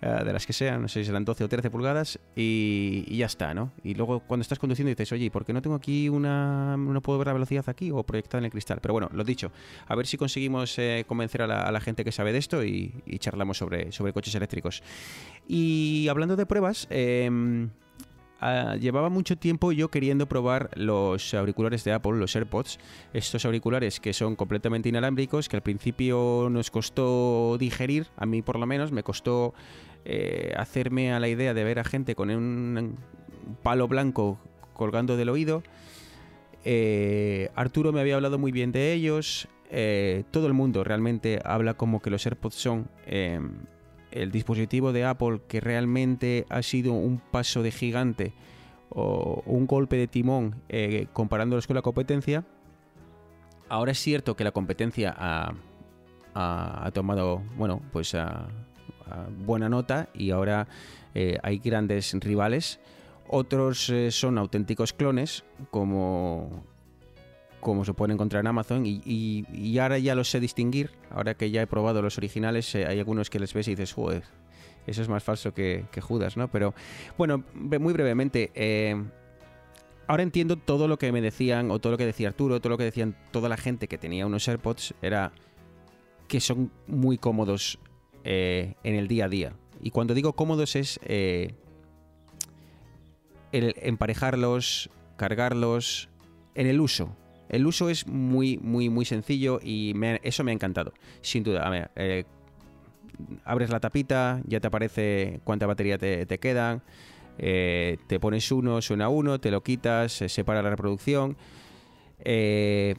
eh, 0.00 0.06
de 0.24 0.32
las 0.32 0.46
que 0.46 0.52
sean, 0.52 0.80
no 0.82 0.86
sé 0.86 1.00
si 1.00 1.06
serán 1.06 1.24
12 1.24 1.42
o 1.42 1.48
13 1.48 1.70
pulgadas, 1.70 2.20
y, 2.36 3.04
y 3.08 3.16
ya 3.16 3.26
está, 3.26 3.52
¿no? 3.52 3.72
Y 3.82 3.94
luego 3.94 4.20
cuando 4.20 4.42
estás 4.42 4.58
conduciendo 4.60 4.90
dices, 4.90 5.10
oye, 5.10 5.24
¿y 5.24 5.30
por 5.30 5.44
qué 5.44 5.52
no 5.52 5.60
tengo 5.60 5.74
aquí 5.74 6.08
una... 6.08 6.76
no 6.76 7.00
puedo 7.00 7.18
ver 7.18 7.26
la 7.26 7.32
velocidad 7.32 7.64
aquí 7.68 7.90
o 7.90 8.04
proyectada 8.04 8.38
en 8.38 8.44
el 8.44 8.50
cristal? 8.52 8.78
Pero 8.80 8.94
bueno, 8.94 9.10
lo 9.12 9.24
dicho, 9.24 9.50
a 9.88 9.96
ver 9.96 10.06
si 10.06 10.16
conseguimos 10.16 10.78
eh, 10.78 11.04
convencer 11.08 11.42
a 11.42 11.46
la, 11.48 11.62
a 11.62 11.72
la 11.72 11.80
gente 11.80 12.04
que 12.04 12.12
sabe 12.12 12.32
de 12.32 12.38
esto 12.38 12.62
y, 12.62 12.94
y 13.06 13.18
charlamos 13.18 13.58
sobre, 13.58 13.90
sobre 13.90 14.12
coches 14.12 14.34
eléctricos. 14.36 14.84
Y 15.48 16.06
hablando 16.08 16.36
de 16.36 16.46
pruebas, 16.46 16.86
em, 16.90 17.70
ah, 18.40 18.76
llevaba 18.76 19.08
mucho 19.08 19.36
tiempo 19.36 19.72
yo 19.72 19.90
queriendo 19.90 20.26
probar 20.26 20.70
los 20.74 21.34
auriculares 21.34 21.84
de 21.84 21.92
Apple, 21.92 22.18
los 22.18 22.34
AirPods, 22.34 22.78
estos 23.12 23.44
auriculares 23.44 24.00
que 24.00 24.12
son 24.12 24.36
completamente 24.36 24.88
inalámbricos, 24.88 25.48
que 25.48 25.56
al 25.56 25.62
principio 25.62 26.48
nos 26.50 26.70
costó 26.70 27.56
digerir, 27.58 28.06
a 28.16 28.26
mí 28.26 28.42
por 28.42 28.58
lo 28.58 28.66
menos, 28.66 28.92
me 28.92 29.02
costó 29.02 29.54
eh, 30.04 30.54
hacerme 30.56 31.12
a 31.12 31.20
la 31.20 31.28
idea 31.28 31.54
de 31.54 31.64
ver 31.64 31.78
a 31.78 31.84
gente 31.84 32.14
con 32.14 32.30
un 32.30 32.96
palo 33.62 33.88
blanco 33.88 34.38
colgando 34.74 35.16
del 35.16 35.28
oído. 35.28 35.62
Eh, 36.64 37.50
Arturo 37.54 37.92
me 37.92 38.00
había 38.00 38.16
hablado 38.16 38.38
muy 38.38 38.52
bien 38.52 38.72
de 38.72 38.92
ellos. 38.92 39.48
eh, 39.70 40.24
todo 40.30 40.46
el 40.46 40.54
mundo 40.54 40.82
realmente 40.82 41.40
habla 41.44 41.74
como 41.74 42.00
que 42.00 42.08
los 42.10 42.24
AirPods 42.24 42.54
son 42.54 42.88
eh, 43.06 43.38
el 44.10 44.30
dispositivo 44.30 44.92
de 44.92 45.04
Apple 45.04 45.40
que 45.48 45.60
realmente 45.60 46.46
ha 46.48 46.62
sido 46.62 46.92
un 46.92 47.18
paso 47.18 47.62
de 47.62 47.70
gigante 47.70 48.32
o 48.90 49.42
un 49.46 49.66
golpe 49.66 49.96
de 49.96 50.06
timón 50.06 50.56
eh, 50.68 51.06
comparándolos 51.12 51.66
con 51.66 51.76
la 51.76 51.82
competencia. 51.82 52.44
Ahora 53.68 53.92
es 53.92 53.98
cierto 53.98 54.34
que 54.34 54.44
la 54.44 54.52
competencia 54.52 55.14
ha, 55.16 55.52
ha- 56.34 56.90
tomado, 56.92 57.42
bueno, 57.56 57.82
pues 57.92 58.16
buena 59.44 59.68
nota 59.68 60.08
y 60.14 60.30
ahora 60.30 60.66
eh, 61.14 61.38
hay 61.42 61.58
grandes 61.58 62.14
rivales. 62.20 62.80
Otros 63.28 63.90
eh, 63.90 64.10
son 64.10 64.38
auténticos 64.38 64.94
clones, 64.94 65.44
como, 65.70 66.64
como 67.60 67.84
se 67.84 67.92
puede 67.94 68.12
encontrar 68.12 68.40
en 68.42 68.46
Amazon, 68.46 68.86
y, 68.86 69.00
y- 69.04 69.44
y 69.52 69.78
ahora 69.78 69.98
ya 69.98 70.14
los 70.14 70.30
sé 70.30 70.40
distinguir. 70.40 70.90
Ahora 71.10 71.34
que 71.34 71.50
ya 71.50 71.62
he 71.62 71.66
probado 71.66 72.02
los 72.02 72.16
originales, 72.18 72.74
eh, 72.74 72.86
hay 72.86 72.98
algunos 72.98 73.30
que 73.30 73.38
les 73.40 73.52
ves 73.54 73.68
y 73.68 73.72
dices, 73.72 73.92
joder, 73.92 74.22
eso 74.86 75.02
es 75.02 75.08
más 75.08 75.22
falso 75.24 75.52
que, 75.52 75.84
Judas, 76.00 76.36
¿no? 76.36 76.48
Pero 76.48 76.74
bueno, 77.18 77.44
muy 77.54 77.92
brevemente, 77.92 78.50
eh, 78.54 78.96
ahora 80.06 80.22
entiendo 80.22 80.56
todo 80.56 80.88
lo 80.88 80.98
que 80.98 81.12
me 81.12 81.20
decían, 81.20 81.70
o 81.70 81.78
todo 81.78 81.92
lo 81.92 81.98
que 81.98 82.06
decía 82.06 82.28
Arturo, 82.28 82.60
todo 82.60 82.70
lo 82.70 82.78
que 82.78 82.84
decían 82.84 83.14
toda 83.30 83.48
la 83.48 83.56
gente 83.56 83.88
que 83.88 83.98
tenía 83.98 84.26
unos 84.26 84.46
AirPods, 84.48 84.94
era 85.02 85.32
que 86.28 86.40
son 86.40 86.70
muy 86.86 87.18
cómodos 87.18 87.78
eh, 88.24 88.74
en 88.84 88.94
el 88.94 89.08
día 89.08 89.26
a 89.26 89.28
día. 89.28 89.52
Y 89.82 89.90
cuando 89.90 90.14
digo 90.14 90.32
cómodos 90.34 90.76
es 90.76 90.98
el 91.04 91.54
emparejarlos, 93.52 94.90
cargarlos, 95.16 96.08
en 96.54 96.66
el 96.66 96.80
uso. 96.80 97.16
El 97.48 97.66
uso 97.66 97.88
es 97.88 98.06
muy, 98.06 98.58
muy, 98.58 98.88
muy 98.88 99.04
sencillo 99.04 99.60
y 99.62 99.94
eso 100.22 100.44
me 100.44 100.50
ha 100.50 100.54
encantado. 100.54 100.92
Sin 101.20 101.42
duda. 101.44 101.66
A 101.66 101.70
ver, 101.70 101.90
eh, 101.96 102.24
abres 103.44 103.70
la 103.70 103.80
tapita, 103.80 104.40
ya 104.46 104.60
te 104.60 104.66
aparece 104.66 105.40
cuánta 105.44 105.66
batería 105.66 105.98
te, 105.98 106.26
quedan. 106.38 106.82
eh, 107.38 107.98
te 108.06 108.18
pones 108.20 108.50
uno, 108.52 108.82
suena 108.82 109.08
uno, 109.08 109.38
te 109.40 109.50
lo 109.50 109.62
quitas, 109.62 110.12
se 110.12 110.28
separa 110.28 110.62
la 110.62 110.70
reproducción. 110.70 111.36
eh, 112.20 112.94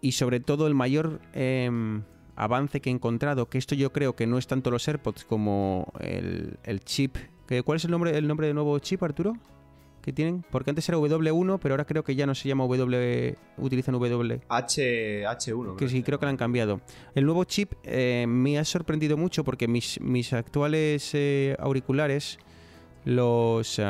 y 0.00 0.12
sobre 0.12 0.38
todo 0.40 0.66
el 0.68 0.74
mayor 0.74 1.20
em, 1.32 2.04
avance 2.36 2.80
que 2.80 2.88
he 2.90 2.92
encontrado, 2.92 3.48
que 3.48 3.58
esto 3.58 3.74
yo 3.74 3.92
creo 3.92 4.14
que 4.14 4.26
no 4.28 4.38
es 4.38 4.46
tanto 4.46 4.70
los 4.70 4.86
AirPods 4.86 5.24
como 5.24 5.92
el, 6.00 6.58
el 6.62 6.80
chip. 6.80 7.16
¿Cuál 7.64 7.76
es 7.76 7.84
el 7.84 7.90
nombre, 7.90 8.16
el 8.16 8.28
nombre 8.28 8.46
del 8.46 8.54
nuevo 8.54 8.78
chip, 8.78 9.02
Arturo? 9.02 9.32
Que 10.02 10.12
tienen? 10.12 10.44
Porque 10.50 10.70
antes 10.70 10.88
era 10.88 10.96
W1, 10.98 11.58
pero 11.60 11.74
ahora 11.74 11.84
creo 11.84 12.02
que 12.04 12.14
ya 12.14 12.24
no 12.24 12.34
se 12.34 12.48
llama 12.48 12.64
W, 12.64 13.36
utilizan 13.58 13.94
W. 13.94 14.40
H, 14.48 15.24
H1. 15.26 15.76
Que 15.76 15.88
sí, 15.88 16.02
creo 16.02 16.18
que 16.18 16.24
lo 16.26 16.30
han 16.30 16.36
cambiado. 16.36 16.80
El 17.14 17.24
nuevo 17.26 17.44
chip 17.44 17.72
eh, 17.84 18.24
me 18.28 18.58
ha 18.58 18.64
sorprendido 18.64 19.16
mucho 19.16 19.44
porque 19.44 19.68
mis, 19.68 20.00
mis 20.00 20.32
actuales 20.32 21.10
eh, 21.14 21.56
auriculares, 21.58 22.38
los, 23.04 23.80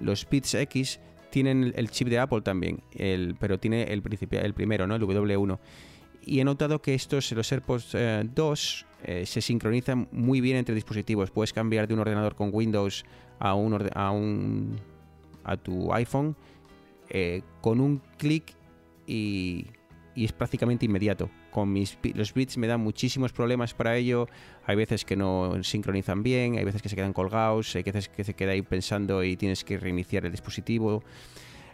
los 0.00 0.28
Beats 0.30 0.54
X, 0.54 1.00
tienen 1.30 1.72
el- 1.76 1.90
chip 1.90 2.08
de 2.08 2.18
Apple 2.18 2.40
también, 2.42 2.82
el, 2.92 3.36
pero 3.38 3.58
tiene 3.58 3.84
el, 3.84 4.02
el 4.32 4.54
primero, 4.54 4.86
¿no? 4.86 4.96
El 4.96 5.02
W1. 5.02 5.58
Y 6.22 6.40
he 6.40 6.44
notado 6.44 6.82
que 6.82 6.94
estos, 6.94 7.30
los 7.32 7.50
AirPods 7.50 7.94
eh, 7.94 8.28
2, 8.34 8.86
eh, 9.04 9.26
se 9.26 9.40
sincronizan 9.40 10.08
muy 10.12 10.40
bien 10.40 10.56
entre 10.56 10.74
dispositivos. 10.74 11.30
Puedes 11.30 11.52
cambiar 11.52 11.88
de 11.88 11.94
un 11.94 12.00
ordenador 12.00 12.34
con 12.34 12.50
Windows 12.52 13.04
a 13.38 13.54
un, 13.54 13.88
a 13.94 14.10
un 14.10 14.78
a 15.44 15.56
tu 15.56 15.92
iPhone 15.92 16.36
eh, 17.08 17.42
con 17.60 17.80
un 17.80 18.02
clic 18.18 18.54
y, 19.06 19.66
y 20.14 20.24
es 20.24 20.32
prácticamente 20.32 20.84
inmediato. 20.84 21.30
Con 21.50 21.72
mis 21.72 21.98
los 22.14 22.34
bits 22.34 22.58
me 22.58 22.66
dan 22.66 22.80
muchísimos 22.80 23.32
problemas 23.32 23.74
para 23.74 23.96
ello. 23.96 24.28
Hay 24.66 24.76
veces 24.76 25.04
que 25.04 25.16
no 25.16 25.62
sincronizan 25.62 26.22
bien, 26.22 26.56
hay 26.56 26.64
veces 26.64 26.82
que 26.82 26.88
se 26.88 26.96
quedan 26.96 27.12
colgados, 27.12 27.74
hay 27.74 27.82
veces 27.82 28.08
que 28.08 28.22
se 28.22 28.34
queda 28.34 28.52
ahí 28.52 28.62
pensando 28.62 29.24
y 29.24 29.36
tienes 29.36 29.64
que 29.64 29.78
reiniciar 29.78 30.26
el 30.26 30.30
dispositivo. 30.30 31.02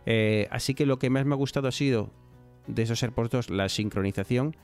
Eh, 0.06 0.46
así 0.50 0.74
que 0.74 0.86
lo 0.86 0.98
que 0.98 1.10
más 1.10 1.26
me 1.26 1.34
ha 1.34 1.36
gustado 1.36 1.68
ha 1.68 1.72
sido 1.72 2.10
de 2.66 2.82
esos 2.82 3.02
AirPods 3.02 3.30
2 3.30 3.50
la 3.50 3.68
sincronización 3.68 4.56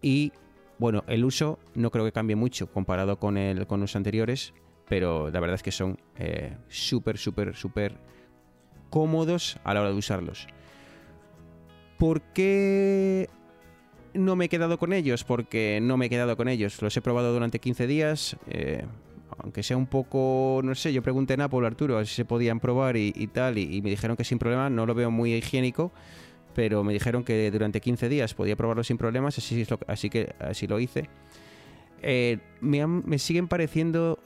y 0.00 0.32
bueno, 0.78 1.04
el 1.06 1.24
uso 1.24 1.58
no 1.74 1.90
creo 1.90 2.04
que 2.04 2.12
cambie 2.12 2.36
mucho 2.36 2.70
comparado 2.70 3.18
con, 3.18 3.34
los 3.34 3.96
anteriores, 3.96 4.52
pero 4.88 5.30
la 5.30 5.40
verdad 5.40 5.54
es 5.54 5.62
que 5.62 5.72
son 5.72 5.98
eh, 6.16 6.56
súper, 6.68 7.18
súper, 7.18 7.54
súper 7.54 7.96
cómodos 8.90 9.58
a 9.64 9.74
la 9.74 9.80
hora 9.80 9.90
de 9.90 9.96
usarlos. 9.96 10.46
¿Por 11.98 12.20
qué 12.20 13.28
no 14.12 14.36
me 14.36 14.46
he 14.46 14.48
quedado 14.48 14.78
con 14.78 14.92
ellos? 14.92 15.24
Porque 15.24 15.78
no 15.82 15.96
me 15.96 16.06
he 16.06 16.10
quedado 16.10 16.36
con 16.36 16.48
ellos. 16.48 16.80
Los 16.82 16.96
he 16.96 17.00
probado 17.00 17.32
durante 17.32 17.58
15 17.58 17.86
días. 17.86 18.36
eh, 18.48 18.84
aunque 19.38 19.62
sea 19.62 19.76
un 19.76 19.86
poco, 19.86 20.60
no 20.64 20.74
sé, 20.74 20.92
yo 20.92 21.02
pregunté 21.02 21.34
en 21.34 21.42
Apple, 21.42 21.66
Arturo, 21.66 22.02
si 22.04 22.14
se 22.14 22.24
podían 22.24 22.60
probar 22.60 22.96
y, 22.96 23.12
y 23.14 23.26
tal, 23.26 23.58
y, 23.58 23.76
y 23.76 23.82
me 23.82 23.90
dijeron 23.90 24.16
que 24.16 24.24
sin 24.24 24.38
problema, 24.38 24.70
no 24.70 24.86
lo 24.86 24.94
veo 24.94 25.10
muy 25.10 25.34
higiénico, 25.34 25.92
pero 26.56 26.82
me 26.82 26.94
dijeron 26.94 27.22
que 27.22 27.50
durante 27.50 27.82
15 27.82 28.08
días 28.08 28.32
podía 28.32 28.56
probarlo 28.56 28.82
sin 28.82 28.96
problemas, 28.96 29.36
así, 29.36 29.66
lo- 29.68 29.78
que 29.78 30.34
así 30.38 30.66
lo 30.66 30.80
hice. 30.80 31.10
Eh, 32.00 32.38
me, 32.62 33.18
siguen 33.18 33.46
pareciendo 33.46 34.18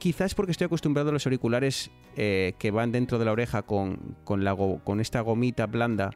quizás 0.00 0.34
porque 0.34 0.50
estoy 0.50 0.64
acostumbrado 0.64 1.10
a 1.10 1.12
los 1.12 1.24
auriculares 1.24 1.92
eh, 2.16 2.54
que 2.58 2.72
van 2.72 2.90
dentro 2.90 3.20
de 3.20 3.24
la 3.24 3.30
oreja 3.30 3.62
con, 3.62 4.16
con, 4.24 5.00
esta 5.00 5.20
gomita 5.20 5.66
blanda 5.66 6.10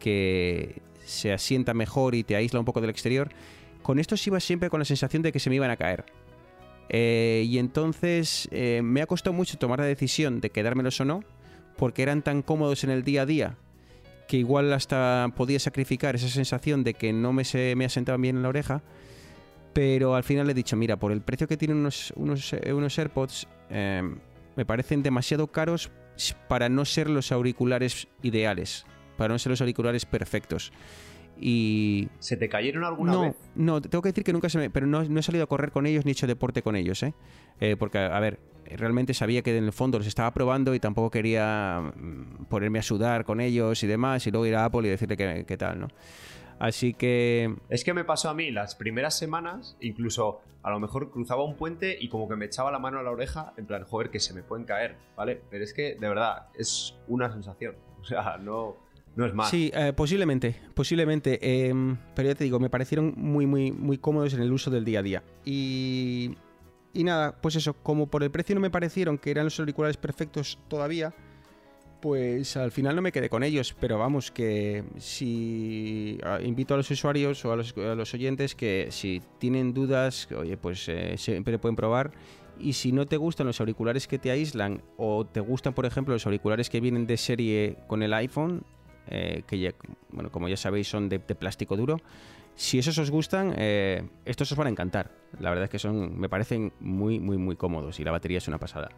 que 0.00 0.82
se 1.04 1.32
asienta 1.32 1.72
mejor 1.72 2.16
y 2.16 2.24
te 2.24 2.34
aísla 2.34 2.58
un 2.58 2.64
poco 2.66 2.80
del 2.80 2.90
exterior. 2.90 3.30
Con 3.80 4.00
estos 4.00 4.26
iba 4.26 4.40
siempre 4.40 4.70
con 4.70 4.80
la 4.80 4.86
sensación 4.86 5.22
de 5.22 5.30
que 5.30 5.38
se 5.38 5.50
me 5.50 5.56
iban 5.56 5.70
a 5.70 5.76
caer. 5.76 6.04
Eh, 6.88 7.44
y 7.46 7.58
entonces 7.58 8.48
me 8.50 9.02
ha 9.02 9.06
costado 9.06 9.34
mucho 9.34 9.56
tomar 9.56 9.78
la 9.78 9.84
decisión 9.84 10.40
de 10.40 10.50
quedármelos 10.50 11.00
o 11.00 11.04
no, 11.04 11.22
porque 11.76 12.02
eran 12.02 12.22
tan 12.22 12.42
cómodos 12.42 12.82
en 12.82 12.90
el 12.90 13.04
día 13.04 13.22
a 13.22 13.26
día 13.26 13.56
que 14.30 14.36
igual 14.36 14.72
hasta 14.72 15.26
podía 15.34 15.58
sacrificar 15.58 16.14
esa 16.14 16.28
sensación 16.28 16.84
de 16.84 16.94
que 16.94 17.12
no 17.12 17.32
me, 17.32 17.44
se, 17.44 17.74
me 17.74 17.84
asentaban 17.84 18.22
bien 18.22 18.36
en 18.36 18.42
la 18.44 18.48
oreja. 18.48 18.80
Pero 19.72 20.14
al 20.14 20.22
final 20.22 20.46
le 20.46 20.52
he 20.52 20.54
dicho, 20.54 20.76
mira, 20.76 21.00
por 21.00 21.10
el 21.10 21.20
precio 21.20 21.48
que 21.48 21.56
tienen 21.56 21.78
unos, 21.78 22.12
unos, 22.14 22.52
eh, 22.52 22.72
unos 22.72 22.96
AirPods, 22.96 23.48
eh, 23.70 24.08
me 24.54 24.64
parecen 24.64 25.02
demasiado 25.02 25.48
caros 25.48 25.90
para 26.46 26.68
no 26.68 26.84
ser 26.84 27.10
los 27.10 27.32
auriculares 27.32 28.06
ideales, 28.22 28.86
para 29.16 29.34
no 29.34 29.38
ser 29.40 29.50
los 29.50 29.62
auriculares 29.62 30.06
perfectos. 30.06 30.72
Y 31.40 32.08
¿Se 32.20 32.36
te 32.36 32.48
cayeron 32.48 32.84
alguna 32.84 33.12
no, 33.12 33.22
vez? 33.22 33.36
no, 33.56 33.80
tengo 33.80 34.00
que 34.00 34.10
decir 34.10 34.22
que 34.22 34.32
nunca 34.32 34.48
se 34.48 34.58
me... 34.58 34.70
Pero 34.70 34.86
no, 34.86 35.02
no 35.02 35.18
he 35.18 35.22
salido 35.24 35.42
a 35.42 35.48
correr 35.48 35.72
con 35.72 35.86
ellos 35.86 36.04
ni 36.04 36.10
he 36.10 36.12
hecho 36.12 36.28
deporte 36.28 36.62
con 36.62 36.76
ellos, 36.76 37.02
¿eh? 37.02 37.14
Eh, 37.60 37.74
porque, 37.76 37.98
a 37.98 38.20
ver, 38.20 38.38
realmente 38.76 39.14
sabía 39.14 39.42
que 39.42 39.56
en 39.56 39.64
el 39.64 39.72
fondo 39.72 39.98
los 39.98 40.06
estaba 40.06 40.30
probando 40.32 40.74
y 40.74 40.80
tampoco 40.80 41.10
quería 41.10 41.92
mm, 41.94 42.44
ponerme 42.46 42.78
a 42.78 42.82
sudar 42.82 43.24
con 43.24 43.40
ellos 43.40 43.82
y 43.82 43.86
demás 43.86 44.26
y 44.26 44.30
luego 44.30 44.46
ir 44.46 44.56
a 44.56 44.64
Apple 44.64 44.86
y 44.86 44.90
decirle 44.90 45.16
que, 45.16 45.44
que 45.46 45.56
tal, 45.56 45.80
¿no? 45.80 45.88
Así 46.60 46.92
que... 46.92 47.56
Es 47.70 47.84
que 47.84 47.94
me 47.94 48.04
pasó 48.04 48.28
a 48.28 48.34
mí 48.34 48.50
las 48.50 48.74
primeras 48.74 49.16
semanas, 49.16 49.78
incluso 49.80 50.42
a 50.62 50.70
lo 50.70 50.78
mejor 50.78 51.10
cruzaba 51.10 51.42
un 51.42 51.56
puente 51.56 51.96
y 51.98 52.08
como 52.08 52.28
que 52.28 52.36
me 52.36 52.44
echaba 52.44 52.70
la 52.70 52.78
mano 52.78 52.98
a 52.98 53.02
la 53.02 53.10
oreja, 53.10 53.54
en 53.56 53.64
plan, 53.64 53.84
joder, 53.84 54.10
que 54.10 54.20
se 54.20 54.34
me 54.34 54.42
pueden 54.42 54.66
caer, 54.66 54.96
¿vale? 55.16 55.40
Pero 55.50 55.64
es 55.64 55.72
que, 55.72 55.94
de 55.94 56.08
verdad, 56.08 56.48
es 56.54 56.96
una 57.08 57.32
sensación. 57.32 57.74
O 58.00 58.04
sea, 58.04 58.38
no, 58.38 58.78
no 59.14 59.26
es 59.26 59.34
más. 59.34 59.50
Sí, 59.50 59.70
eh, 59.74 59.92
posiblemente, 59.94 60.56
posiblemente. 60.72 61.66
em, 61.68 61.98
pero 62.14 62.30
ya 62.30 62.34
te 62.34 62.44
digo, 62.44 62.58
me 62.58 62.70
parecieron 62.70 63.12
muy, 63.14 63.44
muy, 63.44 63.72
muy 63.72 63.98
cómodos 63.98 64.32
en 64.32 64.40
el 64.40 64.50
uso 64.50 64.70
del 64.70 64.86
día 64.86 65.00
a 65.00 65.02
día. 65.02 65.22
Y, 65.44 66.34
y 66.92 67.04
nada, 67.04 67.40
pues 67.40 67.56
eso, 67.56 67.74
como 67.74 68.08
por 68.08 68.22
el 68.22 68.30
precio 68.30 68.54
no 68.54 68.60
me 68.60 68.70
parecieron 68.70 69.18
que 69.18 69.30
eran 69.30 69.44
los 69.44 69.58
auriculares 69.60 69.96
perfectos 69.96 70.58
todavía, 70.68 71.14
pues 72.00 72.56
al 72.56 72.72
final 72.72 72.96
no 72.96 73.02
me 73.02 73.12
quedé 73.12 73.28
con 73.28 73.42
ellos. 73.42 73.76
Pero 73.78 73.98
vamos, 73.98 74.30
que 74.30 74.84
si 74.98 76.18
ah, 76.24 76.40
invito 76.42 76.74
a 76.74 76.76
los 76.76 76.90
usuarios 76.90 77.44
o 77.44 77.52
a 77.52 77.56
los, 77.56 77.76
a 77.76 77.94
los 77.94 78.12
oyentes 78.14 78.54
que 78.54 78.88
si 78.90 79.22
tienen 79.38 79.72
dudas, 79.72 80.28
oye, 80.32 80.56
pues 80.56 80.88
eh, 80.88 81.16
siempre 81.16 81.58
pueden 81.58 81.76
probar. 81.76 82.10
Y 82.58 82.74
si 82.74 82.92
no 82.92 83.06
te 83.06 83.16
gustan 83.16 83.46
los 83.46 83.60
auriculares 83.60 84.06
que 84.06 84.18
te 84.18 84.30
aíslan 84.30 84.82
o 84.96 85.24
te 85.24 85.40
gustan, 85.40 85.72
por 85.72 85.86
ejemplo, 85.86 86.12
los 86.12 86.26
auriculares 86.26 86.68
que 86.68 86.80
vienen 86.80 87.06
de 87.06 87.16
serie 87.16 87.78
con 87.86 88.02
el 88.02 88.12
iPhone, 88.12 88.64
eh, 89.06 89.42
que 89.46 89.58
ya, 89.58 89.72
bueno, 90.10 90.30
como 90.30 90.48
ya 90.48 90.56
sabéis 90.56 90.88
son 90.88 91.08
de, 91.08 91.18
de 91.18 91.34
plástico 91.34 91.76
duro, 91.76 91.98
si 92.60 92.78
esos 92.78 92.98
os 92.98 93.10
gustan, 93.10 93.54
eh, 93.56 94.06
estos 94.26 94.52
os 94.52 94.58
van 94.58 94.66
a 94.66 94.70
encantar. 94.70 95.10
La 95.38 95.48
verdad 95.48 95.64
es 95.64 95.70
que 95.70 95.78
son, 95.78 96.20
me 96.20 96.28
parecen 96.28 96.74
muy, 96.78 97.18
muy, 97.18 97.38
muy 97.38 97.56
cómodos 97.56 97.98
y 98.00 98.04
la 98.04 98.10
batería 98.10 98.36
es 98.36 98.48
una 98.48 98.58
pasada. 98.58 98.90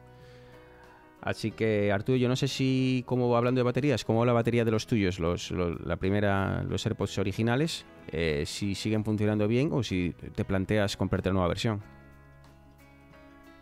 Así 1.21 1.53
que 1.53 1.93
Arturo, 1.93 2.17
yo 2.17 2.29
no 2.29 2.35
sé 2.35 2.49
si, 2.49 3.05
como 3.07 3.37
hablando 3.37 3.61
de 3.61 3.63
baterías, 3.63 4.05
cómo 4.05 4.19
va 4.19 4.27
la 4.27 4.33
batería 4.33 4.65
de 4.65 4.73
los 4.73 4.89
tuyos, 4.89 5.21
los, 5.21 5.53
la 5.53 5.95
primera, 5.95 6.65
los 6.65 6.85
AirPods 6.85 7.19
originales, 7.19 7.87
eh, 8.09 8.43
si 8.47 8.75
siguen 8.75 9.05
funcionando 9.05 9.47
bien 9.47 9.69
o 9.71 9.85
si 9.85 10.13
te 10.35 10.45
planteas 10.45 10.97
comprarte 10.97 11.29
la 11.29 11.35
nueva 11.35 11.49
versión. 11.49 11.85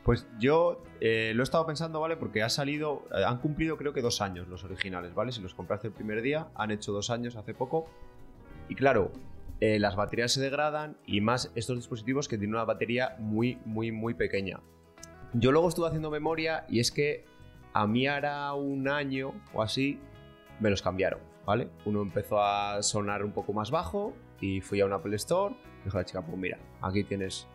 Pues 0.03 0.27
yo 0.39 0.83
eh, 1.03 1.33
lo 1.35 1.43
he 1.43 1.45
estado 1.45 1.67
pensando, 1.67 2.01
¿vale? 2.01 2.17
Porque 2.17 2.43
ha 2.43 2.49
salido, 2.49 3.07
han 3.13 3.37
cumplido 3.37 3.77
creo 3.77 3.93
que 3.93 4.01
dos 4.01 4.23
años 4.23 4.49
los 4.49 4.65
originales, 4.65 5.13
¿vale? 5.13 5.31
Si 5.31 5.43
los 5.43 5.53
compraste 5.53 5.89
el 5.89 5.93
primer 5.93 6.23
día, 6.23 6.49
han 6.55 6.71
hecho 6.71 6.91
dos 6.91 7.11
años 7.11 7.37
hace 7.37 7.53
poco. 7.53 7.91
Y 8.71 8.77
claro, 8.77 9.13
eh, 9.61 9.79
las 9.79 9.97
baterías 9.97 10.33
se 10.33 10.41
degradan 10.41 10.97
y 11.07 11.21
más 11.21 11.53
estos 11.55 11.77
dispositivos 11.77 12.29
que 12.29 12.39
tienen 12.39 12.55
una 12.55 12.65
batería 12.65 13.17
muy, 13.19 13.59
muy, 13.65 13.93
muy 13.93 14.15
pequeña. 14.15 14.61
Yo 15.35 15.53
luego 15.53 15.69
estuve 15.69 15.87
haciendo 15.87 16.11
memoria 16.11 16.65
y 16.69 16.81
es 16.81 16.91
que 16.91 17.25
a 17.73 17.87
mí 17.87 18.07
hará 18.07 18.53
un 18.55 18.89
año 18.89 19.33
o 19.53 19.63
así 19.63 20.01
me 20.59 20.71
los 20.71 20.83
cambiaron, 20.83 21.21
¿vale? 21.47 21.69
Uno 21.85 22.03
empezó 22.03 22.43
a 22.43 22.83
sonar 22.83 23.25
un 23.25 23.33
poco 23.33 23.53
más 23.53 23.71
bajo 23.71 24.15
y 24.41 24.61
fui 24.61 24.81
a 24.81 24.87
un 24.87 24.93
Apple 24.93 25.15
Store. 25.17 25.55
Dijo 25.85 25.97
la 25.97 26.05
chica, 26.05 26.23
pues 26.23 26.37
mira, 26.37 26.59
aquí 26.83 27.05
tienes 27.05 27.47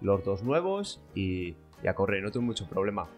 los 0.00 0.24
dos 0.24 0.42
nuevos 0.42 1.00
y, 1.14 1.54
y 1.82 1.88
a 1.88 1.94
correr, 1.94 2.22
no 2.22 2.30
tengo 2.30 2.46
mucho 2.46 2.68
problema. 2.68 3.08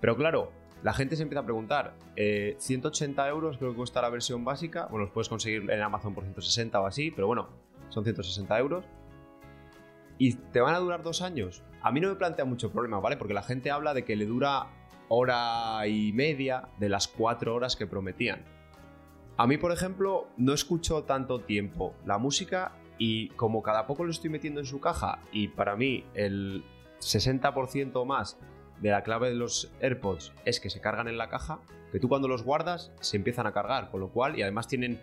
Pero 0.00 0.16
claro, 0.16 0.52
la 0.82 0.94
gente 0.94 1.16
se 1.16 1.22
empieza 1.22 1.40
a 1.40 1.44
preguntar, 1.44 1.94
eh, 2.16 2.54
180 2.58 3.28
euros 3.28 3.58
creo 3.58 3.70
que 3.70 3.76
cuesta 3.76 4.00
la 4.00 4.08
versión 4.08 4.44
básica, 4.44 4.86
bueno, 4.86 5.04
los 5.04 5.12
puedes 5.12 5.28
conseguir 5.28 5.70
en 5.70 5.82
Amazon 5.82 6.14
por 6.14 6.24
160 6.24 6.80
o 6.80 6.86
así, 6.86 7.10
pero 7.10 7.26
bueno, 7.26 7.48
son 7.90 8.04
160 8.04 8.58
euros. 8.58 8.84
¿Y 10.18 10.34
te 10.34 10.60
van 10.60 10.74
a 10.74 10.78
durar 10.78 11.02
dos 11.02 11.22
años? 11.22 11.62
A 11.82 11.92
mí 11.92 12.00
no 12.00 12.08
me 12.08 12.16
plantea 12.16 12.44
mucho 12.44 12.70
problema, 12.70 13.00
¿vale? 13.00 13.16
Porque 13.16 13.34
la 13.34 13.42
gente 13.42 13.70
habla 13.70 13.94
de 13.94 14.04
que 14.04 14.16
le 14.16 14.26
dura 14.26 14.66
hora 15.08 15.86
y 15.86 16.12
media 16.12 16.68
de 16.78 16.88
las 16.88 17.08
cuatro 17.08 17.54
horas 17.54 17.76
que 17.76 17.86
prometían. 17.86 18.44
A 19.36 19.46
mí, 19.46 19.56
por 19.56 19.72
ejemplo, 19.72 20.28
no 20.36 20.52
escucho 20.52 21.04
tanto 21.04 21.40
tiempo 21.40 21.94
la 22.04 22.18
música 22.18 22.72
y 22.98 23.28
como 23.30 23.62
cada 23.62 23.86
poco 23.86 24.04
lo 24.04 24.10
estoy 24.10 24.28
metiendo 24.28 24.60
en 24.60 24.66
su 24.66 24.80
caja 24.80 25.20
y 25.32 25.48
para 25.48 25.74
mí 25.74 26.04
el 26.14 26.62
60% 27.00 28.04
más 28.04 28.38
de 28.80 28.90
la 28.90 29.02
clave 29.02 29.30
de 29.30 29.36
los 29.36 29.72
AirPods 29.80 30.32
es 30.44 30.60
que 30.60 30.70
se 30.70 30.80
cargan 30.80 31.08
en 31.08 31.18
la 31.18 31.28
caja, 31.28 31.60
que 31.90 31.98
tú 31.98 32.08
cuando 32.08 32.28
los 32.28 32.42
guardas 32.42 32.92
se 33.00 33.16
empiezan 33.16 33.46
a 33.46 33.52
cargar, 33.52 33.90
con 33.90 34.00
lo 34.00 34.10
cual, 34.10 34.38
y 34.38 34.42
además 34.42 34.68
tienen 34.68 35.00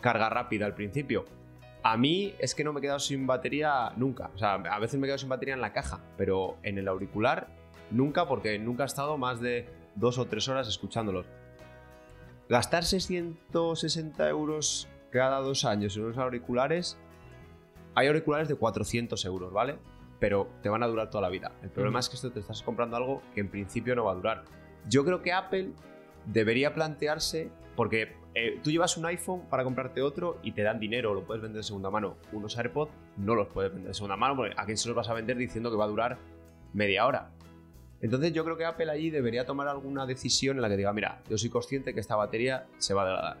carga 0.00 0.30
rápida 0.30 0.66
al 0.66 0.74
principio. 0.74 1.26
A 1.84 1.98
mí 1.98 2.34
es 2.38 2.54
que 2.54 2.64
no 2.64 2.72
me 2.72 2.78
he 2.78 2.82
quedado 2.82 2.98
sin 2.98 3.26
batería 3.26 3.92
nunca. 3.96 4.30
O 4.34 4.38
sea, 4.38 4.54
a 4.54 4.78
veces 4.78 4.98
me 4.98 5.06
he 5.06 5.08
quedado 5.08 5.18
sin 5.18 5.28
batería 5.28 5.52
en 5.52 5.60
la 5.60 5.74
caja, 5.74 6.00
pero 6.16 6.56
en 6.62 6.78
el 6.78 6.88
auricular 6.88 7.48
nunca 7.90 8.26
porque 8.26 8.58
nunca 8.58 8.84
he 8.84 8.86
estado 8.86 9.18
más 9.18 9.38
de 9.38 9.68
dos 9.94 10.16
o 10.16 10.24
tres 10.24 10.48
horas 10.48 10.66
escuchándolos. 10.66 11.26
Gastar 12.48 12.84
660 12.84 14.28
euros 14.30 14.88
cada 15.10 15.40
dos 15.40 15.66
años 15.66 15.94
en 15.98 16.04
unos 16.04 16.16
auriculares. 16.16 16.96
Hay 17.94 18.06
auriculares 18.06 18.48
de 18.48 18.54
400 18.54 19.22
euros, 19.26 19.52
¿vale? 19.52 19.76
Pero 20.18 20.48
te 20.62 20.70
van 20.70 20.82
a 20.82 20.86
durar 20.86 21.10
toda 21.10 21.20
la 21.20 21.28
vida. 21.28 21.52
El 21.62 21.68
problema 21.68 21.98
es 21.98 22.08
que 22.08 22.16
esto 22.16 22.32
te 22.32 22.40
estás 22.40 22.62
comprando 22.62 22.96
algo 22.96 23.20
que 23.34 23.40
en 23.40 23.50
principio 23.50 23.94
no 23.94 24.04
va 24.04 24.12
a 24.12 24.14
durar. 24.14 24.44
Yo 24.88 25.04
creo 25.04 25.20
que 25.20 25.34
Apple 25.34 25.72
debería 26.24 26.72
plantearse, 26.72 27.50
porque 27.76 28.23
eh, 28.34 28.58
tú 28.62 28.70
llevas 28.70 28.96
un 28.96 29.06
iPhone 29.06 29.42
para 29.48 29.62
comprarte 29.62 30.02
otro 30.02 30.38
y 30.42 30.52
te 30.52 30.62
dan 30.62 30.80
dinero, 30.80 31.14
lo 31.14 31.24
puedes 31.24 31.42
vender 31.42 31.58
de 31.58 31.62
segunda 31.62 31.90
mano. 31.90 32.16
Unos 32.32 32.56
AirPods 32.58 32.90
no 33.16 33.34
los 33.34 33.48
puedes 33.48 33.72
vender 33.72 33.88
de 33.88 33.94
segunda 33.94 34.16
mano, 34.16 34.36
porque 34.36 34.54
a 34.56 34.64
quién 34.64 34.76
se 34.76 34.88
los 34.88 34.96
vas 34.96 35.08
a 35.08 35.14
vender 35.14 35.36
diciendo 35.36 35.70
que 35.70 35.76
va 35.76 35.84
a 35.84 35.88
durar 35.88 36.18
media 36.72 37.06
hora. 37.06 37.30
Entonces 38.00 38.32
yo 38.32 38.44
creo 38.44 38.56
que 38.56 38.64
Apple 38.64 38.90
allí 38.90 39.10
debería 39.10 39.46
tomar 39.46 39.68
alguna 39.68 40.04
decisión 40.04 40.56
en 40.56 40.62
la 40.62 40.68
que 40.68 40.76
diga, 40.76 40.92
mira, 40.92 41.22
yo 41.28 41.38
soy 41.38 41.48
consciente 41.48 41.94
que 41.94 42.00
esta 42.00 42.16
batería 42.16 42.66
se 42.78 42.92
va 42.92 43.02
a 43.02 43.06
degradar. 43.06 43.36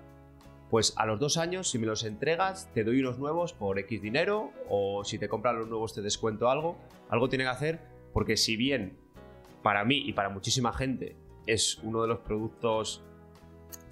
Pues 0.70 0.94
a 0.96 1.06
los 1.06 1.20
dos 1.20 1.36
años, 1.36 1.70
si 1.70 1.78
me 1.78 1.86
los 1.86 2.04
entregas, 2.04 2.70
te 2.72 2.84
doy 2.84 3.00
unos 3.00 3.18
nuevos 3.18 3.52
por 3.52 3.78
X 3.78 4.00
dinero, 4.00 4.52
o 4.68 5.04
si 5.04 5.18
te 5.18 5.28
compras 5.28 5.54
los 5.54 5.68
nuevos 5.68 5.92
te 5.92 6.02
descuento 6.02 6.48
algo. 6.48 6.78
Algo 7.10 7.28
tiene 7.28 7.44
que 7.44 7.50
hacer, 7.50 7.80
porque 8.12 8.36
si 8.36 8.56
bien 8.56 8.96
para 9.62 9.84
mí 9.84 10.02
y 10.06 10.12
para 10.12 10.30
muchísima 10.30 10.72
gente 10.72 11.16
es 11.46 11.78
uno 11.82 12.02
de 12.02 12.08
los 12.08 12.20
productos 12.20 13.02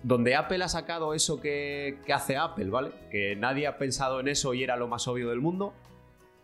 donde 0.02 0.34
Apple 0.34 0.62
ha 0.64 0.68
sacado 0.68 1.14
eso 1.14 1.40
que, 1.40 1.98
que 2.04 2.12
hace 2.12 2.36
Apple, 2.36 2.70
¿vale? 2.70 2.92
Que 3.10 3.36
nadie 3.36 3.66
ha 3.66 3.78
pensado 3.78 4.20
en 4.20 4.28
eso 4.28 4.54
y 4.54 4.62
era 4.62 4.76
lo 4.76 4.88
más 4.88 5.06
obvio 5.08 5.28
del 5.30 5.40
mundo. 5.40 5.72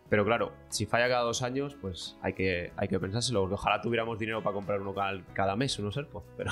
Pero 0.09 0.25
claro, 0.25 0.51
si 0.69 0.85
falla 0.85 1.07
cada 1.07 1.21
dos 1.21 1.43
años, 1.43 1.77
pues 1.79 2.17
hay 2.21 2.33
que, 2.33 2.71
hay 2.75 2.87
que 2.87 2.99
pensárselo. 2.99 3.41
porque 3.41 3.55
Ojalá 3.55 3.79
tuviéramos 3.81 4.17
dinero 4.17 4.41
para 4.41 4.55
comprar 4.55 4.81
uno 4.81 4.93
cada, 4.93 5.21
cada 5.33 5.55
mes, 5.55 5.77
unos 5.77 5.95
AirPods. 5.95 6.25
Pero 6.37 6.51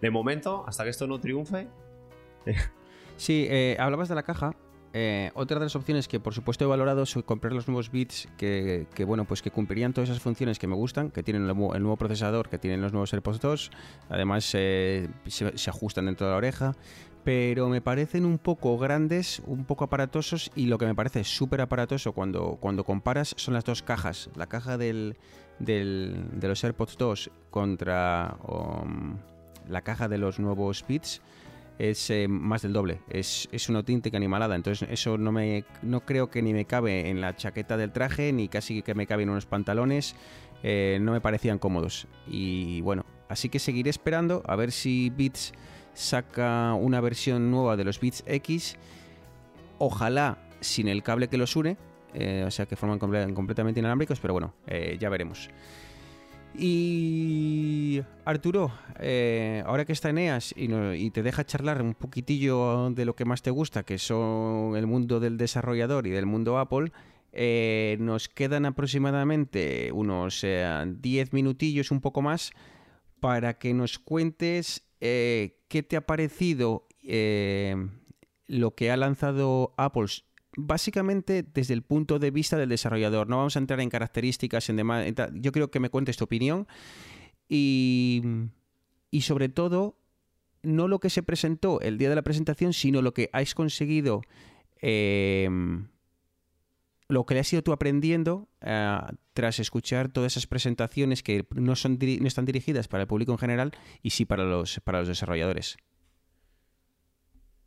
de 0.00 0.10
momento, 0.10 0.64
hasta 0.66 0.84
que 0.84 0.90
esto 0.90 1.06
no 1.06 1.18
triunfe, 1.18 1.68
Sí, 3.16 3.46
eh, 3.48 3.76
hablabas 3.80 4.08
de 4.08 4.14
la 4.14 4.22
caja. 4.22 4.54
Eh, 4.98 5.30
otra 5.34 5.58
de 5.58 5.66
las 5.66 5.76
opciones 5.76 6.08
que 6.08 6.20
por 6.20 6.32
supuesto 6.32 6.64
he 6.64 6.66
valorado 6.66 7.02
es 7.02 7.14
comprar 7.26 7.52
los 7.52 7.68
nuevos 7.68 7.90
bits 7.90 8.28
que, 8.38 8.86
bueno 9.06 9.26
pues 9.26 9.42
que 9.42 9.50
cumplirían 9.50 9.92
todas 9.92 10.08
esas 10.08 10.22
funciones 10.22 10.58
que 10.58 10.66
me 10.66 10.74
gustan, 10.74 11.10
que 11.10 11.22
tienen 11.22 11.42
el, 11.42 11.54
nuevo- 11.54 11.96
procesador, 11.98 12.48
que 12.48 12.56
tienen 12.56 12.80
los 12.80 12.92
nuevos 12.92 13.12
AirPods 13.12 13.40
2, 13.40 13.70
además 14.08 14.50
eh, 14.54 15.06
se, 15.26 15.68
ajustan 15.68 16.06
dentro 16.06 16.26
de 16.26 16.32
la 16.32 16.38
oreja, 16.38 16.74
pero 17.24 17.68
me 17.68 17.82
parecen 17.82 18.24
un 18.24 18.38
poco 18.38 18.78
grandes, 18.78 19.42
un 19.44 19.66
poco 19.66 19.84
aparatosos 19.84 20.50
y 20.56 20.64
lo 20.64 20.78
que 20.78 20.86
me 20.86 20.94
parece 20.94 21.24
súper 21.24 21.60
aparatoso 21.60 22.12
cuando, 22.12 22.56
cuando 22.58 22.82
comparas 22.82 23.34
son 23.36 23.52
las 23.52 23.64
dos 23.64 23.82
cajas, 23.82 24.30
la 24.34 24.46
caja 24.46 24.78
de 24.78 25.14
los 25.60 26.64
AirPods 26.64 26.96
2 26.96 27.30
contra 27.50 28.38
um, 28.48 29.18
la 29.68 29.82
caja 29.82 30.08
de 30.08 30.16
los 30.16 30.38
nuevos 30.38 30.86
bits 30.88 31.20
es 31.78 32.10
eh, 32.10 32.26
más 32.28 32.62
del 32.62 32.72
doble. 32.72 33.00
Es, 33.08 33.48
es 33.52 33.68
una 33.68 33.78
auténtica 33.80 34.16
animalada. 34.16 34.54
Entonces, 34.56 34.88
eso 34.90 35.18
no 35.18 35.32
me 35.32 35.64
no 35.82 36.00
creo 36.06 36.30
que 36.30 36.42
ni 36.42 36.52
me 36.52 36.64
cabe 36.64 37.08
en 37.10 37.20
la 37.20 37.36
chaqueta 37.36 37.76
del 37.76 37.92
traje, 37.92 38.32
ni 38.32 38.48
casi 38.48 38.82
que 38.82 38.94
me 38.94 39.06
cabe 39.06 39.24
en 39.24 39.30
unos 39.30 39.46
pantalones. 39.46 40.16
Eh, 40.62 40.98
no 41.00 41.12
me 41.12 41.20
parecían 41.20 41.58
cómodos. 41.58 42.06
Y 42.26 42.80
bueno, 42.80 43.04
así 43.28 43.48
que 43.48 43.58
seguiré 43.58 43.90
esperando 43.90 44.42
a 44.46 44.56
ver 44.56 44.72
si 44.72 45.10
Beats 45.10 45.52
saca 45.94 46.74
una 46.74 47.00
versión 47.00 47.50
nueva 47.50 47.76
de 47.76 47.84
los 47.84 48.00
Beats 48.00 48.24
X. 48.26 48.76
Ojalá 49.78 50.38
sin 50.60 50.88
el 50.88 51.02
cable 51.02 51.28
que 51.28 51.36
los 51.36 51.54
une. 51.56 51.76
eh, 52.14 52.44
o 52.46 52.50
sea 52.50 52.64
que 52.64 52.76
forman 52.76 52.98
comple- 52.98 53.32
completamente 53.34 53.80
inalámbricos, 53.80 54.18
pero 54.20 54.32
bueno, 54.32 54.54
ya 54.98 55.08
veremos. 55.10 55.50
Y 56.58 58.02
Arturo, 58.24 58.72
eh, 58.98 59.62
ahora 59.66 59.84
que 59.84 59.92
está 59.92 60.10
Eneas 60.10 60.54
y, 60.56 60.72
y 60.72 61.10
te 61.10 61.22
deja 61.22 61.44
charlar 61.44 61.82
un 61.82 61.94
poquitillo 61.94 62.90
de 62.90 63.04
lo 63.04 63.14
que 63.14 63.24
más 63.24 63.42
te 63.42 63.50
gusta, 63.50 63.82
que 63.82 63.98
son 63.98 64.76
el 64.76 64.86
mundo 64.86 65.20
del 65.20 65.36
desarrollador 65.36 66.06
y 66.06 66.10
del 66.10 66.26
mundo 66.26 66.58
Apple, 66.58 66.92
eh, 67.38 67.98
nos 68.00 68.28
quedan 68.28 68.64
aproximadamente 68.64 69.90
unos 69.92 70.42
eh, 70.42 70.66
10 70.86 71.34
minutillos, 71.34 71.90
un 71.90 72.00
poco 72.00 72.22
más, 72.22 72.52
para 73.20 73.58
que 73.58 73.74
nos 73.74 73.98
cuentes 73.98 74.86
eh, 75.00 75.58
qué 75.68 75.82
te 75.82 75.96
ha 75.96 76.06
parecido 76.06 76.86
eh, 77.02 77.76
lo 78.46 78.74
que 78.74 78.90
ha 78.90 78.96
lanzado 78.96 79.74
Apple 79.76 80.06
básicamente 80.56 81.42
desde 81.42 81.74
el 81.74 81.82
punto 81.82 82.18
de 82.18 82.30
vista 82.30 82.56
del 82.56 82.68
desarrollador. 82.68 83.28
No 83.28 83.36
vamos 83.38 83.56
a 83.56 83.58
entrar 83.58 83.80
en 83.80 83.90
características, 83.90 84.68
en 84.68 84.76
demás. 84.76 85.06
Yo 85.34 85.52
creo 85.52 85.70
que 85.70 85.80
me 85.80 85.90
cuentes 85.90 86.16
tu 86.16 86.24
opinión 86.24 86.66
y, 87.48 88.22
y 89.10 89.20
sobre 89.22 89.48
todo 89.48 89.98
no 90.62 90.88
lo 90.88 90.98
que 90.98 91.10
se 91.10 91.22
presentó 91.22 91.80
el 91.80 91.96
día 91.96 92.08
de 92.08 92.16
la 92.16 92.22
presentación, 92.22 92.72
sino 92.72 93.00
lo 93.00 93.14
que 93.14 93.30
has 93.32 93.54
conseguido, 93.54 94.22
eh, 94.82 95.48
lo 97.08 97.24
que 97.24 97.34
le 97.34 97.40
has 97.40 97.52
ido 97.52 97.62
tú 97.62 97.72
aprendiendo 97.72 98.48
eh, 98.60 98.98
tras 99.32 99.60
escuchar 99.60 100.08
todas 100.08 100.32
esas 100.32 100.46
presentaciones 100.46 101.22
que 101.22 101.46
no, 101.54 101.76
son, 101.76 101.98
no 102.00 102.26
están 102.26 102.46
dirigidas 102.46 102.88
para 102.88 103.02
el 103.02 103.06
público 103.06 103.32
en 103.32 103.38
general 103.38 103.72
y 104.02 104.10
sí 104.10 104.24
para 104.24 104.44
los, 104.44 104.80
para 104.80 104.98
los 105.00 105.08
desarrolladores. 105.08 105.76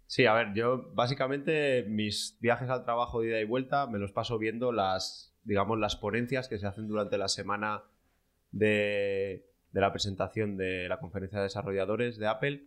Sí, 0.10 0.26
a 0.26 0.34
ver, 0.34 0.55
yo 0.55 0.89
básicamente 0.95 1.86
mis 1.88 2.36
viajes 2.41 2.68
al 2.72 2.84
trabajo 2.84 3.22
de 3.22 3.28
ida 3.28 3.41
y 3.41 3.45
vuelta 3.45 3.86
me 3.86 3.99
los 3.99 4.12
paso 4.12 4.39
viendo 4.39 4.72
las, 4.72 5.38
digamos, 5.43 5.78
las 5.78 5.95
ponencias 5.97 6.47
que 6.47 6.57
se 6.57 6.66
hacen 6.66 6.88
durante 6.88 7.20
la 7.20 7.28
semana 7.28 7.84
de, 8.49 9.45
de 9.72 9.82
la 9.82 9.91
presentación 9.91 10.57
de 10.57 10.89
la 10.89 10.97
conferencia 10.97 11.38
de 11.38 11.43
desarrolladores 11.43 12.18
de 12.18 12.26
Apple. 12.26 12.64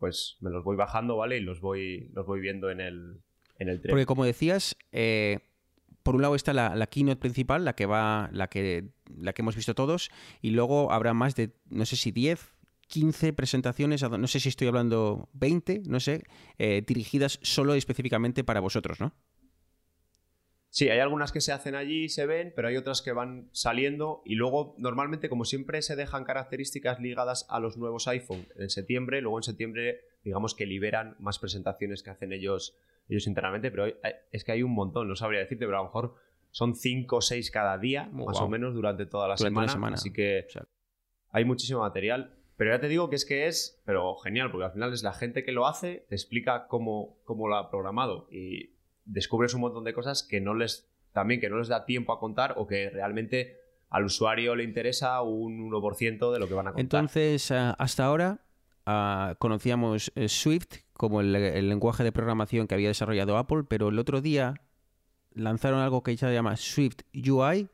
Pues 0.00 0.38
me 0.40 0.50
los 0.50 0.64
voy 0.64 0.74
bajando, 0.74 1.16
¿vale? 1.16 1.36
Y 1.36 1.40
los 1.40 1.60
voy, 1.60 2.10
los 2.14 2.26
voy 2.26 2.40
viendo 2.40 2.68
en 2.68 2.80
el, 2.80 3.20
en 3.60 3.68
el 3.68 3.80
tren. 3.80 3.92
Porque 3.92 4.06
como 4.06 4.24
decías, 4.24 4.76
eh, 4.90 5.38
por 6.02 6.16
un 6.16 6.22
lado 6.22 6.34
está 6.34 6.52
la, 6.52 6.74
la 6.74 6.88
keynote 6.88 7.20
principal, 7.20 7.64
la 7.64 7.76
que 7.76 7.86
va, 7.86 8.28
la 8.32 8.48
que, 8.48 8.88
la 9.16 9.34
que 9.34 9.42
hemos 9.42 9.54
visto 9.54 9.76
todos, 9.76 10.10
y 10.42 10.50
luego 10.50 10.90
habrá 10.90 11.14
más 11.14 11.36
de, 11.36 11.52
no 11.68 11.86
sé 11.86 11.94
si 11.94 12.10
10, 12.10 12.56
15 12.90 13.32
presentaciones, 13.32 14.02
no 14.02 14.26
sé 14.26 14.40
si 14.40 14.48
estoy 14.48 14.66
hablando 14.68 15.28
20, 15.32 15.82
no 15.86 16.00
sé, 16.00 16.24
eh, 16.58 16.82
dirigidas 16.86 17.38
solo 17.42 17.74
y 17.74 17.78
específicamente 17.78 18.42
para 18.44 18.60
vosotros, 18.60 19.00
¿no? 19.00 19.12
Sí, 20.72 20.88
hay 20.88 21.00
algunas 21.00 21.32
que 21.32 21.40
se 21.40 21.52
hacen 21.52 21.74
allí 21.74 22.04
y 22.04 22.08
se 22.08 22.26
ven, 22.26 22.52
pero 22.54 22.68
hay 22.68 22.76
otras 22.76 23.02
que 23.02 23.12
van 23.12 23.48
saliendo 23.52 24.22
y 24.24 24.36
luego 24.36 24.74
normalmente 24.78 25.28
como 25.28 25.44
siempre 25.44 25.82
se 25.82 25.96
dejan 25.96 26.24
características 26.24 27.00
ligadas 27.00 27.44
a 27.48 27.58
los 27.58 27.76
nuevos 27.76 28.06
iPhone 28.06 28.46
en 28.56 28.70
septiembre, 28.70 29.20
luego 29.20 29.38
en 29.38 29.42
septiembre 29.42 30.00
digamos 30.22 30.54
que 30.54 30.66
liberan 30.66 31.16
más 31.18 31.38
presentaciones 31.40 32.02
que 32.04 32.10
hacen 32.10 32.32
ellos 32.32 32.76
ellos 33.08 33.26
internamente, 33.26 33.72
pero 33.72 33.84
hay- 33.84 33.94
es 34.30 34.44
que 34.44 34.52
hay 34.52 34.62
un 34.62 34.72
montón, 34.72 35.08
no 35.08 35.16
sabría 35.16 35.40
decirte, 35.40 35.64
pero 35.66 35.78
a 35.78 35.80
lo 35.80 35.86
mejor 35.86 36.14
son 36.52 36.76
5 36.76 37.16
o 37.16 37.20
6 37.20 37.50
cada 37.50 37.76
día, 37.76 38.08
Oh, 38.12 38.26
más 38.26 38.38
wow. 38.38 38.46
o 38.46 38.48
menos, 38.48 38.72
durante 38.74 39.06
toda 39.06 39.26
la 39.26 39.34
Durante 39.34 39.54
semana. 39.54 39.72
semana. 39.72 39.94
Así 39.94 40.12
que 40.12 40.44
O 40.46 40.50
sea, 40.50 40.64
hay 41.32 41.44
muchísimo 41.44 41.80
material. 41.80 42.36
Pero 42.60 42.72
ya 42.72 42.78
te 42.78 42.88
digo 42.88 43.08
que 43.08 43.16
es 43.16 43.24
que 43.24 43.46
es, 43.46 43.80
pero 43.86 44.16
genial, 44.16 44.50
porque 44.50 44.66
al 44.66 44.72
final 44.72 44.92
es 44.92 45.02
la 45.02 45.14
gente 45.14 45.44
que 45.44 45.50
lo 45.50 45.66
hace, 45.66 46.04
te 46.10 46.14
explica 46.14 46.66
cómo, 46.66 47.16
cómo 47.24 47.48
lo 47.48 47.56
ha 47.56 47.70
programado 47.70 48.28
y 48.30 48.74
descubres 49.06 49.54
un 49.54 49.62
montón 49.62 49.82
de 49.82 49.94
cosas 49.94 50.22
que 50.22 50.42
no 50.42 50.52
les, 50.52 50.86
también 51.14 51.40
que 51.40 51.48
no 51.48 51.56
les 51.56 51.68
da 51.68 51.86
tiempo 51.86 52.12
a 52.12 52.20
contar 52.20 52.56
o 52.58 52.66
que 52.66 52.90
realmente 52.90 53.56
al 53.88 54.04
usuario 54.04 54.56
le 54.56 54.64
interesa 54.64 55.22
un 55.22 55.70
1% 55.70 56.30
de 56.30 56.38
lo 56.38 56.48
que 56.48 56.52
van 56.52 56.66
a 56.66 56.72
contar. 56.72 56.82
Entonces, 56.82 57.50
ah, 57.50 57.74
hasta 57.78 58.04
ahora 58.04 58.44
ah, 58.84 59.36
conocíamos 59.38 60.12
eh, 60.14 60.28
Swift 60.28 60.80
como 60.92 61.22
el, 61.22 61.34
el 61.34 61.66
lenguaje 61.66 62.04
de 62.04 62.12
programación 62.12 62.66
que 62.66 62.74
había 62.74 62.88
desarrollado 62.88 63.38
Apple, 63.38 63.64
pero 63.66 63.88
el 63.88 63.98
otro 63.98 64.20
día 64.20 64.60
lanzaron 65.32 65.80
algo 65.80 66.02
que 66.02 66.14
se 66.14 66.30
llama 66.30 66.58
Swift 66.58 67.04
UI, 67.14 67.70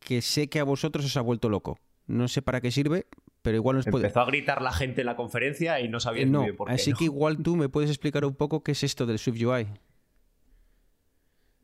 que 0.00 0.20
sé 0.20 0.50
que 0.50 0.60
a 0.60 0.64
vosotros 0.64 1.06
os 1.06 1.16
ha 1.16 1.22
vuelto 1.22 1.48
loco. 1.48 1.78
No 2.06 2.28
sé 2.28 2.42
para 2.42 2.60
qué 2.60 2.70
sirve, 2.70 3.06
pero 3.42 3.56
igual 3.56 3.76
nos 3.76 3.86
puede... 3.86 4.06
Empezó 4.06 4.20
a 4.20 4.26
gritar 4.26 4.62
la 4.62 4.72
gente 4.72 5.02
en 5.02 5.06
la 5.06 5.16
conferencia 5.16 5.80
y 5.80 5.88
no 5.88 6.00
sabía 6.00 6.22
Eh, 6.22 6.26
no, 6.26 6.42
bien 6.42 6.56
por 6.56 6.68
qué. 6.68 6.74
así 6.74 6.90
¿no? 6.90 6.96
que 6.96 7.04
igual 7.04 7.38
tú 7.42 7.56
me 7.56 7.68
puedes 7.68 7.90
explicar 7.90 8.24
un 8.24 8.34
poco 8.34 8.62
qué 8.62 8.72
es 8.72 8.82
esto 8.82 9.06
del 9.06 9.18
Swift 9.18 9.42
UI. 9.42 9.66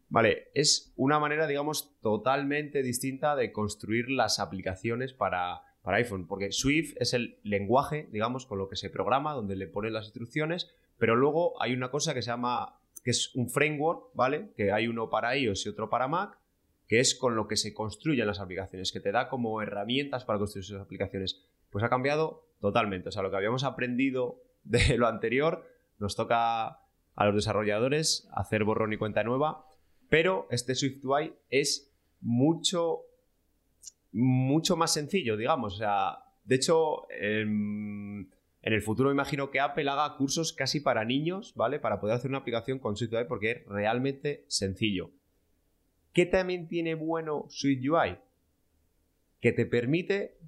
Vale, 0.09 0.49
es 0.55 0.93
una 0.97 1.19
manera, 1.19 1.47
digamos, 1.47 1.99
totalmente 2.01 2.83
distinta 2.83 3.35
de 3.35 3.51
construir 3.51 4.11
las 4.11 4.39
aplicaciones 4.39 5.13
para, 5.13 5.63
para 5.83 5.97
iPhone, 5.97 6.27
porque 6.27 6.53
Swift 6.53 6.95
es 7.01 7.15
el 7.15 7.39
lenguaje, 7.43 8.09
digamos, 8.13 8.47
con 8.47 8.59
lo 8.59 8.69
que 8.69 8.77
se 8.77 8.91
programa, 8.91 9.33
donde 9.33 9.57
le 9.57 9.67
ponen 9.67 9.93
las 9.93 10.05
instrucciones, 10.05 10.71
pero 10.99 11.17
luego 11.17 11.61
hay 11.61 11.75
una 11.75 11.91
cosa 11.91 12.15
que 12.15 12.23
se 12.23 12.29
llama, 12.29 12.79
que 13.03 13.11
es 13.11 13.35
un 13.35 13.51
framework, 13.51 14.11
¿vale? 14.15 14.53
Que 14.57 14.71
hay 14.71 14.87
uno 14.87 15.11
para 15.11 15.37
iOS 15.37 15.67
y 15.67 15.71
otro 15.71 15.91
para 15.91 16.07
Mac, 16.07 16.39
que 16.87 17.01
es 17.01 17.15
con 17.15 17.35
lo 17.35 17.49
que 17.49 17.57
se 17.57 17.75
construyen 17.75 18.27
las 18.27 18.41
aplicaciones, 18.41 18.93
que 18.93 19.01
te 19.01 19.11
da 19.11 19.29
como 19.29 19.61
herramientas 19.63 20.25
para 20.25 20.39
construir 20.39 20.65
esas 20.65 20.81
aplicaciones. 20.81 21.45
Pues 21.75 21.83
ha 21.83 21.89
cambiado 21.89 22.47
totalmente, 22.61 23.09
o 23.09 23.13
sea, 23.13 23.25
lo 23.25 23.33
que 23.33 23.37
habíamos 23.37 23.65
aprendido 23.65 24.41
de 24.63 24.97
lo 24.97 25.09
anterior, 25.09 25.69
nos 25.99 26.15
toca 26.15 26.67
a 27.17 27.27
los 27.27 27.35
desarrolladores 27.35 28.29
hacer 28.33 28.63
borrón 28.63 28.93
y 28.93 28.97
cuenta 28.97 29.25
nueva, 29.25 29.67
pero 30.09 30.47
este 30.53 30.77
SwiftUI 30.77 31.35
es 31.51 31.93
mucho, 32.21 33.01
mucho 34.13 34.77
más 34.77 34.93
sencillo, 34.93 35.37
digamos. 35.37 35.75
O 35.75 35.77
sea, 35.79 36.19
de 36.45 36.55
hecho, 36.55 37.11
en 37.11 38.31
el 38.63 38.81
futuro 38.81 39.11
imagino 39.11 39.51
que 39.51 39.59
Apple 39.59 39.91
haga 39.91 40.17
cursos 40.17 40.53
casi 40.53 40.79
para 40.79 41.05
niños, 41.05 41.55
¿vale? 41.57 41.81
Para 41.81 41.99
poder 41.99 42.15
hacer 42.15 42.31
una 42.31 42.39
aplicación 42.39 42.79
con 42.79 42.97
SwiftUI 42.97 43.25
porque 43.27 43.51
es 43.51 43.67
realmente 43.67 44.45
sencillo. 44.47 45.11
¿Qué 46.13 46.25
también 46.25 46.69
tiene 46.69 46.95
bueno 46.95 47.47
SwiftUI? 47.49 48.17
Que 49.41 49.51
te 49.51 49.67
permite 49.67 50.39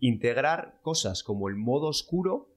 integrar 0.00 0.78
cosas 0.82 1.22
como 1.22 1.48
el 1.48 1.56
modo 1.56 1.88
oscuro 1.88 2.50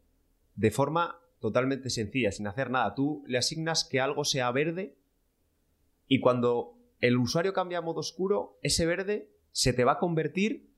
de 0.56 0.72
forma 0.72 1.20
totalmente 1.40 1.90
sencilla, 1.90 2.32
sin 2.32 2.48
hacer 2.48 2.70
nada. 2.70 2.96
Tú 2.96 3.24
le 3.28 3.38
asignas 3.38 3.84
que 3.84 4.00
algo 4.00 4.26
sea 4.26 4.52
verde 4.52 4.96
y 6.08 6.20
cuando 6.20 6.78
el 7.00 7.18
usuario 7.18 7.54
cambia 7.54 7.80
a 7.80 7.82
modo 7.82 8.00
oscuro, 8.00 8.58
ese 8.64 8.86
verde 8.86 9.30
se 9.52 9.74
te 9.74 9.84
va 9.84 9.94
a 9.94 10.00
convertir 10.00 10.70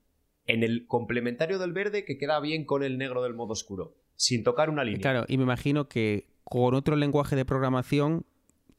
en 0.46 0.62
el 0.62 0.86
complementario 0.86 1.58
del 1.58 1.72
verde 1.72 2.04
que 2.04 2.18
queda 2.18 2.40
bien 2.40 2.64
con 2.64 2.82
el 2.82 2.98
negro 2.98 3.22
del 3.22 3.34
modo 3.34 3.52
oscuro, 3.52 3.96
sin 4.16 4.42
tocar 4.42 4.70
una 4.70 4.84
línea. 4.84 5.00
Claro, 5.00 5.24
y 5.28 5.36
me 5.36 5.44
imagino 5.44 5.88
que 5.88 6.28
con 6.44 6.74
otro 6.74 6.96
lenguaje 6.96 7.36
de 7.36 7.44
programación 7.44 8.26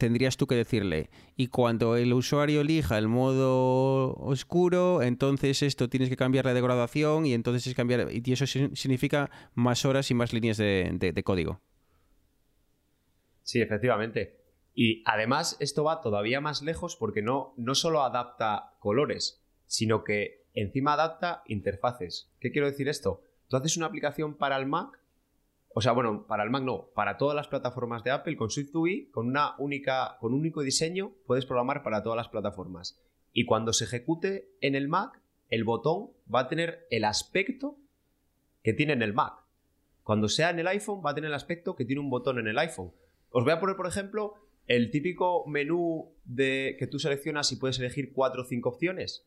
tendrías 0.02 0.36
tú 0.36 0.48
que 0.48 0.56
decirle, 0.56 1.12
y 1.36 1.48
cuando 1.48 1.96
el 1.96 2.12
usuario 2.12 2.62
elija 2.62 2.98
el 2.98 3.08
modo 3.08 4.16
oscuro, 4.16 5.04
entonces 5.04 5.62
esto 5.62 5.90
tienes 5.90 6.10
que 6.10 6.18
cambiarle 6.18 6.56
de 6.56 6.62
graduación 6.62 7.28
y 7.28 7.36
entonces 7.36 7.68
es 7.68 7.76
cambiar, 7.76 8.08
y 8.12 8.34
eso 8.34 8.48
significa 8.48 9.30
más 9.54 9.86
horas 9.86 10.10
y 10.10 10.16
más 10.16 10.34
líneas 10.34 10.58
de 10.58 11.22
código. 11.24 11.62
Sí, 13.44 13.62
efectivamente. 13.62 14.40
Y 14.74 15.04
además 15.06 15.56
esto 15.60 15.84
va 15.84 16.02
todavía 16.02 16.42
más 16.42 16.64
lejos 16.64 16.96
porque 16.96 17.22
no, 17.22 17.54
no 17.58 17.76
solo 17.76 18.02
adapta 18.02 18.74
colores, 18.80 19.44
sino 19.68 20.04
que 20.04 20.46
encima 20.56 20.94
adapta 20.94 21.44
interfaces. 21.46 22.32
¿Qué 22.40 22.52
quiero 22.52 22.68
decir 22.68 22.88
esto? 22.90 23.22
Tú 23.50 23.58
haces 23.58 23.78
una 23.78 23.86
aplicación 23.86 24.36
para 24.36 24.58
el 24.58 24.66
Mac, 24.66 25.01
o 25.74 25.82
sea, 25.82 25.94
bueno, 25.94 26.26
para 26.28 26.44
el 26.44 26.50
Mac 26.50 26.64
no, 26.64 26.90
para 26.94 27.18
todas 27.18 27.36
las 27.36 27.48
plataformas 27.48 28.04
de 28.04 28.12
Apple 28.12 28.36
con 28.36 28.50
SwiftUI, 28.50 29.10
con 29.12 29.28
una 29.28 29.56
única, 29.58 30.18
con 30.20 30.34
un 30.34 30.42
único 30.42 30.62
diseño, 30.62 31.14
puedes 31.26 31.46
programar 31.46 31.82
para 31.84 32.04
todas 32.04 32.18
las 32.18 32.28
plataformas. 32.28 33.00
Y 33.32 33.46
cuando 33.46 33.72
se 33.72 33.86
ejecute 33.86 34.50
en 34.60 34.76
el 34.76 34.90
Mac, 34.90 35.22
el 35.50 35.64
botón 35.64 36.10
va 36.34 36.42
a 36.42 36.48
tener 36.50 36.88
el 36.90 37.06
aspecto 37.06 37.78
que 38.64 38.74
tiene 38.74 38.94
en 38.94 39.02
el 39.02 39.14
Mac. 39.14 39.34
Cuando 40.04 40.28
sea 40.28 40.50
en 40.50 40.60
el 40.60 40.68
iPhone, 40.68 41.02
va 41.06 41.12
a 41.12 41.16
tener 41.16 41.30
el 41.30 41.36
aspecto 41.36 41.76
que 41.76 41.86
tiene 41.86 42.02
un 42.02 42.10
botón 42.10 42.40
en 42.40 42.48
el 42.48 42.58
iPhone. 42.58 42.92
Os 43.30 43.44
voy 43.44 43.54
a 43.54 43.60
poner, 43.60 43.78
por 43.78 43.88
ejemplo, 43.88 44.36
el 44.68 44.92
típico 44.92 45.46
menú 45.48 46.14
de 46.26 46.76
que 46.78 46.88
tú 46.88 47.00
seleccionas 47.00 47.52
y 47.52 47.56
puedes 47.56 47.80
elegir 47.80 48.12
cuatro 48.14 48.42
o 48.42 48.46
cinco 48.46 48.70
opciones. 48.70 49.26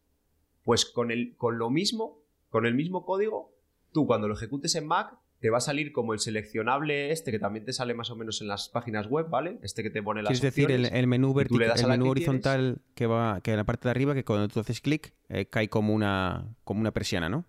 Pues 0.63 0.85
con, 0.85 1.11
el, 1.11 1.37
con 1.37 1.59
lo 1.59 1.71
mismo, 1.71 2.23
con 2.51 2.67
el 2.67 2.75
mismo 2.75 3.05
código, 3.05 3.55
tú 3.93 4.07
cuando 4.07 4.29
lo 4.29 4.35
ejecutes 4.35 4.75
en 4.75 4.87
Mac, 4.87 5.19
te 5.45 5.51
va 5.51 5.59
a 5.59 5.61
salir 5.61 5.93
como 5.93 6.15
el 6.15 6.21
seleccionable 6.21 7.13
este 7.13 7.31
que 7.31 7.39
también 7.39 7.67
te 7.67 7.75
sale 7.75 7.93
más 7.93 8.09
o 8.09 8.17
menos 8.17 8.41
en 8.41 8.49
las 8.49 8.71
páginas 8.71 9.09
web, 9.09 9.29
¿vale? 9.29 9.59
Este 9.61 9.83
que 9.83 9.91
te 9.91 10.03
pone 10.03 10.23
las 10.23 10.33
Es 10.33 10.41
decir, 10.41 10.71
el, 10.71 10.85
opciones. 10.85 10.99
el 10.99 11.07
menú, 11.07 11.35
vertical, 11.35 11.63
el 11.65 11.69
menú 11.69 11.77
que 11.77 11.85
quieres. 11.85 12.11
horizontal 12.11 12.79
que 12.95 13.07
va 13.07 13.43
que 13.43 13.51
en 13.51 13.59
la 13.59 13.65
parte 13.65 13.87
de 13.87 13.91
arriba, 13.91 14.15
que 14.15 14.25
cuando 14.25 14.49
tú 14.49 14.61
haces 14.61 14.81
clic, 14.81 15.13
eh, 15.29 15.45
cae 15.45 15.69
como 15.69 15.93
una, 15.93 16.47
como 16.65 16.81
una 16.81 16.93
persiana, 16.93 17.29
¿no? 17.29 17.45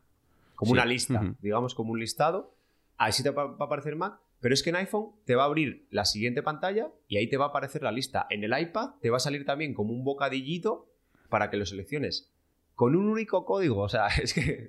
como 0.55 0.71
Sí. 0.71 0.73
una 0.73 0.83
lista, 0.85 1.35
digamos 1.41 1.73
como 1.73 1.93
un 1.93 1.99
listado. 2.01 2.53
Ahí 2.97 3.13
sí 3.13 3.23
te 3.23 3.29
va 3.29 3.45
va 3.45 3.55
a 3.61 3.63
aparecer 3.63 3.95
Mac, 3.95 4.19
pero 4.41 4.53
es 4.53 4.61
que 4.61 4.71
en 4.71 4.75
iPhone 4.75 5.11
te 5.23 5.35
va 5.35 5.43
a 5.43 5.45
abrir 5.45 5.87
la 5.89 6.03
siguiente 6.03 6.43
pantalla 6.43 6.89
y 7.07 7.15
ahí 7.15 7.29
te 7.29 7.37
va 7.37 7.45
a 7.45 7.47
aparecer 7.47 7.81
la 7.81 7.93
lista. 7.93 8.27
En 8.29 8.43
el 8.43 8.59
iPad 8.59 8.95
te 9.01 9.09
va 9.09 9.15
a 9.15 9.21
salir 9.21 9.45
también 9.45 9.73
como 9.73 9.93
un 9.93 10.03
bocadillito 10.03 10.91
para 11.29 11.49
que 11.49 11.55
lo 11.55 11.65
selecciones. 11.65 12.29
Con 12.73 12.93
un 12.97 13.07
único 13.07 13.45
código, 13.45 13.79
o 13.83 13.87
sea, 13.87 14.07
es 14.21 14.33
que 14.33 14.67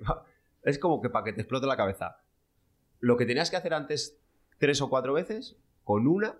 es 0.63 0.79
como 0.79 1.01
que 1.01 1.09
para 1.09 1.25
que 1.25 1.33
te 1.33 1.41
explote 1.41 1.67
la 1.67 1.75
cabeza. 1.75 2.21
Lo 2.99 3.17
que 3.17 3.25
tenías 3.25 3.49
que 3.49 3.57
hacer 3.57 3.73
antes 3.73 4.17
tres 4.57 4.81
o 4.81 4.89
cuatro 4.89 5.13
veces, 5.13 5.55
con 5.83 6.07
una 6.07 6.35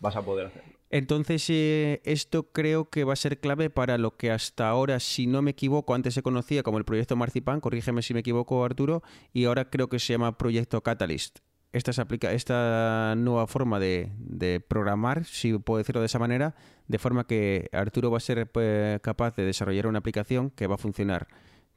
vas 0.00 0.16
a 0.16 0.22
poder 0.22 0.46
hacerlo. 0.46 0.74
Entonces, 0.90 1.44
eh, 1.50 2.00
esto 2.04 2.52
creo 2.52 2.88
que 2.88 3.04
va 3.04 3.14
a 3.14 3.16
ser 3.16 3.40
clave 3.40 3.70
para 3.70 3.98
lo 3.98 4.16
que 4.16 4.30
hasta 4.30 4.68
ahora, 4.68 5.00
si 5.00 5.26
no 5.26 5.42
me 5.42 5.52
equivoco, 5.52 5.94
antes 5.94 6.14
se 6.14 6.22
conocía 6.22 6.62
como 6.62 6.78
el 6.78 6.84
proyecto 6.84 7.16
Marzipan, 7.16 7.60
corrígeme 7.60 8.02
si 8.02 8.14
me 8.14 8.20
equivoco, 8.20 8.64
Arturo, 8.64 9.02
y 9.32 9.46
ahora 9.46 9.70
creo 9.70 9.88
que 9.88 9.98
se 9.98 10.12
llama 10.12 10.38
proyecto 10.38 10.82
Catalyst. 10.82 11.40
Esta, 11.72 11.92
se 11.92 12.00
aplica, 12.00 12.32
esta 12.32 13.14
nueva 13.16 13.48
forma 13.48 13.80
de, 13.80 14.64
programar, 14.68 15.24
si 15.24 15.58
puedo 15.58 15.78
decirlo 15.78 16.00
de 16.00 16.06
esa 16.06 16.20
manera, 16.20 16.54
de 16.86 16.98
forma 16.98 17.26
que 17.26 17.68
Arturo 17.72 18.12
va 18.12 18.18
a 18.18 18.20
ser 18.20 18.46
pues, 18.46 19.00
capaz 19.00 19.34
de 19.34 19.44
desarrollar 19.44 19.88
una 19.88 19.98
aplicación 19.98 20.50
que 20.50 20.68
va 20.68 20.76
a 20.76 20.78
funcionar 20.78 21.26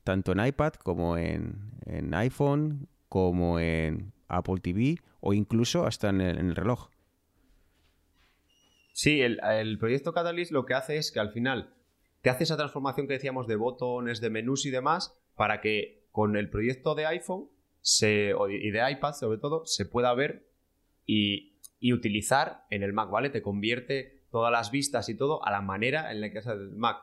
tanto 0.03 0.31
en 0.33 0.45
iPad 0.45 0.73
como 0.73 1.17
en 1.17 2.13
iPhone, 2.13 2.87
como 3.09 3.59
en 3.59 4.13
Apple 4.27 4.59
TV 4.61 4.97
o 5.19 5.33
incluso 5.33 5.85
hasta 5.85 6.09
en 6.09 6.21
el- 6.21 6.55
reloj. 6.55 6.89
Sí, 8.93 9.21
el, 9.21 9.77
proyecto 9.79 10.13
Catalyst 10.13 10.51
lo 10.51 10.65
que 10.65 10.73
hace 10.73 10.97
es 10.97 11.11
que 11.11 11.19
al 11.19 11.31
final 11.31 11.73
te 12.21 12.29
hace 12.29 12.43
esa 12.43 12.57
transformación 12.57 13.07
que 13.07 13.13
decíamos 13.13 13.47
de 13.47 13.55
botones, 13.55 14.21
de 14.21 14.29
menús 14.29 14.65
y 14.65 14.71
demás, 14.71 15.15
para 15.35 15.61
que 15.61 16.07
con 16.11 16.35
el 16.35 16.49
proyecto 16.49 16.95
de 16.95 17.05
iPhone 17.05 17.49
y 18.01 18.71
de 18.71 18.91
iPad 18.91 19.13
sobre 19.13 19.37
todo 19.37 19.65
se 19.65 19.85
pueda 19.85 20.13
ver 20.15 20.49
y, 21.05 21.59
y 21.79 21.93
utilizar 21.93 22.65
en 22.71 22.81
el 22.81 22.91
Mac, 22.91 23.11
¿vale? 23.11 23.29
Te 23.29 23.43
convierte 23.43 24.23
todas 24.31 24.51
las 24.51 24.71
vistas 24.71 25.09
y 25.09 25.15
todo 25.15 25.45
a 25.45 25.51
la 25.51 25.61
manera 25.61 26.11
en 26.11 26.21
la 26.21 26.31
que 26.31 26.39
hace 26.39 26.51
el 26.51 26.71
Mac. 26.71 26.97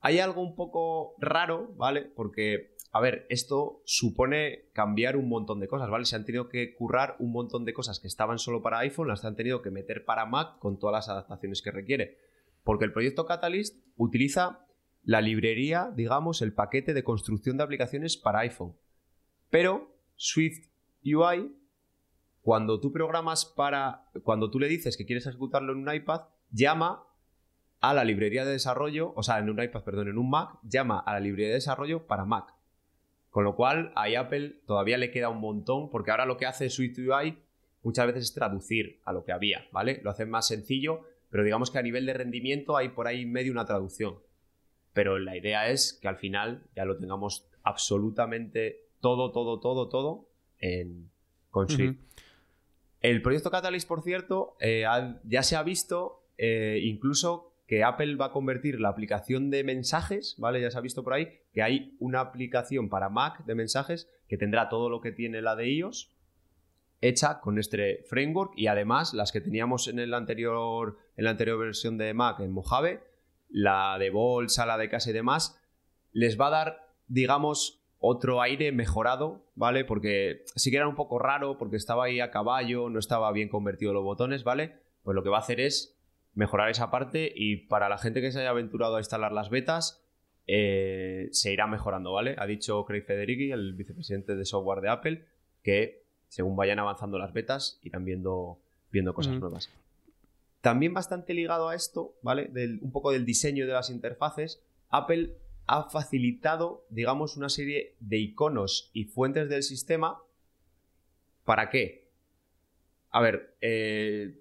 Hay 0.00 0.20
algo 0.20 0.42
un 0.42 0.54
poco 0.54 1.14
raro, 1.18 1.72
¿vale? 1.76 2.02
Porque, 2.02 2.76
a 2.90 3.00
ver, 3.00 3.26
esto 3.28 3.82
supone 3.84 4.70
cambiar 4.72 5.16
un 5.16 5.28
montón 5.28 5.60
de 5.60 5.68
cosas, 5.68 5.90
¿vale? 5.90 6.06
Se 6.06 6.16
han 6.16 6.24
tenido 6.24 6.48
que 6.48 6.74
currar 6.74 7.16
un 7.18 7.32
montón 7.32 7.64
de 7.64 7.74
cosas 7.74 8.00
que 8.00 8.08
estaban 8.08 8.38
solo 8.38 8.62
para 8.62 8.78
iPhone, 8.78 9.08
las 9.08 9.24
han 9.24 9.36
tenido 9.36 9.60
que 9.60 9.70
meter 9.70 10.04
para 10.04 10.24
Mac 10.24 10.58
con 10.58 10.78
todas 10.78 10.94
las 10.94 11.08
adaptaciones 11.08 11.60
que 11.60 11.70
requiere. 11.70 12.18
Porque 12.64 12.86
el 12.86 12.92
proyecto 12.92 13.26
Catalyst 13.26 13.76
utiliza 13.96 14.66
la 15.02 15.20
librería, 15.20 15.92
digamos, 15.94 16.42
el 16.42 16.54
paquete 16.54 16.94
de 16.94 17.04
construcción 17.04 17.56
de 17.56 17.64
aplicaciones 17.64 18.16
para 18.16 18.40
iPhone. 18.40 18.74
Pero 19.50 19.94
Swift 20.16 20.68
UI, 21.04 21.54
cuando 22.42 22.80
tú 22.80 22.92
programas 22.92 23.44
para. 23.44 24.10
Cuando 24.22 24.50
tú 24.50 24.58
le 24.58 24.68
dices 24.68 24.96
que 24.96 25.06
quieres 25.06 25.26
ejecutarlo 25.26 25.72
en 25.72 25.78
un 25.78 25.94
iPad, 25.94 26.22
llama 26.50 27.04
a 27.80 27.94
la 27.94 28.04
librería 28.04 28.44
de 28.44 28.52
desarrollo, 28.52 29.12
o 29.14 29.22
sea, 29.22 29.38
en 29.38 29.50
un 29.50 29.62
iPad, 29.62 29.84
perdón, 29.84 30.08
en 30.08 30.18
un 30.18 30.30
Mac, 30.30 30.58
llama 30.62 30.98
a 30.98 31.12
la 31.12 31.20
librería 31.20 31.48
de 31.48 31.54
desarrollo 31.54 32.06
para 32.06 32.24
Mac. 32.24 32.57
Con 33.30 33.44
lo 33.44 33.54
cual, 33.54 33.92
a 33.94 34.06
Apple 34.18 34.60
todavía 34.66 34.98
le 34.98 35.10
queda 35.10 35.28
un 35.28 35.40
montón, 35.40 35.90
porque 35.90 36.10
ahora 36.10 36.26
lo 36.26 36.36
que 36.36 36.46
hace 36.46 36.70
Swift 36.70 36.98
UI 36.98 37.38
muchas 37.82 38.06
veces 38.06 38.24
es 38.24 38.34
traducir 38.34 39.00
a 39.04 39.12
lo 39.12 39.24
que 39.24 39.32
había, 39.32 39.66
¿vale? 39.72 40.00
Lo 40.02 40.10
hacen 40.10 40.30
más 40.30 40.46
sencillo, 40.48 41.02
pero 41.30 41.44
digamos 41.44 41.70
que 41.70 41.78
a 41.78 41.82
nivel 41.82 42.06
de 42.06 42.14
rendimiento 42.14 42.76
hay 42.76 42.88
por 42.88 43.06
ahí 43.06 43.22
en 43.22 43.32
medio 43.32 43.52
una 43.52 43.66
traducción. 43.66 44.18
pero 44.94 45.18
la 45.18 45.36
idea 45.36 45.68
es 45.68 45.92
que 46.00 46.08
al 46.08 46.16
final 46.16 46.64
ya 46.74 46.84
lo 46.84 46.96
tengamos 46.96 47.46
absolutamente 47.62 48.88
todo, 49.00 49.30
todo, 49.30 49.60
todo, 49.60 49.88
todo 49.88 50.28
en, 50.58 51.10
con 51.50 51.68
Swift. 51.68 51.98
El 53.00 53.22
proyecto 53.22 53.50
Catalyst, 53.50 53.86
por 53.86 54.02
cierto, 54.02 54.56
eh, 54.60 54.84
ya 55.24 55.42
se 55.44 55.54
ha 55.54 55.62
visto 55.62 56.24
eh, 56.36 56.80
incluso 56.82 57.52
que 57.68 57.84
Apple 57.84 58.16
va 58.16 58.26
a 58.26 58.32
convertir 58.32 58.80
la 58.80 58.88
aplicación 58.88 59.50
de 59.50 59.62
mensajes, 59.62 60.36
¿vale? 60.38 60.60
Ya 60.60 60.70
se 60.70 60.78
ha 60.78 60.80
visto 60.80 61.04
por 61.04 61.12
ahí 61.12 61.28
que 61.52 61.62
hay 61.62 61.94
una 62.00 62.20
aplicación 62.20 62.88
para 62.88 63.10
Mac 63.10 63.44
de 63.44 63.54
mensajes 63.54 64.10
que 64.26 64.38
tendrá 64.38 64.70
todo 64.70 64.88
lo 64.88 65.02
que 65.02 65.12
tiene 65.12 65.42
la 65.42 65.54
de 65.54 65.68
iOS 65.68 66.16
hecha 67.02 67.40
con 67.40 67.58
este 67.58 68.02
framework 68.08 68.54
y 68.56 68.68
además 68.68 69.12
las 69.12 69.32
que 69.32 69.42
teníamos 69.42 69.86
en 69.86 69.98
el 69.98 70.14
anterior 70.14 70.96
en 71.16 71.24
la 71.24 71.30
anterior 71.30 71.58
versión 71.58 71.98
de 71.98 72.14
Mac 72.14 72.40
en 72.40 72.52
Mojave, 72.52 73.02
la 73.50 73.98
de 73.98 74.08
bolsa, 74.08 74.64
la 74.64 74.78
de 74.78 74.88
casa 74.88 75.10
y 75.10 75.12
demás, 75.12 75.60
les 76.12 76.40
va 76.40 76.46
a 76.46 76.50
dar, 76.50 76.88
digamos, 77.06 77.84
otro 77.98 78.40
aire 78.40 78.72
mejorado, 78.72 79.44
¿vale? 79.54 79.84
Porque 79.84 80.42
sí 80.56 80.70
que 80.70 80.78
era 80.78 80.88
un 80.88 80.94
poco 80.94 81.18
raro, 81.18 81.58
porque 81.58 81.76
estaba 81.76 82.04
ahí 82.04 82.20
a 82.20 82.30
caballo, 82.30 82.88
no 82.88 82.98
estaba 82.98 83.30
bien 83.30 83.50
convertido 83.50 83.92
los 83.92 84.04
botones, 84.04 84.42
¿vale? 84.42 84.78
Pues 85.02 85.14
lo 85.14 85.22
que 85.22 85.28
va 85.28 85.36
a 85.36 85.40
hacer 85.40 85.60
es 85.60 85.97
mejorar 86.38 86.70
esa 86.70 86.88
parte 86.90 87.32
y 87.34 87.56
para 87.56 87.88
la 87.88 87.98
gente 87.98 88.20
que 88.20 88.30
se 88.30 88.38
haya 88.38 88.50
aventurado 88.50 88.94
a 88.94 89.00
instalar 89.00 89.32
las 89.32 89.50
betas, 89.50 90.04
eh, 90.46 91.28
se 91.32 91.52
irá 91.52 91.66
mejorando, 91.66 92.12
¿vale? 92.12 92.36
Ha 92.38 92.46
dicho 92.46 92.84
Craig 92.84 93.02
Federighi, 93.02 93.50
el 93.50 93.74
vicepresidente 93.74 94.36
de 94.36 94.44
software 94.44 94.80
de 94.80 94.88
Apple, 94.88 95.24
que 95.64 96.04
según 96.28 96.54
vayan 96.54 96.78
avanzando 96.78 97.18
las 97.18 97.32
betas, 97.32 97.80
irán 97.82 98.04
viendo, 98.04 98.60
viendo 98.92 99.14
cosas 99.14 99.34
nuevas. 99.40 99.68
También 100.60 100.94
bastante 100.94 101.34
ligado 101.34 101.68
a 101.68 101.74
esto, 101.74 102.14
¿vale? 102.22 102.44
Del- 102.46 102.78
un 102.82 102.92
poco 102.92 103.10
del 103.10 103.24
diseño 103.24 103.66
de 103.66 103.72
las 103.72 103.90
interfaces, 103.90 104.62
Apple 104.90 105.34
ha 105.66 105.90
facilitado, 105.90 106.86
digamos, 106.88 107.36
una 107.36 107.48
serie 107.48 107.94
de 107.98 108.18
iconos 108.18 108.90
y 108.92 109.04
fuentes 109.04 109.48
del 109.48 109.64
sistema. 109.64 110.22
¿Para 111.44 111.68
qué? 111.68 112.06
A 113.10 113.20
ver, 113.20 113.56
eh, 113.60 114.38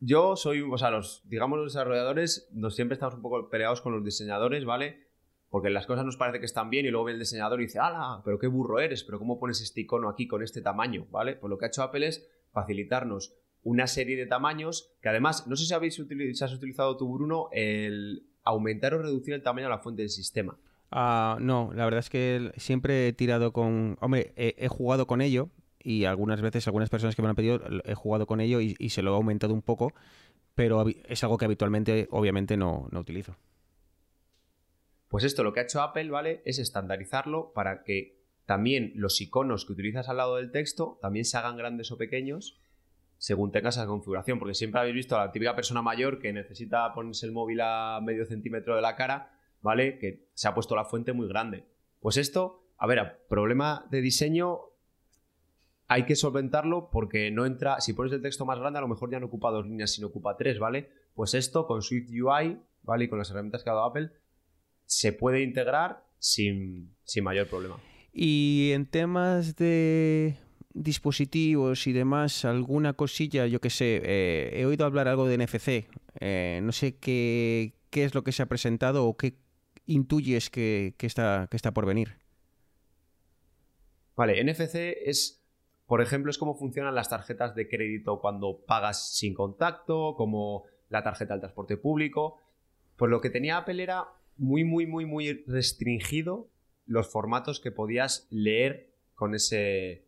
yo 0.00 0.34
soy, 0.34 0.62
o 0.62 0.78
sea, 0.78 0.90
los, 0.90 1.22
digamos, 1.28 1.58
los 1.58 1.72
desarrolladores, 1.72 2.48
nos 2.52 2.74
siempre 2.74 2.94
estamos 2.94 3.14
un 3.14 3.22
poco 3.22 3.48
peleados 3.50 3.80
con 3.80 3.92
los 3.92 4.04
diseñadores, 4.04 4.64
¿vale? 4.64 5.08
Porque 5.50 5.70
las 5.70 5.86
cosas 5.86 6.04
nos 6.04 6.16
parece 6.16 6.40
que 6.40 6.46
están 6.46 6.70
bien 6.70 6.86
y 6.86 6.90
luego 6.90 7.06
viene 7.06 7.16
el 7.16 7.20
diseñador 7.22 7.60
y 7.60 7.64
dice, 7.64 7.78
¡ala! 7.80 8.22
Pero 8.24 8.38
qué 8.38 8.46
burro 8.46 8.78
eres, 8.80 9.04
pero 9.04 9.18
¿cómo 9.18 9.38
pones 9.38 9.60
este 9.60 9.80
icono 9.82 10.08
aquí 10.08 10.26
con 10.26 10.42
este 10.42 10.62
tamaño? 10.62 11.06
¿Vale? 11.10 11.36
Pues 11.36 11.50
lo 11.50 11.58
que 11.58 11.64
ha 11.66 11.68
hecho 11.68 11.82
Apple 11.82 12.06
es 12.06 12.28
facilitarnos 12.52 13.34
una 13.62 13.86
serie 13.86 14.16
de 14.16 14.26
tamaños 14.26 14.94
que 15.02 15.08
además, 15.10 15.46
no 15.46 15.54
sé 15.56 15.66
si 15.66 15.74
habéis 15.74 15.98
utili- 16.00 16.32
si 16.32 16.44
has 16.44 16.54
utilizado 16.54 16.96
tú, 16.96 17.12
Bruno, 17.12 17.48
el 17.52 18.26
aumentar 18.42 18.94
o 18.94 19.02
reducir 19.02 19.34
el 19.34 19.42
tamaño 19.42 19.66
de 19.66 19.70
la 19.70 19.80
fuente 19.80 20.02
del 20.02 20.08
sistema. 20.08 20.56
Ah, 20.90 21.36
no, 21.40 21.70
la 21.74 21.84
verdad 21.84 22.00
es 22.00 22.10
que 22.10 22.52
siempre 22.56 23.08
he 23.08 23.12
tirado 23.12 23.52
con... 23.52 23.98
Hombre, 24.00 24.32
he, 24.36 24.54
he 24.56 24.68
jugado 24.68 25.06
con 25.06 25.20
ello 25.20 25.50
y 25.82 26.04
algunas 26.04 26.40
veces, 26.40 26.66
algunas 26.66 26.90
personas 26.90 27.16
que 27.16 27.22
me 27.22 27.26
lo 27.26 27.30
han 27.30 27.36
pedido, 27.36 27.60
he 27.84 27.94
jugado 27.94 28.26
con 28.26 28.40
ello 28.40 28.60
y, 28.60 28.88
se 28.90 29.02
lo 29.02 29.12
he 29.12 29.16
aumentado 29.16 29.54
un 29.54 29.62
poco, 29.62 29.92
pero 30.54 30.84
es 30.88 31.24
algo 31.24 31.38
que 31.38 31.44
habitualmente, 31.44 32.08
obviamente, 32.10 32.56
no, 32.56 32.88
no 32.90 33.00
utilizo. 33.00 33.36
Pues 35.08 35.24
esto 35.24 35.42
lo 35.42 35.52
que 35.52 35.60
ha 35.60 35.64
hecho 35.64 35.82
Apple, 35.82 36.10
¿vale? 36.10 36.42
Es 36.44 36.58
estandarizarlo 36.58 37.52
para 37.52 37.82
que 37.82 38.20
también 38.46 38.92
los 38.94 39.20
iconos 39.20 39.64
que 39.64 39.72
utilizas 39.72 40.08
al 40.08 40.18
lado 40.18 40.36
del 40.36 40.50
texto 40.50 40.98
también 41.00 41.24
se 41.24 41.36
hagan 41.36 41.56
grandes 41.56 41.90
o 41.90 41.96
pequeños 41.96 42.60
según 43.20 43.52
tengas 43.52 43.76
esa 43.76 43.86
configuración. 43.86 44.38
Porque 44.38 44.54
siempre 44.54 44.80
habéis 44.80 44.96
visto 44.96 45.14
a 45.16 45.26
la 45.26 45.30
típica 45.30 45.54
persona 45.54 45.82
mayor 45.82 46.18
que 46.18 46.32
necesita 46.32 46.92
ponerse 46.94 47.26
el 47.26 47.32
móvil 47.32 47.60
a 47.60 48.00
medio 48.02 48.24
centímetro 48.24 48.74
de 48.74 48.82
la 48.82 48.96
cara, 48.96 49.38
¿vale? 49.60 49.98
Que 49.98 50.30
se 50.34 50.48
ha 50.48 50.54
puesto 50.54 50.74
la 50.74 50.86
fuente 50.86 51.12
muy 51.12 51.28
grande. 51.28 51.66
Pues 52.00 52.16
esto, 52.16 52.72
a 52.78 52.86
ver, 52.86 53.26
problema 53.28 53.86
de 53.90 54.00
diseño 54.00 54.69
hay 55.90 56.04
que 56.04 56.14
solventarlo 56.14 56.88
porque 56.88 57.32
no 57.32 57.44
entra, 57.44 57.80
si 57.80 57.94
pones 57.94 58.12
el 58.12 58.22
texto 58.22 58.46
más 58.46 58.60
grande 58.60 58.78
a 58.78 58.80
lo 58.80 58.86
mejor 58.86 59.10
ya 59.10 59.18
no 59.18 59.26
ocupa 59.26 59.50
dos 59.50 59.66
líneas, 59.66 59.90
sino 59.90 60.06
ocupa 60.06 60.36
tres, 60.36 60.60
¿vale? 60.60 60.88
Pues 61.14 61.34
esto 61.34 61.66
con 61.66 61.82
Swift 61.82 62.10
UI, 62.10 62.60
¿vale? 62.82 63.04
Y 63.04 63.08
con 63.08 63.18
las 63.18 63.28
herramientas 63.30 63.64
que 63.64 63.70
ha 63.70 63.72
dado 63.72 63.86
Apple, 63.86 64.12
se 64.86 65.12
puede 65.12 65.42
integrar 65.42 66.04
sin, 66.20 66.94
sin 67.02 67.24
mayor 67.24 67.48
problema. 67.48 67.76
Y 68.12 68.70
en 68.72 68.86
temas 68.86 69.56
de 69.56 70.36
dispositivos 70.74 71.84
y 71.88 71.92
demás, 71.92 72.44
alguna 72.44 72.92
cosilla, 72.92 73.48
yo 73.48 73.60
que 73.60 73.70
sé, 73.70 74.00
eh, 74.04 74.60
he 74.60 74.66
oído 74.66 74.86
hablar 74.86 75.08
algo 75.08 75.26
de 75.26 75.38
NFC. 75.38 75.88
eh, 76.20 76.60
no 76.62 76.70
sé 76.70 76.98
qué, 76.98 77.74
qué 77.90 78.04
es 78.04 78.14
lo 78.14 78.22
que 78.22 78.30
se 78.30 78.44
ha 78.44 78.46
presentado 78.46 79.06
o 79.06 79.16
qué 79.16 79.34
intuyes 79.86 80.50
que, 80.50 80.94
que 80.98 81.06
está, 81.08 81.48
que 81.50 81.56
está 81.56 81.74
por 81.74 81.84
venir. 81.84 82.20
Vale, 84.14 84.44
NFC 84.44 84.76
es, 85.04 85.39
por 85.90 86.00
ejemplo, 86.00 86.30
es 86.30 86.38
cómo 86.38 86.54
funcionan 86.54 86.94
las 86.94 87.08
tarjetas 87.10 87.56
de 87.56 87.68
crédito 87.68 88.20
cuando 88.20 88.60
pagas 88.64 89.10
sin 89.12 89.34
contacto, 89.34 90.14
como 90.16 90.62
la 90.88 91.02
tarjeta 91.02 91.34
del 91.34 91.40
transporte 91.40 91.76
público. 91.76 92.40
Pues 92.96 93.10
lo 93.10 93.20
que 93.20 93.28
tenía 93.28 93.56
Apple 93.56 93.82
era 93.82 94.04
muy, 94.36 94.62
muy, 94.62 94.86
muy, 94.86 95.04
muy 95.04 95.42
restringido 95.48 96.46
los 96.86 97.10
formatos 97.10 97.58
que 97.58 97.72
podías 97.72 98.28
leer 98.30 98.92
con 99.16 99.34
ese 99.34 100.04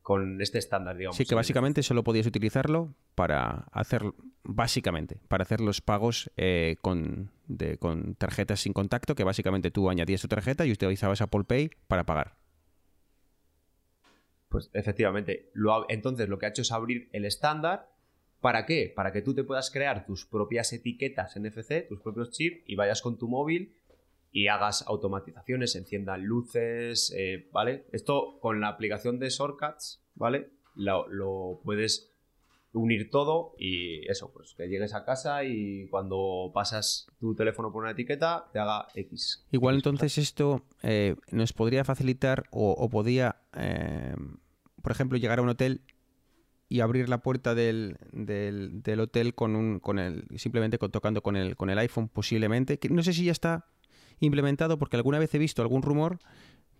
con 0.00 0.40
este 0.40 0.56
estándar, 0.58 0.96
digamos. 0.96 1.16
Sí, 1.18 1.26
que 1.26 1.34
básicamente 1.34 1.82
solo 1.82 2.02
podías 2.02 2.26
utilizarlo 2.26 2.94
para 3.14 3.66
hacer, 3.72 4.02
básicamente, 4.44 5.20
para 5.28 5.42
hacer 5.42 5.60
los 5.60 5.82
pagos 5.82 6.30
eh, 6.38 6.76
con, 6.80 7.30
de- 7.48 7.76
con 7.76 8.14
tarjetas 8.14 8.60
sin 8.60 8.72
contacto, 8.72 9.14
que 9.14 9.24
básicamente 9.24 9.70
tú 9.70 9.90
añadías 9.90 10.22
tu 10.22 10.28
tarjeta 10.28 10.64
y 10.64 10.72
utilizabas 10.72 11.20
Apple 11.20 11.44
Pay 11.44 11.70
para 11.86 12.04
pagar. 12.06 12.34
Pues 14.48 14.70
efectivamente. 14.72 15.50
Lo 15.54 15.72
ha- 15.74 15.86
entonces 15.88 16.28
lo 16.28 16.38
que 16.38 16.46
ha 16.46 16.50
hecho 16.50 16.62
es 16.62 16.72
abrir 16.72 17.08
el 17.12 17.24
estándar. 17.24 17.88
¿Para 18.40 18.66
qué? 18.66 18.92
Para 18.94 19.12
que 19.12 19.22
tú 19.22 19.34
te 19.34 19.44
puedas 19.44 19.70
crear 19.70 20.06
tus 20.06 20.26
propias 20.26 20.72
etiquetas 20.72 21.36
NFC, 21.36 21.86
tus 21.88 22.00
propios 22.00 22.30
chips, 22.30 22.62
y 22.66 22.76
vayas 22.76 23.02
con 23.02 23.18
tu 23.18 23.28
móvil 23.28 23.74
y 24.30 24.48
hagas 24.48 24.84
automatizaciones, 24.86 25.74
enciendan 25.76 26.22
luces, 26.24 27.12
eh, 27.16 27.48
¿vale? 27.52 27.86
Esto 27.92 28.38
con 28.40 28.60
la 28.60 28.68
aplicación 28.68 29.18
de 29.18 29.30
Shortcuts, 29.30 30.04
¿vale? 30.14 30.50
Lo, 30.74 31.08
lo 31.08 31.60
puedes 31.64 32.12
unir 32.76 33.10
todo 33.10 33.54
y 33.58 34.06
eso, 34.10 34.30
pues 34.32 34.54
que 34.56 34.68
llegues 34.68 34.94
a 34.94 35.04
casa 35.04 35.44
y 35.44 35.86
cuando 35.88 36.50
pasas 36.54 37.06
tu 37.18 37.34
teléfono 37.34 37.72
por 37.72 37.82
una 37.82 37.92
etiqueta 37.92 38.48
te 38.52 38.58
haga 38.58 38.86
X. 38.94 39.46
Igual 39.50 39.76
entonces 39.76 40.18
esto 40.18 40.64
eh, 40.82 41.16
nos 41.30 41.52
podría 41.52 41.84
facilitar 41.84 42.44
o, 42.50 42.70
o 42.72 42.88
podía, 42.88 43.36
eh, 43.56 44.14
por 44.82 44.92
ejemplo, 44.92 45.18
llegar 45.18 45.38
a 45.38 45.42
un 45.42 45.48
hotel 45.48 45.80
y 46.68 46.80
abrir 46.80 47.08
la 47.08 47.22
puerta 47.22 47.54
del, 47.54 47.96
del- 48.12 48.82
del 48.82 49.00
hotel 49.00 49.34
con 49.34 49.54
un, 49.56 49.78
con 49.78 49.98
el, 49.98 50.24
simplemente 50.36 50.78
con- 50.78 50.90
tocando 50.90 51.22
con 51.22 51.36
el, 51.36 51.56
con 51.56 51.70
el 51.70 51.78
iPhone 51.78 52.08
posiblemente. 52.08 52.78
Que 52.78 52.88
no 52.88 53.02
sé 53.02 53.12
si 53.12 53.24
ya 53.24 53.32
está 53.32 53.66
implementado 54.18 54.78
porque 54.78 54.96
alguna 54.96 55.18
vez 55.18 55.32
he 55.34 55.38
visto 55.38 55.62
algún 55.62 55.82
rumor, 55.82 56.18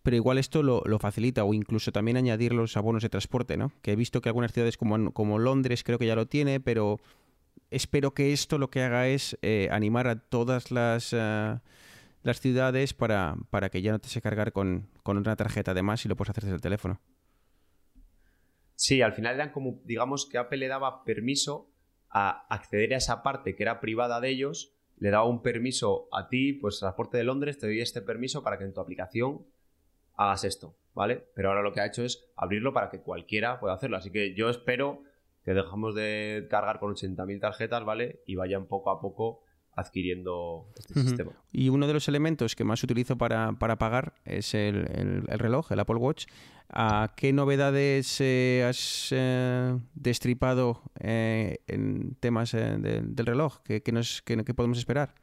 pero 0.07 0.15
igual 0.15 0.39
esto 0.39 0.63
lo, 0.63 0.99
facilita 1.01 1.43
o 1.43 1.53
incluso 1.53 1.91
también 1.91 2.17
añadir 2.17 2.53
los 2.53 2.77
abonos 2.77 3.03
de 3.03 3.09
transporte, 3.09 3.57
¿no? 3.57 3.73
Que 3.83 3.91
he 3.91 3.97
visto 3.97 4.21
que 4.21 4.29
algunas 4.29 4.53
ciudades 4.53 4.77
como, 4.77 5.39
Londres 5.41 5.83
creo 5.83 5.99
que 5.99 6.07
ya 6.07 6.15
lo 6.15 6.27
tiene, 6.27 6.61
pero 6.61 7.01
espero 7.73 8.15
que 8.15 8.33
esto 8.33 8.57
lo 8.57 8.71
que 8.71 8.83
haga 8.83 9.09
es 9.09 9.37
eh, 9.43 9.69
animar 9.73 10.07
a 10.07 10.21
todas 10.21 10.71
las... 10.71 11.13
ah, 11.13 11.61
las 12.23 12.41
ciudades 12.41 12.95
para, 12.95 13.35
para 13.51 13.69
que 13.69 13.83
ya 13.83 13.91
no 13.91 13.99
te 13.99 14.09
se 14.09 14.23
cargar 14.23 14.53
con, 14.53 14.87
con 15.03 15.17
una 15.17 15.35
tarjeta 15.35 15.75
de 15.75 15.83
más 15.83 16.05
y 16.05 16.09
lo 16.09 16.15
puedes 16.15 16.31
hacer 16.31 16.45
desde 16.45 16.55
el 16.55 16.61
teléfono. 16.61 17.01
Sí, 18.77 19.03
al 19.03 19.13
final 19.13 19.35
eran 19.35 19.51
como, 19.51 19.81
digamos 19.85 20.27
que 20.27 20.39
Apple 20.39 20.59
le 20.59 20.69
daba 20.69 21.03
permiso 21.03 21.69
a 22.11 22.47
acceder 22.49 22.95
a 22.95 22.99
esa 22.99 23.25
parte 23.25 23.57
que 23.57 23.63
era 23.65 23.81
privada 23.81 24.21
de 24.21 24.29
ellos, 24.29 24.73
le 24.99 25.11
daba 25.11 25.25
un 25.25 25.43
permiso 25.43 26.09
a 26.13 26.29
ti, 26.29 26.53
pues 26.53 26.79
Transporte 26.79 27.17
de 27.17 27.25
Londres, 27.25 27.59
te 27.59 27.67
doy 27.67 27.81
este 27.81 28.03
permiso 28.03 28.45
para 28.45 28.57
que 28.57 28.65
en 28.65 28.73
tu 28.73 28.81
aplicación 28.81 29.45
hagas 30.17 30.45
esto, 30.45 30.75
¿vale? 30.95 31.25
Pero 31.35 31.49
ahora 31.49 31.63
lo 31.63 31.73
que 31.73 31.81
ha 31.81 31.87
hecho 31.87 32.03
es 32.05 32.27
abrirlo 32.37 32.73
para 32.73 32.91
que 32.91 33.01
cualquiera 33.01 33.61
pueda 33.61 33.75
hacerlo. 33.75 33.97
Así 33.97 34.11
que 34.11 34.35
yo 34.35 34.49
espero 34.51 35.03
que 35.45 35.53
dejamos 35.55 35.95
de 35.95 36.47
cargar 36.51 36.79
con 36.81 36.93
80.000 36.95 37.41
tarjetas, 37.41 37.85
¿vale? 37.85 38.21
Y 38.27 38.35
vayan 38.35 38.67
poco 38.67 38.91
a 38.91 39.01
poco 39.01 39.43
adquiriendo 39.75 40.67
este 40.79 40.95
sistema. 40.95 41.33
Y 41.53 41.69
uno 41.69 41.87
de 41.87 41.93
los 41.93 42.09
elementos 42.09 42.57
que 42.57 42.65
más 42.65 42.83
utilizo 42.83 43.17
para, 43.19 43.53
para 43.53 43.77
pagar 43.77 44.15
es 44.25 44.55
el, 44.55 44.77
el- 44.91 45.25
el 45.29 45.39
reloj, 45.39 45.71
el 45.71 45.81
Apple 45.81 45.97
Watch. 45.97 46.27
¿A 46.71 47.13
qué 47.17 47.33
novedades 47.33 48.21
eh, 48.21 48.65
has 48.69 49.11
eh, 49.13 49.79
destripado 49.95 50.83
eh, 50.99 51.59
en 51.69 52.15
temas 52.17 52.55
eh, 52.55 52.77
de- 52.79 53.03
del 53.03 53.27
reloj? 53.27 53.59
¿Qué, 53.63 53.83
qué 53.83 53.93
nos, 53.93 54.23
qué- 54.23 54.43
qué 54.45 54.55
podemos 54.55 54.79
esperar? 54.79 55.15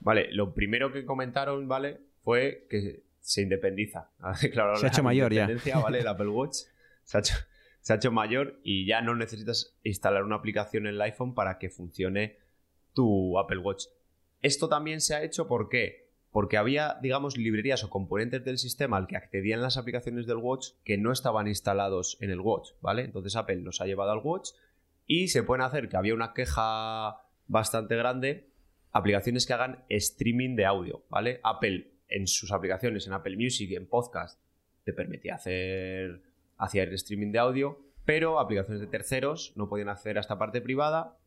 Vale, 0.00 0.28
lo 0.32 0.54
primero 0.54 0.92
que 0.92 1.04
comentaron, 1.04 1.66
¿vale? 1.66 2.00
Fue 2.24 2.66
que 2.68 3.04
se 3.20 3.42
independiza. 3.42 4.10
Ha 4.20 4.38
declarado 4.40 4.76
Se 4.76 4.86
ha 4.86 4.88
hecho 4.88 5.02
mayor 5.02 5.32
ya. 5.32 5.48
¿vale? 5.80 5.98
El 6.00 6.08
Apple 6.08 6.28
Watch 6.28 6.56
se 7.04 7.18
ha, 7.18 7.20
hecho, 7.20 7.34
se 7.80 7.92
ha 7.92 7.96
hecho 7.96 8.10
mayor 8.10 8.58
y 8.62 8.86
ya 8.86 9.02
no 9.02 9.14
necesitas 9.14 9.76
instalar 9.82 10.24
una 10.24 10.36
aplicación 10.36 10.86
en 10.86 10.94
el 10.94 11.02
iPhone 11.02 11.34
para 11.34 11.58
que 11.58 11.68
funcione 11.68 12.38
tu 12.94 13.38
Apple 13.38 13.58
Watch. 13.58 13.84
esto 14.40 14.68
también 14.68 15.00
se 15.00 15.14
ha 15.14 15.22
hecho 15.22 15.46
¿por 15.46 15.68
qué? 15.68 16.04
Porque 16.30 16.56
había, 16.56 16.98
digamos, 17.02 17.36
librerías 17.36 17.84
o 17.84 17.90
componentes 17.90 18.44
del 18.44 18.58
sistema 18.58 18.96
al 18.96 19.06
que 19.06 19.16
accedían 19.16 19.62
las 19.62 19.76
aplicaciones 19.76 20.26
del 20.26 20.38
Watch 20.38 20.70
que 20.82 20.96
no 20.98 21.12
estaban 21.12 21.46
instalados 21.46 22.16
en 22.20 22.30
el 22.30 22.40
Watch, 22.40 22.70
¿vale? 22.80 23.02
Entonces 23.02 23.36
Apple 23.36 23.56
los 23.56 23.80
ha 23.80 23.86
llevado 23.86 24.10
al 24.10 24.18
Watch 24.18 24.50
y 25.06 25.28
se 25.28 25.42
pueden 25.42 25.62
hacer, 25.62 25.88
que 25.88 25.96
había 25.96 26.14
una 26.14 26.32
queja 26.32 27.20
bastante 27.46 27.94
grande, 27.96 28.48
aplicaciones 28.90 29.46
que 29.46 29.52
hagan 29.52 29.84
streaming 29.88 30.56
de 30.56 30.64
audio, 30.64 31.04
¿vale? 31.10 31.40
Apple 31.44 31.93
en 32.14 32.28
sus 32.28 32.52
aplicaciones, 32.52 33.08
en 33.08 33.12
Apple 33.12 33.36
Music 33.36 33.68
y 33.70 33.74
en 33.74 33.88
podcast, 33.88 34.40
te 34.84 34.92
permitía 34.92 35.34
hacer, 35.34 36.22
hacer 36.56 36.94
streaming 36.94 37.32
de 37.32 37.40
audio, 37.40 37.80
pero 38.04 38.38
aplicaciones 38.38 38.80
de 38.80 38.86
terceros 38.86 39.52
no 39.56 39.68
podían 39.68 39.88
acceder 39.88 40.18
a 40.18 40.20
esta 40.20 40.38
parte 40.38 40.60
privada 40.60 41.18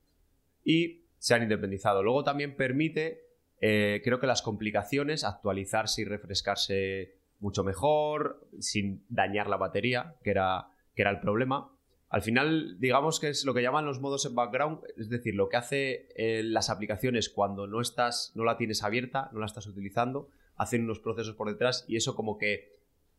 y 0.64 1.02
se 1.18 1.36
han 1.36 1.44
independizado. 1.44 2.04
Luego 2.04 2.24
también 2.24 2.56
permite, 2.56 3.26
eh, 3.60 4.00
creo 4.02 4.22
que 4.22 4.28
las 4.28 4.42
complicaciones, 4.42 5.26
actualizarse 5.26 6.04
y 6.04 6.06
refrescarse 6.06 7.16
mucho 7.42 7.66
mejor, 7.66 8.48
sin 8.60 9.04
dañar 9.10 9.50
la 9.50 9.58
batería, 9.58 10.16
que 10.24 10.32
era, 10.32 10.70
que 10.96 11.02
era 11.02 11.12
el 11.12 11.20
problema. 11.20 11.70
Al 12.08 12.22
final, 12.22 12.80
digamos 12.80 13.20
que 13.20 13.28
es 13.28 13.44
lo 13.44 13.54
que 13.54 13.62
llaman 13.62 13.86
los 13.86 14.00
modos 14.00 14.26
en 14.26 14.36
background, 14.36 14.80
es 14.96 15.10
decir, 15.10 15.36
lo 15.36 15.50
que 15.50 15.58
hace 15.58 16.08
eh, 16.16 16.44
las 16.44 16.70
aplicaciones 16.70 17.28
cuando 17.28 17.68
no 17.68 17.82
estás, 17.82 18.32
no 18.36 18.46
la 18.46 18.56
tienes 18.56 18.84
abierta, 18.84 19.30
no 19.34 19.40
la 19.40 19.48
estás 19.48 19.68
utilizando, 19.68 20.30
hacen 20.58 20.84
unos 20.84 20.99
procesos 20.99 21.36
por 21.36 21.47
detrás 21.47 21.86
y 21.88 21.95
eso 21.95 22.16
como 22.16 22.38
que 22.38 22.78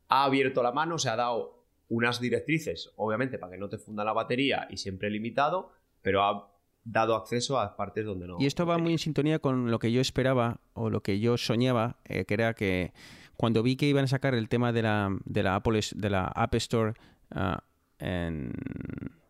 ha 0.09 0.25
abierto 0.25 0.63
la 0.63 0.73
mano, 0.73 0.99
se 0.99 1.09
ha 1.09 1.17
dado 1.17 1.65
unas 1.89 2.21
directrices, 2.21 2.93
obviamente, 2.97 3.39
para 3.39 3.53
que 3.53 3.59
no 3.59 3.69
te 3.69 3.79
funda 3.79 4.05
la 4.05 4.13
batería 4.13 4.67
y 4.71 4.77
siempre 4.77 5.11
limitado, 5.11 5.73
pero 6.03 6.23
ha 6.23 6.53
dado 6.85 7.15
acceso 7.17 7.59
a 7.59 7.77
partes 7.77 8.05
donde 8.05 8.27
no. 8.27 8.37
Y 8.39 8.47
esto 8.47 8.67
va 8.67 8.79
muy 8.79 8.93
en 8.93 8.99
sintonía 8.99 9.39
con 9.39 9.71
lo 9.71 9.79
que 9.79 9.93
yo 9.93 10.01
esperaba 10.01 10.61
o 10.75 10.91
lo 10.91 11.03
que 11.03 11.21
yo 11.21 11.37
soñaba, 11.37 11.97
eh, 12.05 12.25
que 12.25 12.35
era 12.35 12.55
que 12.55 12.93
cuando 13.37 13.63
vi 13.63 13.77
que 13.77 13.87
iban 13.87 14.05
a 14.05 14.09
sacar 14.09 14.35
el 14.35 14.49
tema 14.49 14.73
de 14.73 14.83
la, 14.83 15.17
de 15.25 15.43
la, 15.43 15.57
Apple, 15.57 15.81
de 15.95 16.11
la 16.11 16.27
App 16.27 16.55
Store 16.57 16.95
ah, 17.31 17.63
en, 17.99 18.53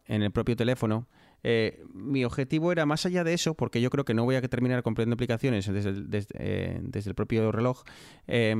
en 0.06 0.22
el 0.22 0.30
propio 0.30 0.56
teléfono, 0.56 1.06
eh, 1.42 1.84
mi 1.92 2.24
objetivo 2.24 2.72
era 2.72 2.86
más 2.86 3.06
allá 3.06 3.24
de 3.24 3.34
eso, 3.34 3.54
porque 3.54 3.80
yo 3.80 3.90
creo 3.90 4.04
que 4.04 4.14
no 4.14 4.24
voy 4.24 4.36
a 4.36 4.42
terminar 4.42 4.82
comprando 4.82 5.14
aplicaciones 5.14 5.66
desde 5.72 5.90
el, 5.90 6.10
desde, 6.10 6.34
eh, 6.38 6.80
desde 6.82 7.10
el 7.10 7.14
propio 7.14 7.52
reloj. 7.52 7.82
Eh, 8.26 8.56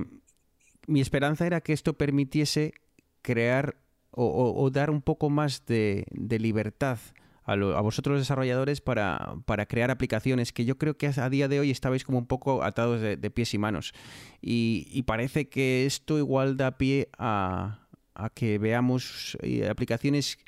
mi 0.87 1.01
esperanza 1.01 1.47
era 1.47 1.61
que 1.61 1.72
esto 1.72 1.95
permitiese 1.95 2.74
crear 3.22 3.76
o, 4.11 4.68
dar 4.72 4.91
un 4.91 5.03
poco 5.03 5.31
más 5.31 5.64
de, 5.66 6.07
libertad 6.41 6.99
a, 7.45 7.55
lo- 7.55 7.76
a 7.76 7.81
vosotros 7.83 8.14
los 8.14 8.22
desarrolladores 8.22 8.81
para, 8.81 9.37
crear 9.68 9.93
aplicaciones 9.93 10.53
que 10.53 10.64
yo 10.64 10.76
creo 10.76 10.97
que 10.97 11.07
a 11.07 11.31
día 11.31 11.47
de 11.47 11.61
hoy 11.61 11.70
estabais 11.70 12.05
como 12.05 12.18
un 12.18 12.26
poco 12.26 12.64
atados 12.64 13.01
de, 13.01 13.31
pies 13.31 13.55
y 13.55 13.59
manos. 13.59 13.93
Y, 14.41 15.03
parece 15.03 15.49
que 15.49 15.87
esto 15.87 16.18
igual 16.18 16.57
da 16.57 16.79
pie 16.79 17.11
a, 17.16 17.87
que 18.35 18.59
veamos 18.59 19.37
aplicaciones 19.68 20.39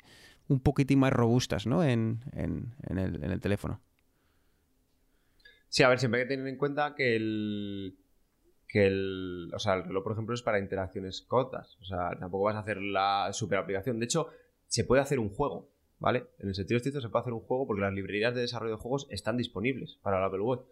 un 0.51 0.59
poquitín 0.59 0.99
más 0.99 1.13
robustas 1.13 1.65
¿no? 1.65 1.83
en, 1.83 2.19
en- 2.33 2.73
en 2.87 2.97
el, 2.97 3.23
en 3.23 3.31
el 3.31 3.39
teléfono. 3.39 3.79
Sí, 5.69 5.83
a 5.83 5.89
ver, 5.89 5.99
siempre 5.99 6.21
hay 6.21 6.27
que 6.27 6.35
tener 6.35 6.47
en 6.47 6.57
cuenta 6.57 6.93
que 6.95 7.15
el. 7.15 7.95
Que 8.67 8.87
el. 8.87 9.49
O 9.53 9.59
sea, 9.59 9.75
el 9.75 9.83
reloj, 9.85 10.03
por 10.03 10.11
ejemplo, 10.13 10.35
es 10.35 10.41
para 10.41 10.59
interacciones 10.59 11.21
cortas. 11.21 11.77
O 11.81 11.85
sea, 11.85 12.11
tampoco 12.19 12.45
vas 12.45 12.55
a 12.55 12.59
hacer 12.59 12.81
la 12.81 13.29
super 13.31 13.57
aplicación. 13.59 13.97
De 13.99 14.05
hecho, 14.05 14.27
se 14.67 14.83
puede 14.83 15.01
hacer 15.01 15.19
un 15.19 15.29
juego, 15.29 15.69
¿vale? 15.99 16.25
En 16.39 16.49
el 16.49 16.55
sentido 16.55 16.77
estricto 16.77 16.99
se 17.01 17.09
puede 17.09 17.21
hacer 17.21 17.33
un 17.33 17.39
juego 17.41 17.67
porque 17.67 17.81
las 17.81 17.93
librerías 17.93 18.35
de 18.35 18.41
desarrollo 18.41 18.75
de 18.75 18.81
juegos 18.81 19.07
están 19.09 19.37
disponibles 19.37 19.97
para 20.01 20.17
el 20.19 20.23
Apple 20.25 20.41
Watch. 20.41 20.65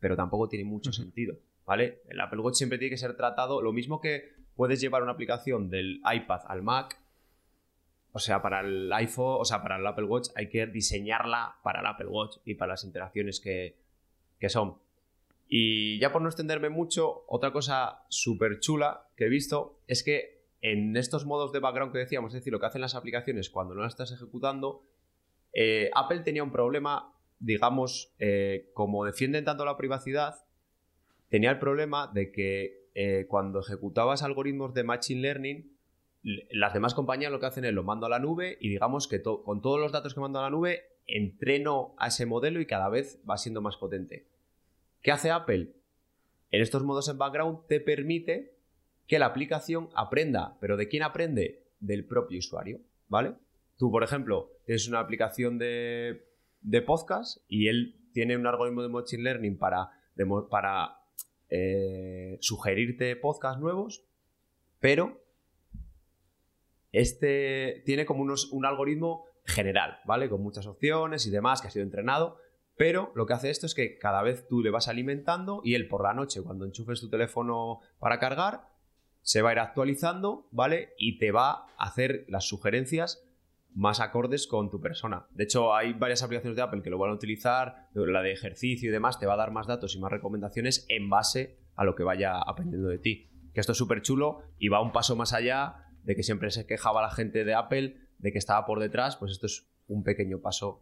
Pero 0.00 0.16
tampoco 0.16 0.48
tiene 0.48 0.64
mucho 0.64 0.92
sentido, 0.92 1.36
¿vale? 1.64 2.02
El 2.08 2.20
Apple 2.20 2.40
Watch 2.40 2.56
siempre 2.56 2.78
tiene 2.78 2.90
que 2.90 2.98
ser 2.98 3.16
tratado. 3.16 3.62
Lo 3.62 3.72
mismo 3.72 4.00
que 4.00 4.32
puedes 4.56 4.80
llevar 4.80 5.04
una 5.04 5.12
aplicación 5.12 5.70
del 5.70 6.00
iPad 6.12 6.40
al 6.48 6.62
Mac. 6.62 6.98
O 8.12 8.18
sea, 8.18 8.42
para 8.42 8.60
el 8.60 8.92
iPhone, 8.92 9.38
o 9.40 9.44
sea, 9.44 9.62
para 9.62 9.76
el 9.76 9.86
Apple 9.86 10.04
Watch 10.04 10.28
hay 10.34 10.48
que 10.48 10.66
diseñarla 10.66 11.56
para 11.62 11.80
el 11.80 11.86
Apple 11.86 12.08
Watch 12.08 12.36
y 12.44 12.54
para 12.54 12.72
las 12.72 12.84
interacciones 12.84 13.40
que, 13.40 13.76
que 14.38 14.48
son. 14.48 14.76
Y 15.48 15.98
ya 15.98 16.12
por 16.12 16.22
no 16.22 16.28
extenderme 16.28 16.68
mucho, 16.68 17.24
otra 17.26 17.52
cosa 17.52 18.04
súper 18.08 18.60
chula 18.60 19.06
que 19.16 19.26
he 19.26 19.28
visto 19.28 19.80
es 19.86 20.02
que 20.02 20.42
en 20.62 20.96
estos 20.96 21.26
modos 21.26 21.52
de 21.52 21.58
background 21.58 21.92
que 21.92 21.98
decíamos, 21.98 22.32
es 22.32 22.40
decir, 22.40 22.52
lo 22.52 22.60
que 22.60 22.66
hacen 22.66 22.80
las 22.80 22.94
aplicaciones 22.94 23.50
cuando 23.50 23.74
no 23.74 23.82
las 23.82 23.92
estás 23.92 24.12
ejecutando, 24.12 24.82
eh, 25.52 25.90
Apple 25.94 26.20
tenía 26.20 26.42
un 26.42 26.52
problema, 26.52 27.12
digamos, 27.38 28.14
eh, 28.18 28.70
como 28.72 29.04
defienden 29.04 29.44
tanto 29.44 29.64
la 29.64 29.76
privacidad, 29.76 30.44
tenía 31.28 31.50
el 31.50 31.58
problema 31.58 32.06
de 32.06 32.30
que 32.30 32.88
eh, 32.94 33.26
cuando 33.28 33.60
ejecutabas 33.60 34.22
algoritmos 34.22 34.72
de 34.74 34.84
Machine 34.84 35.20
Learning, 35.20 35.71
las 36.22 36.72
demás 36.72 36.94
compañías 36.94 37.32
lo 37.32 37.40
que 37.40 37.46
hacen 37.46 37.64
es 37.64 37.72
lo 37.72 37.82
mando 37.82 38.06
a 38.06 38.08
la 38.08 38.18
nube 38.18 38.56
y 38.60 38.68
digamos 38.68 39.08
que 39.08 39.22
con 39.22 39.60
todos 39.60 39.80
los 39.80 39.92
datos 39.92 40.14
que 40.14 40.20
mando 40.20 40.38
a 40.38 40.42
la 40.42 40.50
nube 40.50 40.84
entreno 41.06 41.94
a 41.98 42.08
ese 42.08 42.26
modelo 42.26 42.60
y 42.60 42.66
cada 42.66 42.88
vez 42.88 43.20
va 43.28 43.38
siendo 43.38 43.60
más 43.60 43.76
potente. 43.76 44.26
¿Qué 45.02 45.10
hace 45.10 45.30
Apple? 45.30 45.72
En 46.50 46.62
estos 46.62 46.84
modos 46.84 47.08
en 47.08 47.18
background 47.18 47.66
te 47.66 47.80
permite 47.80 48.54
que 49.08 49.18
la 49.18 49.26
aplicación 49.26 49.88
aprenda. 49.94 50.56
¿Pero 50.60 50.76
de 50.76 50.88
quién 50.88 51.02
aprende? 51.02 51.64
Del 51.80 52.04
propio 52.04 52.38
usuario, 52.38 52.80
¿vale? 53.08 53.34
Tú, 53.76 53.90
por 53.90 54.04
ejemplo, 54.04 54.52
tienes 54.64 54.86
una 54.86 55.00
aplicación 55.00 55.58
de, 55.58 56.24
de 56.60 56.82
podcast 56.82 57.38
y 57.48 57.66
él 57.66 57.96
tiene 58.12 58.36
un 58.36 58.46
algoritmo 58.46 58.82
de 58.82 58.88
Machine 58.88 59.24
Learning 59.24 59.58
para, 59.58 59.90
de 60.14 60.26
para 60.48 60.98
eh, 61.48 62.38
sugerirte 62.40 63.16
podcasts 63.16 63.60
nuevos, 63.60 64.04
pero 64.78 65.21
este 66.92 67.82
tiene 67.84 68.06
como 68.06 68.22
unos, 68.22 68.52
un 68.52 68.64
algoritmo 68.64 69.24
general, 69.44 69.98
¿vale? 70.04 70.28
Con 70.28 70.42
muchas 70.42 70.66
opciones 70.66 71.26
y 71.26 71.30
demás, 71.30 71.60
que 71.60 71.68
ha 71.68 71.70
sido 71.70 71.84
entrenado, 71.84 72.38
pero 72.76 73.12
lo 73.14 73.26
que 73.26 73.34
hace 73.34 73.50
esto 73.50 73.66
es 73.66 73.74
que 73.74 73.98
cada 73.98 74.22
vez 74.22 74.46
tú 74.48 74.62
le 74.62 74.70
vas 74.70 74.88
alimentando 74.88 75.60
y 75.64 75.74
él 75.74 75.88
por 75.88 76.02
la 76.02 76.14
noche, 76.14 76.42
cuando 76.42 76.64
enchufes 76.64 77.00
tu 77.00 77.08
teléfono 77.08 77.80
para 77.98 78.18
cargar, 78.18 78.68
se 79.22 79.42
va 79.42 79.50
a 79.50 79.52
ir 79.52 79.58
actualizando, 79.58 80.48
¿vale? 80.50 80.94
Y 80.98 81.18
te 81.18 81.30
va 81.30 81.66
a 81.76 81.84
hacer 81.86 82.24
las 82.28 82.44
sugerencias 82.44 83.24
más 83.74 84.00
acordes 84.00 84.46
con 84.46 84.68
tu 84.70 84.80
persona. 84.80 85.26
De 85.30 85.44
hecho, 85.44 85.74
hay 85.74 85.92
varias 85.94 86.22
aplicaciones 86.22 86.56
de 86.56 86.62
Apple 86.62 86.82
que 86.82 86.90
lo 86.90 86.98
van 86.98 87.10
a 87.10 87.14
utilizar, 87.14 87.88
la 87.94 88.22
de 88.22 88.32
ejercicio 88.32 88.88
y 88.88 88.92
demás, 88.92 89.18
te 89.18 89.26
va 89.26 89.34
a 89.34 89.38
dar 89.38 89.50
más 89.50 89.66
datos 89.66 89.94
y 89.94 89.98
más 89.98 90.12
recomendaciones 90.12 90.84
en 90.88 91.08
base 91.08 91.58
a 91.74 91.84
lo 91.84 91.94
que 91.94 92.02
vaya 92.02 92.38
aprendiendo 92.38 92.88
de 92.88 92.98
ti. 92.98 93.30
Que 93.54 93.60
esto 93.60 93.72
es 93.72 93.78
súper 93.78 94.02
chulo 94.02 94.42
y 94.58 94.68
va 94.68 94.82
un 94.82 94.92
paso 94.92 95.16
más 95.16 95.32
allá 95.32 95.91
de 96.04 96.14
que 96.16 96.22
siempre 96.22 96.50
se 96.50 96.66
quejaba 96.66 97.02
la 97.02 97.10
gente 97.10 97.44
de 97.44 97.54
Apple 97.54 97.96
de 98.18 98.32
que 98.32 98.38
estaba 98.38 98.64
por 98.66 98.78
detrás, 98.80 99.16
pues 99.16 99.32
esto 99.32 99.46
es 99.46 99.66
un 99.88 100.02
pequeño 100.04 100.40
paso 100.40 100.80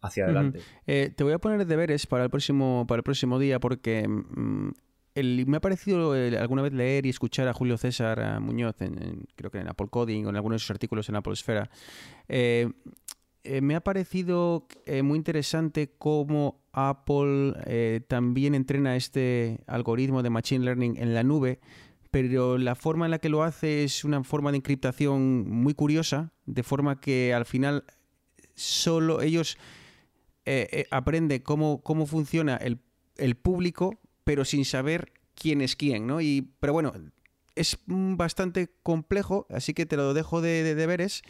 hacia 0.00 0.24
adelante. 0.24 0.60
Eh, 0.86 1.12
te 1.14 1.24
voy 1.24 1.32
a 1.32 1.38
poner 1.38 1.66
deberes 1.66 2.06
para 2.06 2.24
el 2.24 2.30
próximo, 2.30 2.84
para 2.88 2.98
el 2.98 3.02
próximo 3.04 3.38
día 3.38 3.60
porque 3.60 4.06
mm, 4.08 4.70
el- 5.14 5.44
me 5.46 5.56
ha 5.58 5.60
parecido 5.60 6.16
eh, 6.16 6.36
alguna 6.38 6.62
vez 6.62 6.72
leer 6.72 7.04
y 7.06 7.10
escuchar 7.10 7.46
a 7.48 7.52
Julio 7.52 7.76
César 7.78 8.20
a 8.20 8.40
Muñoz, 8.40 8.80
en, 8.80 9.02
en- 9.02 9.26
creo 9.36 9.50
que 9.50 9.58
en 9.58 9.68
Apple 9.68 9.88
Coding 9.90 10.24
o 10.26 10.30
en 10.30 10.36
algunos 10.36 10.56
de 10.56 10.58
sus 10.60 10.70
artículos 10.70 11.08
en 11.08 11.16
Apple 11.16 11.32
Esfera. 11.34 11.68
Eh, 12.28 12.68
eh, 13.42 13.60
me 13.62 13.74
ha 13.74 13.80
parecido 13.80 14.66
eh, 14.86 15.02
muy 15.02 15.16
interesante 15.16 15.94
cómo 15.98 16.62
Apple 16.72 17.54
eh, 17.66 18.00
también 18.06 18.54
entrena 18.54 18.96
este 18.96 19.60
algoritmo 19.66 20.22
de 20.22 20.30
Machine 20.30 20.64
Learning 20.64 20.96
en 20.98 21.14
la 21.14 21.22
nube, 21.22 21.58
pero 22.10 22.58
la 22.58 22.74
forma 22.74 23.04
en 23.04 23.12
la 23.12 23.18
que 23.18 23.28
lo 23.28 23.42
hace 23.42 23.84
es 23.84 24.04
una 24.04 24.22
forma 24.24 24.50
de 24.50 24.58
encriptación 24.58 25.48
muy 25.48 25.74
curiosa, 25.74 26.32
de 26.46 26.62
forma 26.62 27.00
que 27.00 27.32
al 27.32 27.46
final 27.46 27.84
solo 28.54 29.22
ellos 29.22 29.56
eh, 30.44 30.68
eh, 30.72 30.86
aprende 30.90 31.42
cómo, 31.42 31.82
cómo 31.82 32.06
funciona 32.06 32.56
el, 32.56 32.80
el 33.16 33.36
público, 33.36 34.00
pero 34.24 34.44
sin 34.44 34.64
saber 34.64 35.12
quién 35.34 35.60
es 35.60 35.76
quién, 35.76 36.06
¿no? 36.06 36.20
Y, 36.20 36.52
pero 36.60 36.72
bueno, 36.72 36.92
es 37.54 37.78
bastante 37.86 38.70
complejo, 38.82 39.46
así 39.50 39.74
que 39.74 39.86
te 39.86 39.96
lo 39.96 40.14
dejo 40.14 40.40
de, 40.40 40.62
de 40.62 40.74
deberes. 40.74 41.22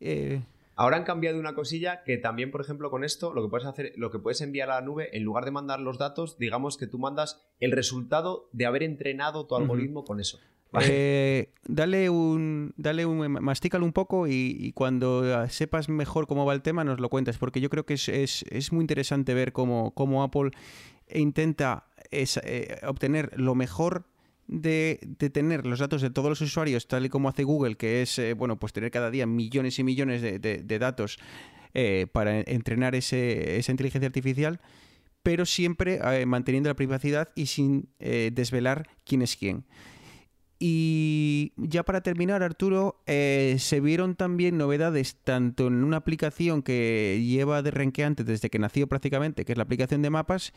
Eh, 0.00 0.42
Ahora 0.78 0.96
han 0.96 1.02
cambiado 1.04 1.40
una 1.40 1.54
cosilla 1.54 2.04
que 2.04 2.18
también, 2.18 2.52
por 2.52 2.60
ejemplo, 2.60 2.88
con 2.90 3.02
esto, 3.02 3.34
lo 3.34 3.42
que 3.42 3.48
puedes 3.48 3.66
hacer, 3.66 3.92
lo 3.96 4.10
que 4.12 4.20
puedes 4.20 4.40
enviar 4.40 4.70
a 4.70 4.76
la 4.76 4.80
nube, 4.80 5.08
en 5.16 5.24
lugar 5.24 5.44
de 5.44 5.50
mandar 5.50 5.80
los 5.80 5.98
datos, 5.98 6.38
digamos 6.38 6.76
que 6.76 6.86
tú 6.86 6.98
mandas 7.00 7.42
el 7.58 7.72
resultado 7.72 8.48
de 8.52 8.64
haber 8.66 8.84
entrenado 8.84 9.44
tu 9.46 9.56
algoritmo 9.56 10.04
con 10.04 10.20
eso. 10.20 10.38
eh, 10.80 11.52
dale 11.66 12.10
un, 12.10 12.74
dale 12.76 13.06
un, 13.06 13.32
mastícalo 13.42 13.84
un 13.84 13.92
poco 13.92 14.28
y, 14.28 14.54
y 14.60 14.72
cuando 14.72 15.24
ah, 15.34 15.48
sepas 15.48 15.88
mejor 15.88 16.26
cómo 16.28 16.44
va 16.46 16.52
el 16.54 16.62
tema 16.62 16.84
nos 16.84 17.00
lo 17.00 17.08
cuentas, 17.08 17.38
porque 17.38 17.60
yo 17.60 17.70
creo 17.70 17.84
que 17.84 17.94
es, 17.94 18.08
es, 18.08 18.44
es 18.50 18.72
muy 18.72 18.82
interesante 18.82 19.34
ver 19.34 19.52
cómo, 19.52 19.92
cómo 19.94 20.22
Apple 20.22 20.50
intenta 21.12 21.88
es- 22.10 22.38
eh, 22.44 22.78
obtener 22.86 23.32
lo 23.40 23.54
mejor 23.54 24.04
de, 24.48 24.98
tener 25.32 25.66
los 25.66 25.78
datos 25.78 26.02
de 26.02 26.10
todos 26.10 26.30
los 26.30 26.40
usuarios, 26.40 26.88
tal 26.88 27.06
y 27.06 27.08
como 27.08 27.28
hace 27.28 27.44
Google, 27.44 27.76
que 27.76 28.02
es 28.02 28.18
eh, 28.18 28.32
bueno, 28.32 28.58
pues 28.58 28.72
tener 28.72 28.90
cada 28.90 29.10
día 29.10 29.26
millones 29.26 29.78
y 29.78 29.84
millones 29.84 30.22
de, 30.22 30.38
de- 30.38 30.78
datos 30.78 31.18
eh, 31.74 32.06
para 32.10 32.40
entrenar 32.40 32.94
ese- 32.94 33.58
esa 33.58 33.70
inteligencia 33.70 34.06
artificial, 34.06 34.60
pero 35.22 35.44
siempre 35.44 36.00
eh, 36.02 36.26
manteniendo 36.26 36.70
la 36.70 36.74
privacidad 36.76 37.28
y 37.34 37.46
sin 37.46 37.88
desvelar 37.98 38.88
quién 39.04 39.22
es 39.22 39.36
quién. 39.36 39.64
Y 40.60 41.52
ya 41.56 41.84
para 41.84 42.00
terminar, 42.00 42.42
Arturo, 42.42 43.00
se 43.06 43.80
vieron 43.80 44.16
también 44.16 44.58
novedades 44.58 45.16
tanto 45.22 45.68
en 45.68 45.84
una 45.84 45.98
aplicación 45.98 46.62
que 46.62 47.22
lleva 47.24 47.62
de 47.62 47.70
renqueante 47.70 48.24
desde 48.24 48.50
que 48.50 48.58
nació 48.58 48.88
prácticamente, 48.88 49.44
que 49.44 49.52
es 49.52 49.58
la 49.58 49.62
aplicación 49.62 50.02
de 50.02 50.10
mapas, 50.10 50.52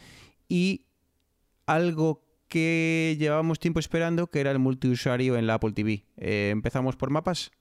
y 0.49 0.85
algo 1.67 2.23
que 2.51 3.15
llevábamos 3.17 3.59
tiempo 3.59 3.79
esperando, 3.79 4.27
que 4.27 4.41
era 4.41 4.51
el 4.51 4.59
multiusuario 4.59 5.37
en 5.37 5.47
la 5.47 5.53
Apple 5.55 5.71
TV. 5.71 6.03
Eh, 6.17 6.49
Empezamos 6.51 6.97
por 6.97 7.09
mapas. 7.09 7.51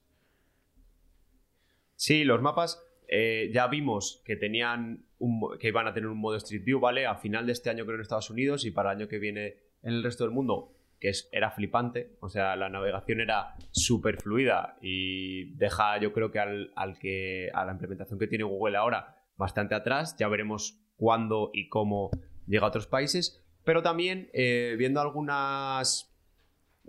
Sí, 1.95 2.25
los 2.25 2.43
mapas 2.43 2.83
eh, 3.09 3.51
ya 3.55 3.69
vimos 3.69 4.21
que 4.25 4.35
tenían 4.35 5.07
un 5.19 5.57
que 5.61 5.69
iban 5.69 5.87
a 5.87 5.95
tener 5.95 6.09
un 6.09 6.19
modo 6.19 6.37
Street 6.37 6.65
View, 6.65 6.81
¿vale? 6.81 7.07
A 7.07 7.15
final 7.15 7.47
de 7.47 7.53
este 7.53 7.71
año 7.71 7.85
creo 7.85 7.97
en 7.97 8.03
Estados 8.03 8.31
Unidos 8.31 8.65
y 8.65 8.73
para 8.73 8.91
el 8.91 8.99
año 8.99 9.09
que 9.09 9.19
viene 9.19 9.59
en 9.83 9.95
el 9.95 10.03
resto 10.03 10.25
del 10.25 10.33
mundo, 10.33 10.75
que 10.99 11.11
es, 11.11 11.29
era 11.31 11.53
flipante. 11.53 12.17
O 12.21 12.29
sea, 12.29 12.57
la 12.57 12.69
navegación 12.69 13.21
era 13.21 13.55
súper 13.71 14.21
fluida 14.21 14.77
y 14.83 15.55
deja, 15.55 16.01
yo 16.01 16.13
creo 16.13 16.33
que 16.33 16.41
al, 16.41 16.73
al 16.75 16.99
que 16.99 17.49
a 17.55 17.65
la 17.65 17.73
implementación 17.73 18.19
que 18.19 18.27
tiene 18.27 18.43
Google 18.43 18.77
ahora 18.77 19.23
bastante 19.37 19.77
atrás. 19.77 20.17
Ya 20.19 20.27
veremos 20.27 20.81
cuándo 20.97 21.51
y 21.55 21.69
cómo 21.69 22.11
llega 22.49 22.65
a 22.65 22.69
otros 22.69 22.89
países. 22.89 23.40
Pero 23.65 23.83
también 23.83 24.31
eh, 24.33 24.75
viendo 24.79 25.01
algunas 25.01 26.11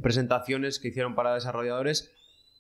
presentaciones 0.02 0.80
que 0.80 0.90
hicieron 0.90 1.16
para 1.16 1.34
desarrolladores 1.34 2.14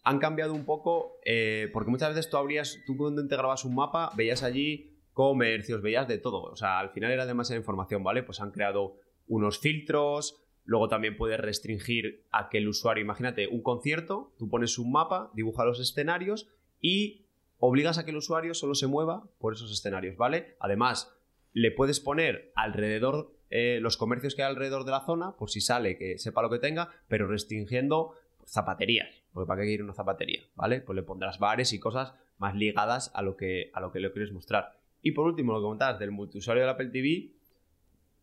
han 0.03 0.19
cambiado 0.19 0.53
un 0.53 0.65
poco 0.65 1.19
eh, 1.25 1.69
porque 1.73 1.91
muchas 1.91 2.09
veces 2.09 2.29
tú 2.29 2.37
abrías, 2.37 2.79
tú 2.85 2.97
cuando 2.97 3.21
integrabas 3.21 3.65
un 3.65 3.75
mapa 3.75 4.11
veías 4.15 4.43
allí 4.43 4.97
comercios, 5.13 5.81
veías 5.81 6.07
de 6.07 6.17
todo, 6.17 6.43
o 6.43 6.55
sea, 6.55 6.79
al 6.79 6.89
final 6.91 7.11
era 7.11 7.25
demasiada 7.25 7.59
información, 7.59 8.03
¿vale? 8.03 8.23
Pues 8.23 8.39
han 8.39 8.51
creado 8.51 8.95
unos 9.27 9.59
filtros, 9.59 10.41
luego 10.63 10.87
también 10.87 11.17
puedes 11.17 11.39
restringir 11.39 12.23
a 12.31 12.49
que 12.49 12.57
el 12.57 12.67
usuario, 12.67 13.03
imagínate, 13.03 13.47
un 13.47 13.61
concierto, 13.61 14.33
tú 14.39 14.49
pones 14.49 14.79
un 14.79 14.91
mapa, 14.91 15.29
dibuja 15.33 15.65
los 15.65 15.79
escenarios 15.79 16.47
y 16.79 17.25
obligas 17.59 17.97
a 17.97 18.05
que 18.05 18.11
el 18.11 18.17
usuario 18.17 18.53
solo 18.53 18.73
se 18.73 18.87
mueva 18.87 19.23
por 19.37 19.53
esos 19.53 19.71
escenarios, 19.71 20.17
¿vale? 20.17 20.55
Además, 20.59 21.13
le 21.53 21.71
puedes 21.71 21.99
poner 21.99 22.51
alrededor 22.55 23.33
eh, 23.51 23.79
los 23.81 23.97
comercios 23.97 24.33
que 24.33 24.43
hay 24.43 24.49
alrededor 24.49 24.85
de 24.85 24.91
la 24.91 25.05
zona, 25.05 25.35
por 25.35 25.49
si 25.49 25.61
sale 25.61 25.97
que 25.97 26.17
sepa 26.17 26.41
lo 26.41 26.49
que 26.49 26.57
tenga, 26.57 26.89
pero 27.07 27.27
restringiendo 27.27 28.15
zapaterías, 28.47 29.09
porque 29.33 29.47
para 29.47 29.61
qué 29.61 29.67
quiere 29.67 29.83
una 29.83 29.93
zapatería, 29.93 30.41
¿vale? 30.55 30.81
Pues 30.81 30.95
le 30.95 31.03
pondrás 31.03 31.37
bares 31.37 31.73
y 31.73 31.79
cosas 31.79 32.13
más 32.37 32.55
ligadas 32.55 33.11
a 33.13 33.21
lo 33.21 33.35
que, 33.35 33.69
a 33.73 33.81
lo 33.81 33.91
que 33.91 33.99
le 33.99 34.11
quieres 34.11 34.31
mostrar. 34.31 34.71
Y 35.01 35.11
por 35.11 35.25
último, 35.25 35.51
lo 35.51 35.59
que 35.59 35.63
comentabas 35.63 35.99
del 35.99 36.11
multiusuario 36.11 36.63
del 36.63 36.71
Apple 36.71 36.89
TV, 36.89 37.33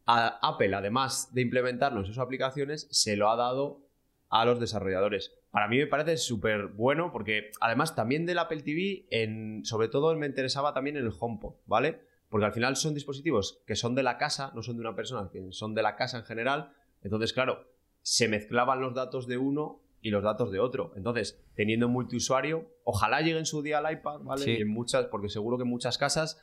a 0.07 0.39
Apple, 0.43 0.75
además 0.75 1.35
de 1.35 1.43
implementarlo 1.43 2.01
en 2.01 2.07
sus 2.07 2.19
aplicaciones, 2.19 2.89
se 2.91 3.17
lo 3.17 3.31
ha 3.31 3.37
dado 3.37 3.87
a 4.31 4.47
los 4.47 4.59
desarrolladores. 4.59 5.35
Para 5.51 5.69
mí 5.69 5.77
me 5.77 5.87
parece 5.87 6.17
súper 6.17 6.69
bueno 6.69 7.13
porque 7.13 7.51
además 7.61 7.95
también 7.95 8.25
del 8.25 8.39
Apple 8.39 8.63
TV, 8.63 9.07
en, 9.11 9.65
sobre 9.65 9.89
todo 9.89 10.15
me 10.17 10.27
interesaba 10.27 10.73
también 10.73 10.97
en 10.97 11.05
el 11.05 11.13
HomePod, 11.19 11.55
¿vale? 11.67 12.01
Porque 12.29 12.47
al 12.47 12.53
final 12.53 12.77
son 12.77 12.95
dispositivos 12.95 13.61
que 13.67 13.75
son 13.77 13.95
de 13.95 14.03
la 14.03 14.19
casa, 14.19 14.53
no 14.55 14.63
son 14.63 14.77
de 14.77 14.81
una 14.83 14.95
persona, 14.95 15.31
que 15.33 15.53
son 15.53 15.75
de 15.75 15.83
la 15.83 15.97
casa 15.97 16.19
en 16.19 16.25
general. 16.25 16.73
Entonces, 17.03 17.33
claro, 17.33 17.65
se 18.03 18.29
mezclaban 18.29 18.81
los 18.81 18.95
datos 18.95 19.27
de 19.27 19.39
uno 19.39 19.81
y 20.03 20.11
los 20.11 20.23
datos 20.23 20.53
de 20.53 20.61
otro. 20.61 20.93
Entonces, 20.97 21.41
teniendo 21.55 21.89
multiusuario, 21.89 22.67
ojalá 22.85 23.21
llegue 23.21 23.39
en 23.39 23.47
su 23.47 23.63
día 23.63 23.79
al 23.79 23.93
iPad, 23.93 24.21
¿vale? 24.21 24.45
Sí. 24.45 24.51
Y 24.53 24.63
en 24.63 24.69
muchas, 24.69 25.07
porque 25.07 25.29
seguro 25.29 25.57
que 25.57 25.63
en 25.65 25.71
muchas 25.71 25.97
casas 25.99 26.43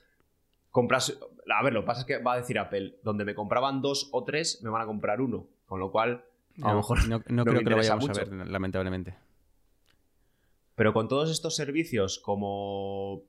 compras. 0.71 1.17
A 1.55 1.63
ver, 1.63 1.73
lo 1.73 1.81
que 1.81 1.85
pasa 1.87 2.01
es 2.01 2.05
que 2.07 2.17
va 2.17 2.33
a 2.33 2.37
decir 2.37 2.59
Apple, 2.59 2.97
donde 3.03 3.23
me 3.23 3.33
compraban 3.35 3.81
dos 3.81 4.09
o 4.11 4.23
tres, 4.23 4.61
me 4.63 4.69
van 4.69 4.81
a 4.81 4.85
comprar 4.85 5.21
uno. 5.21 5.47
Con 5.67 5.79
lo 5.79 5.91
cual, 5.91 6.25
a 6.61 6.67
lo 6.67 6.67
No, 6.69 6.75
mejor. 6.77 7.07
no, 7.07 7.17
no 7.19 7.23
no 7.29 7.45
me 7.45 7.51
creo 7.51 7.63
que 7.63 7.69
lo 7.69 7.77
vayamos 7.77 8.07
mucho. 8.07 8.21
a 8.21 8.25
ver, 8.25 8.47
lamentablemente. 8.47 9.15
Pero 10.75 10.91
con 10.93 11.07
todos 11.07 11.31
estos 11.31 11.55
servicios, 11.55 12.19
como, 12.19 13.21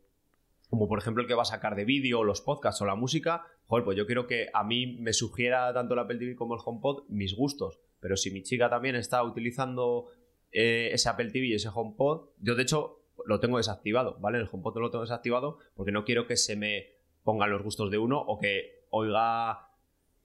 como 0.68 0.88
por 0.88 0.98
ejemplo 0.98 1.22
el 1.22 1.28
que 1.28 1.34
va 1.34 1.42
a 1.42 1.46
sacar 1.46 1.76
de 1.76 1.84
vídeo, 1.84 2.24
los 2.24 2.40
podcasts 2.40 2.80
o 2.82 2.86
la 2.86 2.94
música, 2.94 3.46
joder, 3.66 3.84
pues 3.84 3.96
yo 3.96 4.06
quiero 4.06 4.26
que 4.26 4.48
a 4.52 4.64
mí 4.64 4.98
me 4.98 5.12
sugiera 5.12 5.72
tanto 5.72 5.94
el 5.94 6.00
Apple 6.00 6.18
TV 6.18 6.36
como 6.36 6.54
el 6.54 6.60
HomePod 6.64 7.04
mis 7.08 7.36
gustos. 7.36 7.80
Pero 8.00 8.16
si 8.16 8.30
mi 8.30 8.42
chica 8.42 8.68
también 8.68 8.96
está 8.96 9.22
utilizando 9.22 10.08
eh, 10.52 10.90
ese 10.92 11.08
Apple 11.08 11.30
TV 11.30 11.46
y 11.46 11.54
ese 11.54 11.68
HomePod, 11.72 12.28
yo 12.38 12.54
de 12.54 12.62
hecho 12.62 13.00
lo 13.24 13.40
tengo 13.40 13.56
desactivado, 13.56 14.18
¿vale? 14.20 14.38
El 14.38 14.48
HomePod 14.50 14.78
lo 14.78 14.90
tengo 14.90 15.02
desactivado 15.02 15.58
porque 15.74 15.92
no 15.92 16.04
quiero 16.04 16.26
que 16.26 16.36
se 16.36 16.56
me 16.56 16.94
pongan 17.24 17.50
los 17.50 17.62
gustos 17.62 17.90
de 17.90 17.98
uno 17.98 18.20
o 18.20 18.38
que 18.38 18.84
oiga 18.90 19.65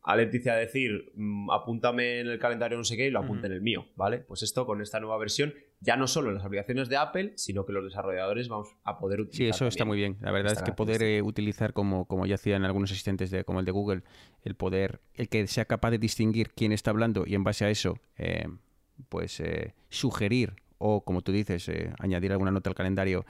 a 0.03 0.15
Leticia 0.15 0.55
decir, 0.55 1.11
mm, 1.15 1.51
apúntame 1.51 2.19
en 2.19 2.27
el 2.27 2.39
calendario 2.39 2.77
no 2.77 2.83
sé 2.83 2.97
qué 2.97 3.07
y 3.07 3.11
lo 3.11 3.19
apunte 3.19 3.47
en 3.47 3.53
el 3.53 3.61
mío, 3.61 3.85
¿vale? 3.95 4.19
Pues 4.19 4.41
esto 4.41 4.65
con 4.65 4.81
esta 4.81 4.99
nueva 4.99 5.17
versión, 5.17 5.53
ya 5.79 5.95
no 5.95 6.07
solo 6.07 6.29
en 6.29 6.35
las 6.35 6.45
aplicaciones 6.45 6.89
de 6.89 6.97
Apple, 6.97 7.33
sino 7.35 7.65
que 7.65 7.73
los 7.73 7.83
desarrolladores 7.83 8.49
vamos 8.49 8.75
a 8.83 8.97
poder 8.97 9.21
utilizar. 9.21 9.37
Sí, 9.37 9.49
eso 9.49 9.67
está 9.67 9.85
muy 9.85 9.97
bien. 9.97 10.17
La 10.21 10.31
verdad 10.31 10.53
es 10.53 10.61
que 10.63 10.71
poder 10.71 11.03
eh, 11.03 11.21
utilizar, 11.21 11.73
como, 11.73 12.05
como 12.05 12.25
ya 12.25 12.35
hacían 12.35 12.65
algunos 12.65 12.91
asistentes 12.91 13.29
de, 13.29 13.43
como 13.43 13.59
el 13.59 13.65
de 13.65 13.71
Google, 13.71 14.01
el 14.43 14.55
poder, 14.55 15.01
el 15.13 15.29
que 15.29 15.45
sea 15.47 15.65
capaz 15.65 15.91
de 15.91 15.99
distinguir 15.99 16.51
quién 16.51 16.71
está 16.71 16.91
hablando 16.91 17.23
y 17.27 17.35
en 17.35 17.43
base 17.43 17.65
a 17.65 17.69
eso, 17.69 17.99
eh, 18.17 18.47
pues 19.09 19.39
eh, 19.39 19.75
sugerir 19.89 20.55
o, 20.77 21.03
como 21.03 21.21
tú 21.21 21.31
dices, 21.31 21.69
eh, 21.69 21.93
añadir 21.99 22.31
alguna 22.31 22.51
nota 22.51 22.69
al 22.69 22.75
calendario 22.75 23.25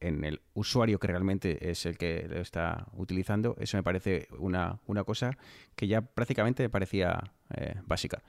en 0.00 0.24
el 0.24 0.40
usuario 0.54 0.98
que 0.98 1.06
realmente 1.06 1.70
es 1.70 1.86
el 1.86 1.98
que 1.98 2.26
lo 2.28 2.40
está 2.40 2.86
utilizando, 2.92 3.56
eso 3.58 3.76
me 3.76 3.82
parece 3.82 4.28
una, 4.38 4.78
una 4.86 5.04
cosa 5.04 5.36
que 5.74 5.86
ya 5.86 6.02
prácticamente 6.02 6.62
me 6.62 6.70
parecía 6.70 7.32
eh, 7.54 7.74
básica. 7.86 8.22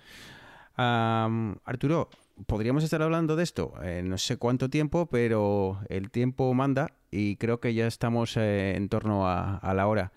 Arturo, 0.76 2.10
podríamos 2.48 2.86
estar 2.86 3.02
hablando 3.02 3.36
de 3.36 3.44
esto 3.44 3.74
eh, 3.84 4.02
no 4.02 4.18
sé 4.18 4.38
cuánto 4.38 4.70
tiempo, 4.70 5.08
pero 5.08 5.82
el 5.90 6.10
tiempo 6.10 6.54
manda 6.54 6.94
y 7.12 7.36
creo 7.36 7.60
que 7.60 7.74
ya 7.74 7.86
estamos 7.86 8.38
eh, 8.38 8.76
en 8.78 8.88
torno 8.88 9.28
a, 9.28 9.58
a 9.58 9.74
la 9.74 9.88
hora. 9.88 10.14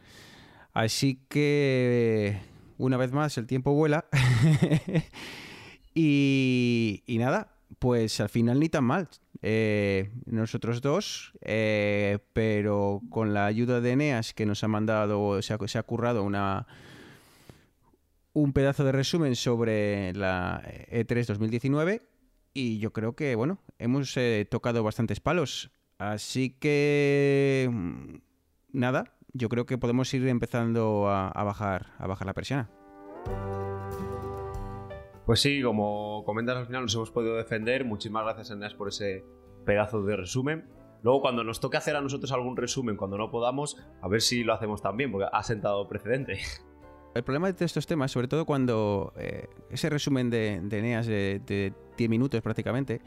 Así 0.72 1.20
que, 1.28 2.38
una 2.78 2.96
vez 2.96 3.12
más, 3.12 3.36
el 3.38 3.46
tiempo 3.46 3.74
vuela. 3.74 4.06
y, 5.94 7.02
y 7.06 7.18
nada, 7.18 7.52
pues 7.78 8.20
al 8.20 8.28
final 8.28 8.60
ni 8.60 8.68
tan 8.68 8.84
mal. 8.84 9.08
Eh, 9.44 10.12
nosotros 10.24 10.80
dos, 10.80 11.32
eh, 11.40 12.18
pero 12.32 13.02
con 13.10 13.34
la 13.34 13.46
ayuda 13.46 13.80
de 13.80 13.90
Eneas 13.90 14.34
que 14.34 14.46
nos 14.46 14.62
ha 14.62 14.68
mandado, 14.68 15.42
se 15.42 15.52
ha, 15.52 15.58
se 15.66 15.78
ha 15.78 15.82
currado 15.82 16.22
una, 16.22 16.68
un 18.32 18.52
pedazo 18.52 18.84
de 18.84 18.92
resumen 18.92 19.34
sobre 19.34 20.12
la 20.14 20.62
E 20.64 21.04
E3 21.04 21.26
2019 21.26 22.02
y 22.54 22.78
yo 22.78 22.92
creo 22.92 23.16
que, 23.16 23.34
bueno, 23.34 23.58
hemos 23.78 24.16
eh, 24.16 24.46
tocado 24.48 24.84
bastantes 24.84 25.20
palos. 25.20 25.72
Así 25.98 26.50
que, 26.50 27.68
mm, 27.70 28.14
nada, 28.72 29.16
yo 29.32 29.48
creo 29.48 29.66
que 29.66 29.78
podemos 29.78 30.12
ir 30.14 30.26
empezando 30.28 31.08
a, 31.08 31.28
a 31.28 31.42
bajar, 31.42 31.92
a 31.98 32.06
bajar 32.06 32.26
la 32.26 32.34
persiana. 32.34 32.70
Pues 35.26 35.40
sí, 35.40 35.62
como 35.62 36.24
comentas 36.24 36.56
al 36.56 36.66
final, 36.66 36.82
nos 36.82 36.94
hemos 36.94 37.10
podido 37.10 37.36
defender. 37.36 37.84
Muchísimas 37.84 38.24
gracias, 38.24 38.50
Eneas, 38.50 38.74
por 38.74 38.88
ese 38.88 39.24
pedazo 39.64 40.02
de 40.02 40.16
resumen. 40.16 40.68
Luego, 41.02 41.20
cuando 41.20 41.44
nos 41.44 41.60
toque 41.60 41.76
hacer 41.76 41.96
a 41.96 42.00
nosotros 42.00 42.30
algún 42.32 42.56
resumen, 42.56 42.96
cuando 42.96 43.18
no 43.18 43.30
podamos, 43.30 43.76
a 44.00 44.08
ver 44.08 44.20
si 44.20 44.44
lo 44.44 44.52
hacemos 44.52 44.82
también, 44.82 45.10
porque 45.10 45.28
ha 45.32 45.42
sentado 45.42 45.88
precedente. 45.88 46.38
El 47.14 47.24
problema 47.24 47.52
de 47.52 47.64
estos 47.64 47.86
temas, 47.86 48.10
sobre 48.10 48.26
todo 48.26 48.46
cuando 48.46 49.12
eh, 49.18 49.46
ese 49.70 49.90
resumen 49.90 50.30
de, 50.30 50.60
de 50.62 50.78
Eneas 50.78 51.06
de, 51.06 51.42
de 51.44 51.74
10 51.98 52.08
minutos 52.08 52.40
prácticamente, 52.40 53.02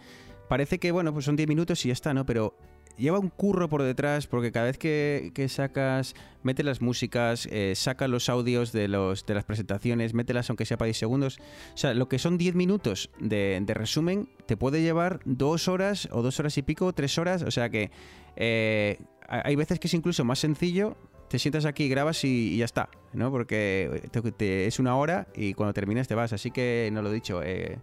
parece 0.48 0.78
que, 0.78 0.92
bueno, 0.92 1.12
pues 1.12 1.26
son 1.26 1.36
10 1.36 1.50
minutos 1.50 1.84
y 1.86 1.88
ya 1.88 1.94
está, 1.94 2.14
¿no? 2.14 2.24
Pero 2.24 2.56
lleva 2.98 3.20
un 3.20 3.30
curro 3.30 3.70
por 3.70 3.84
detrás 3.84 4.28
porque 4.28 4.52
cada 4.52 4.68
vez 4.68 4.78
que, 4.78 5.48
sacas, 5.50 6.16
mete 6.44 6.64
las 6.64 6.82
músicas, 6.82 7.48
eh, 7.52 7.74
saca 7.76 8.08
los 8.08 8.30
audios 8.30 8.72
de, 8.72 8.88
los, 8.88 9.26
de 9.26 9.34
las 9.34 9.44
presentaciones, 9.44 10.14
mételas 10.14 10.50
aunque 10.50 10.66
sea 10.66 10.78
para 10.78 10.88
10 10.88 10.98
segundos. 10.98 11.38
O 11.74 11.78
sea, 11.78 11.94
lo 11.94 12.08
que 12.08 12.20
son 12.20 12.38
10 12.38 12.56
minutos 12.56 13.10
de, 13.20 13.64
resumen 13.68 14.30
te 14.46 14.58
puede 14.58 14.82
llevar 14.82 15.20
dos 15.26 15.68
horas 15.68 16.08
o 16.12 16.22
dos 16.22 16.40
horas 16.40 16.58
y 16.58 16.62
pico, 16.62 16.94
tres 16.94 17.18
horas. 17.18 17.44
O 17.44 17.52
sea 17.52 17.70
que 17.70 17.92
eh, 18.36 19.00
hay 19.28 19.56
veces 19.56 19.80
que 19.80 19.88
es 19.88 19.94
incluso 19.94 20.24
más 20.24 20.40
sencillo 20.40 20.96
te 21.30 21.40
sientas 21.40 21.66
aquí, 21.66 21.90
grabas 21.90 22.24
y, 22.24 22.58
ya 22.58 22.66
está, 22.66 22.90
¿no? 23.14 23.32
Porque 23.32 24.10
te- 24.38 24.68
es 24.68 24.80
una 24.80 24.96
hora 24.96 25.28
y 25.36 25.54
cuando 25.54 25.74
terminas 25.74 26.08
te 26.08 26.16
vas. 26.16 26.34
Así 26.34 26.52
que, 26.52 26.90
no 26.94 27.02
lo 27.02 27.10
he 27.10 27.14
dicho, 27.14 27.42
eh, 27.44 27.80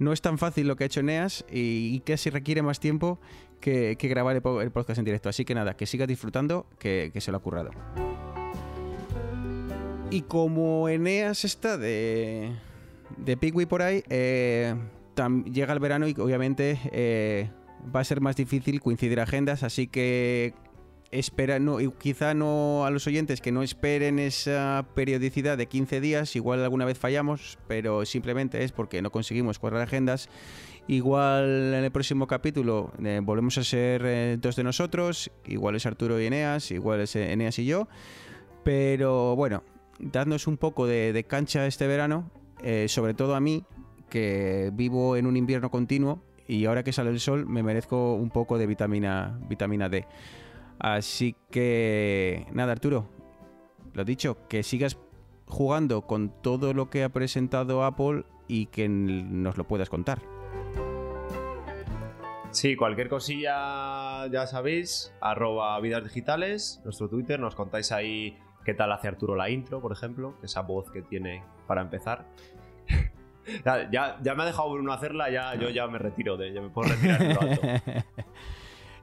no 0.00 0.12
es 0.12 0.20
tan 0.20 0.36
fácil 0.38 0.66
lo 0.66 0.74
que 0.74 0.82
ha 0.84 0.86
hecho 0.86 1.02
Neas 1.02 1.44
y, 1.50 1.94
y 1.94 2.00
casi 2.00 2.28
requiere 2.30 2.62
más 2.62 2.80
tiempo 2.80 3.20
que, 3.60 3.96
que 3.96 4.08
grabar 4.08 4.34
el, 4.34 4.42
po- 4.42 4.60
el 4.60 4.72
podcast 4.72 4.98
en 4.98 5.04
directo. 5.04 5.28
Así 5.28 5.44
que 5.44 5.54
nada, 5.54 5.76
que 5.76 5.86
siga 5.86 6.06
disfrutando, 6.08 6.66
que, 6.80 7.10
que 7.12 7.20
se 7.20 7.30
lo 7.30 7.36
ha 7.36 7.40
currado. 7.40 7.70
Y 10.10 10.22
como 10.22 10.88
Eneas 10.88 11.44
está 11.44 11.78
de, 11.78 12.50
de 13.16 13.36
Pigui 13.36 13.66
por 13.66 13.82
ahí, 13.82 14.02
eh, 14.10 14.74
llega 15.52 15.72
el 15.72 15.78
verano 15.78 16.08
y 16.08 16.16
obviamente 16.18 16.80
eh, 16.90 17.48
va 17.94 18.00
a 18.00 18.04
ser 18.04 18.20
más 18.20 18.34
difícil 18.34 18.80
coincidir 18.80 19.20
agendas, 19.20 19.62
así 19.62 19.86
que 19.86 20.52
espera, 21.10 21.58
no, 21.58 21.80
y 21.80 21.90
quizá 21.90 22.34
no 22.34 22.84
a 22.84 22.90
los 22.90 23.06
oyentes 23.06 23.40
que 23.40 23.52
no 23.52 23.62
esperen 23.62 24.18
esa 24.18 24.86
periodicidad 24.94 25.58
de 25.58 25.66
15 25.66 26.00
días, 26.00 26.36
igual 26.36 26.62
alguna 26.62 26.84
vez 26.84 26.98
fallamos, 26.98 27.58
pero 27.66 28.04
simplemente 28.04 28.62
es 28.62 28.72
porque 28.72 29.02
no 29.02 29.10
conseguimos 29.10 29.58
cuadrar 29.58 29.82
agendas. 29.82 30.28
Igual 30.86 31.74
en 31.74 31.84
el 31.84 31.90
próximo 31.90 32.26
capítulo 32.26 32.92
eh, 33.04 33.20
volvemos 33.22 33.58
a 33.58 33.64
ser 33.64 34.02
eh, 34.04 34.36
dos 34.40 34.56
de 34.56 34.64
nosotros, 34.64 35.30
igual 35.46 35.76
es 35.76 35.86
Arturo 35.86 36.20
y 36.20 36.26
Eneas, 36.26 36.70
igual 36.70 37.00
es 37.00 37.14
eh, 37.16 37.32
Eneas 37.32 37.58
y 37.58 37.66
yo, 37.66 37.88
pero 38.64 39.36
bueno, 39.36 39.62
dadnos 39.98 40.46
un 40.46 40.56
poco 40.56 40.86
de, 40.86 41.12
de 41.12 41.24
cancha 41.24 41.66
este 41.66 41.86
verano, 41.86 42.30
sobre 42.88 43.14
todo 43.14 43.34
a 43.34 43.40
mí, 43.40 43.64
que 44.10 44.70
vivo 44.74 45.16
en 45.16 45.26
un 45.26 45.36
invierno 45.36 45.70
continuo 45.70 46.22
y 46.46 46.66
ahora 46.66 46.82
que 46.82 46.92
sale 46.92 47.10
el 47.10 47.20
sol 47.20 47.46
me 47.46 47.62
merezco 47.62 48.14
un 48.14 48.28
poco 48.28 48.58
de 48.58 48.66
vitamina, 48.66 49.38
vitamina 49.48 49.88
D. 49.88 50.04
Así 50.80 51.36
que 51.50 52.46
nada, 52.52 52.72
Arturo, 52.72 53.06
lo 53.92 54.04
dicho, 54.04 54.48
que 54.48 54.62
sigas 54.62 54.98
jugando 55.46 56.02
con 56.02 56.30
todo 56.42 56.72
lo 56.72 56.88
que 56.88 57.04
ha 57.04 57.10
presentado 57.10 57.84
Apple 57.84 58.24
y 58.48 58.66
que 58.66 58.88
nos 58.88 59.58
lo 59.58 59.64
puedas 59.64 59.90
contar. 59.90 60.20
Sí, 62.50 62.76
cualquier 62.76 63.08
cosilla 63.08 64.26
ya 64.28 64.46
sabéis, 64.46 65.14
arroba 65.20 65.78
vidas 65.80 66.02
digitales, 66.02 66.80
nuestro 66.82 67.08
Twitter, 67.08 67.38
nos 67.38 67.54
contáis 67.54 67.92
ahí 67.92 68.38
qué 68.64 68.72
tal 68.72 68.90
hace 68.90 69.06
Arturo 69.06 69.36
la 69.36 69.50
intro, 69.50 69.80
por 69.80 69.92
ejemplo, 69.92 70.34
esa 70.42 70.62
voz 70.62 70.90
que 70.90 71.02
tiene 71.02 71.44
para 71.66 71.82
empezar. 71.82 72.26
ya, 73.64 73.88
ya, 73.90 74.18
ya 74.22 74.34
me 74.34 74.44
ha 74.44 74.46
dejado 74.46 74.72
Bruno 74.72 74.92
hacerla, 74.92 75.30
ya, 75.30 75.54
yo 75.56 75.68
ya 75.68 75.86
me 75.86 75.98
retiro, 75.98 76.38
de, 76.38 76.54
ya 76.54 76.62
me 76.62 76.70
puedo 76.70 76.88
retirar 76.88 77.22
lo 77.22 77.40
alto. 77.40 77.60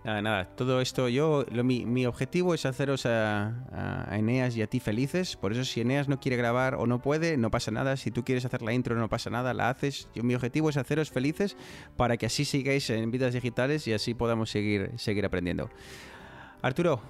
Nada, 0.07 0.21
nada, 0.21 0.45
todo 0.45 0.79
esto 0.79 1.09
yo, 1.09 1.43
mi, 1.51 2.05
objetivo 2.05 2.53
es 2.53 2.65
haceros 2.65 3.05
a 3.05 4.07
Eneas 4.13 4.55
y 4.55 4.61
a 4.61 4.67
ti 4.67 4.79
felices, 4.79 5.35
por 5.35 5.51
eso 5.51 5.65
si 5.65 5.81
Eneas 5.81 6.07
no 6.07 6.17
quiere 6.17 6.37
grabar 6.37 6.75
o 6.75 6.87
no 6.87 7.01
puede, 7.01 7.35
no 7.35 7.51
pasa 7.51 7.71
nada, 7.71 7.97
si 7.97 8.09
tú 8.09 8.23
quieres 8.23 8.45
hacer 8.45 8.61
la 8.61 8.71
intro 8.71 8.95
no 8.95 9.09
pasa 9.09 9.29
nada, 9.29 9.53
la 9.53 9.69
haces, 9.69 10.07
yo, 10.15 10.23
mi 10.23 10.33
objetivo 10.33 10.69
es 10.69 10.77
haceros 10.77 11.11
felices 11.11 11.57
para 11.97 12.15
que 12.15 12.25
así 12.25 12.45
sigáis 12.45 12.89
en 12.89 13.11
vidas 13.11 13.33
digitales 13.33 13.85
y 13.85 13.91
así 13.91 14.13
podamos 14.13 14.49
seguir, 14.49 14.91
seguir 14.95 15.25
aprendiendo. 15.25 15.69
Arturo, 16.61 17.01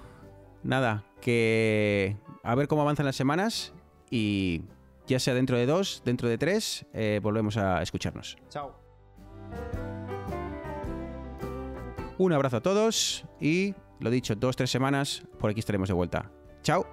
nada, 0.64 1.04
que 1.20 2.16
a 2.42 2.56
ver 2.56 2.66
cómo 2.66 2.82
avanzan 2.82 3.06
las 3.06 3.14
semanas 3.14 3.74
y 4.10 4.62
ya 5.06 5.20
sea 5.20 5.34
dentro 5.34 5.56
de 5.56 5.66
dos, 5.66 6.02
dentro 6.04 6.28
de 6.28 6.36
tres, 6.36 6.84
eh, 6.92 7.20
volvemos 7.22 7.58
a 7.58 7.80
escucharnos. 7.80 8.36
Chao. 8.48 8.74
Un 12.18 12.32
abrazo 12.32 12.56
a 12.56 12.60
todos 12.60 13.24
y, 13.40 13.74
lo 14.00 14.10
dicho, 14.10 14.34
dos, 14.34 14.56
tres 14.56 14.70
semanas, 14.70 15.22
por 15.38 15.50
aquí 15.50 15.60
estaremos 15.60 15.88
de 15.88 15.94
vuelta. 15.94 16.30
Chao. 16.62 16.84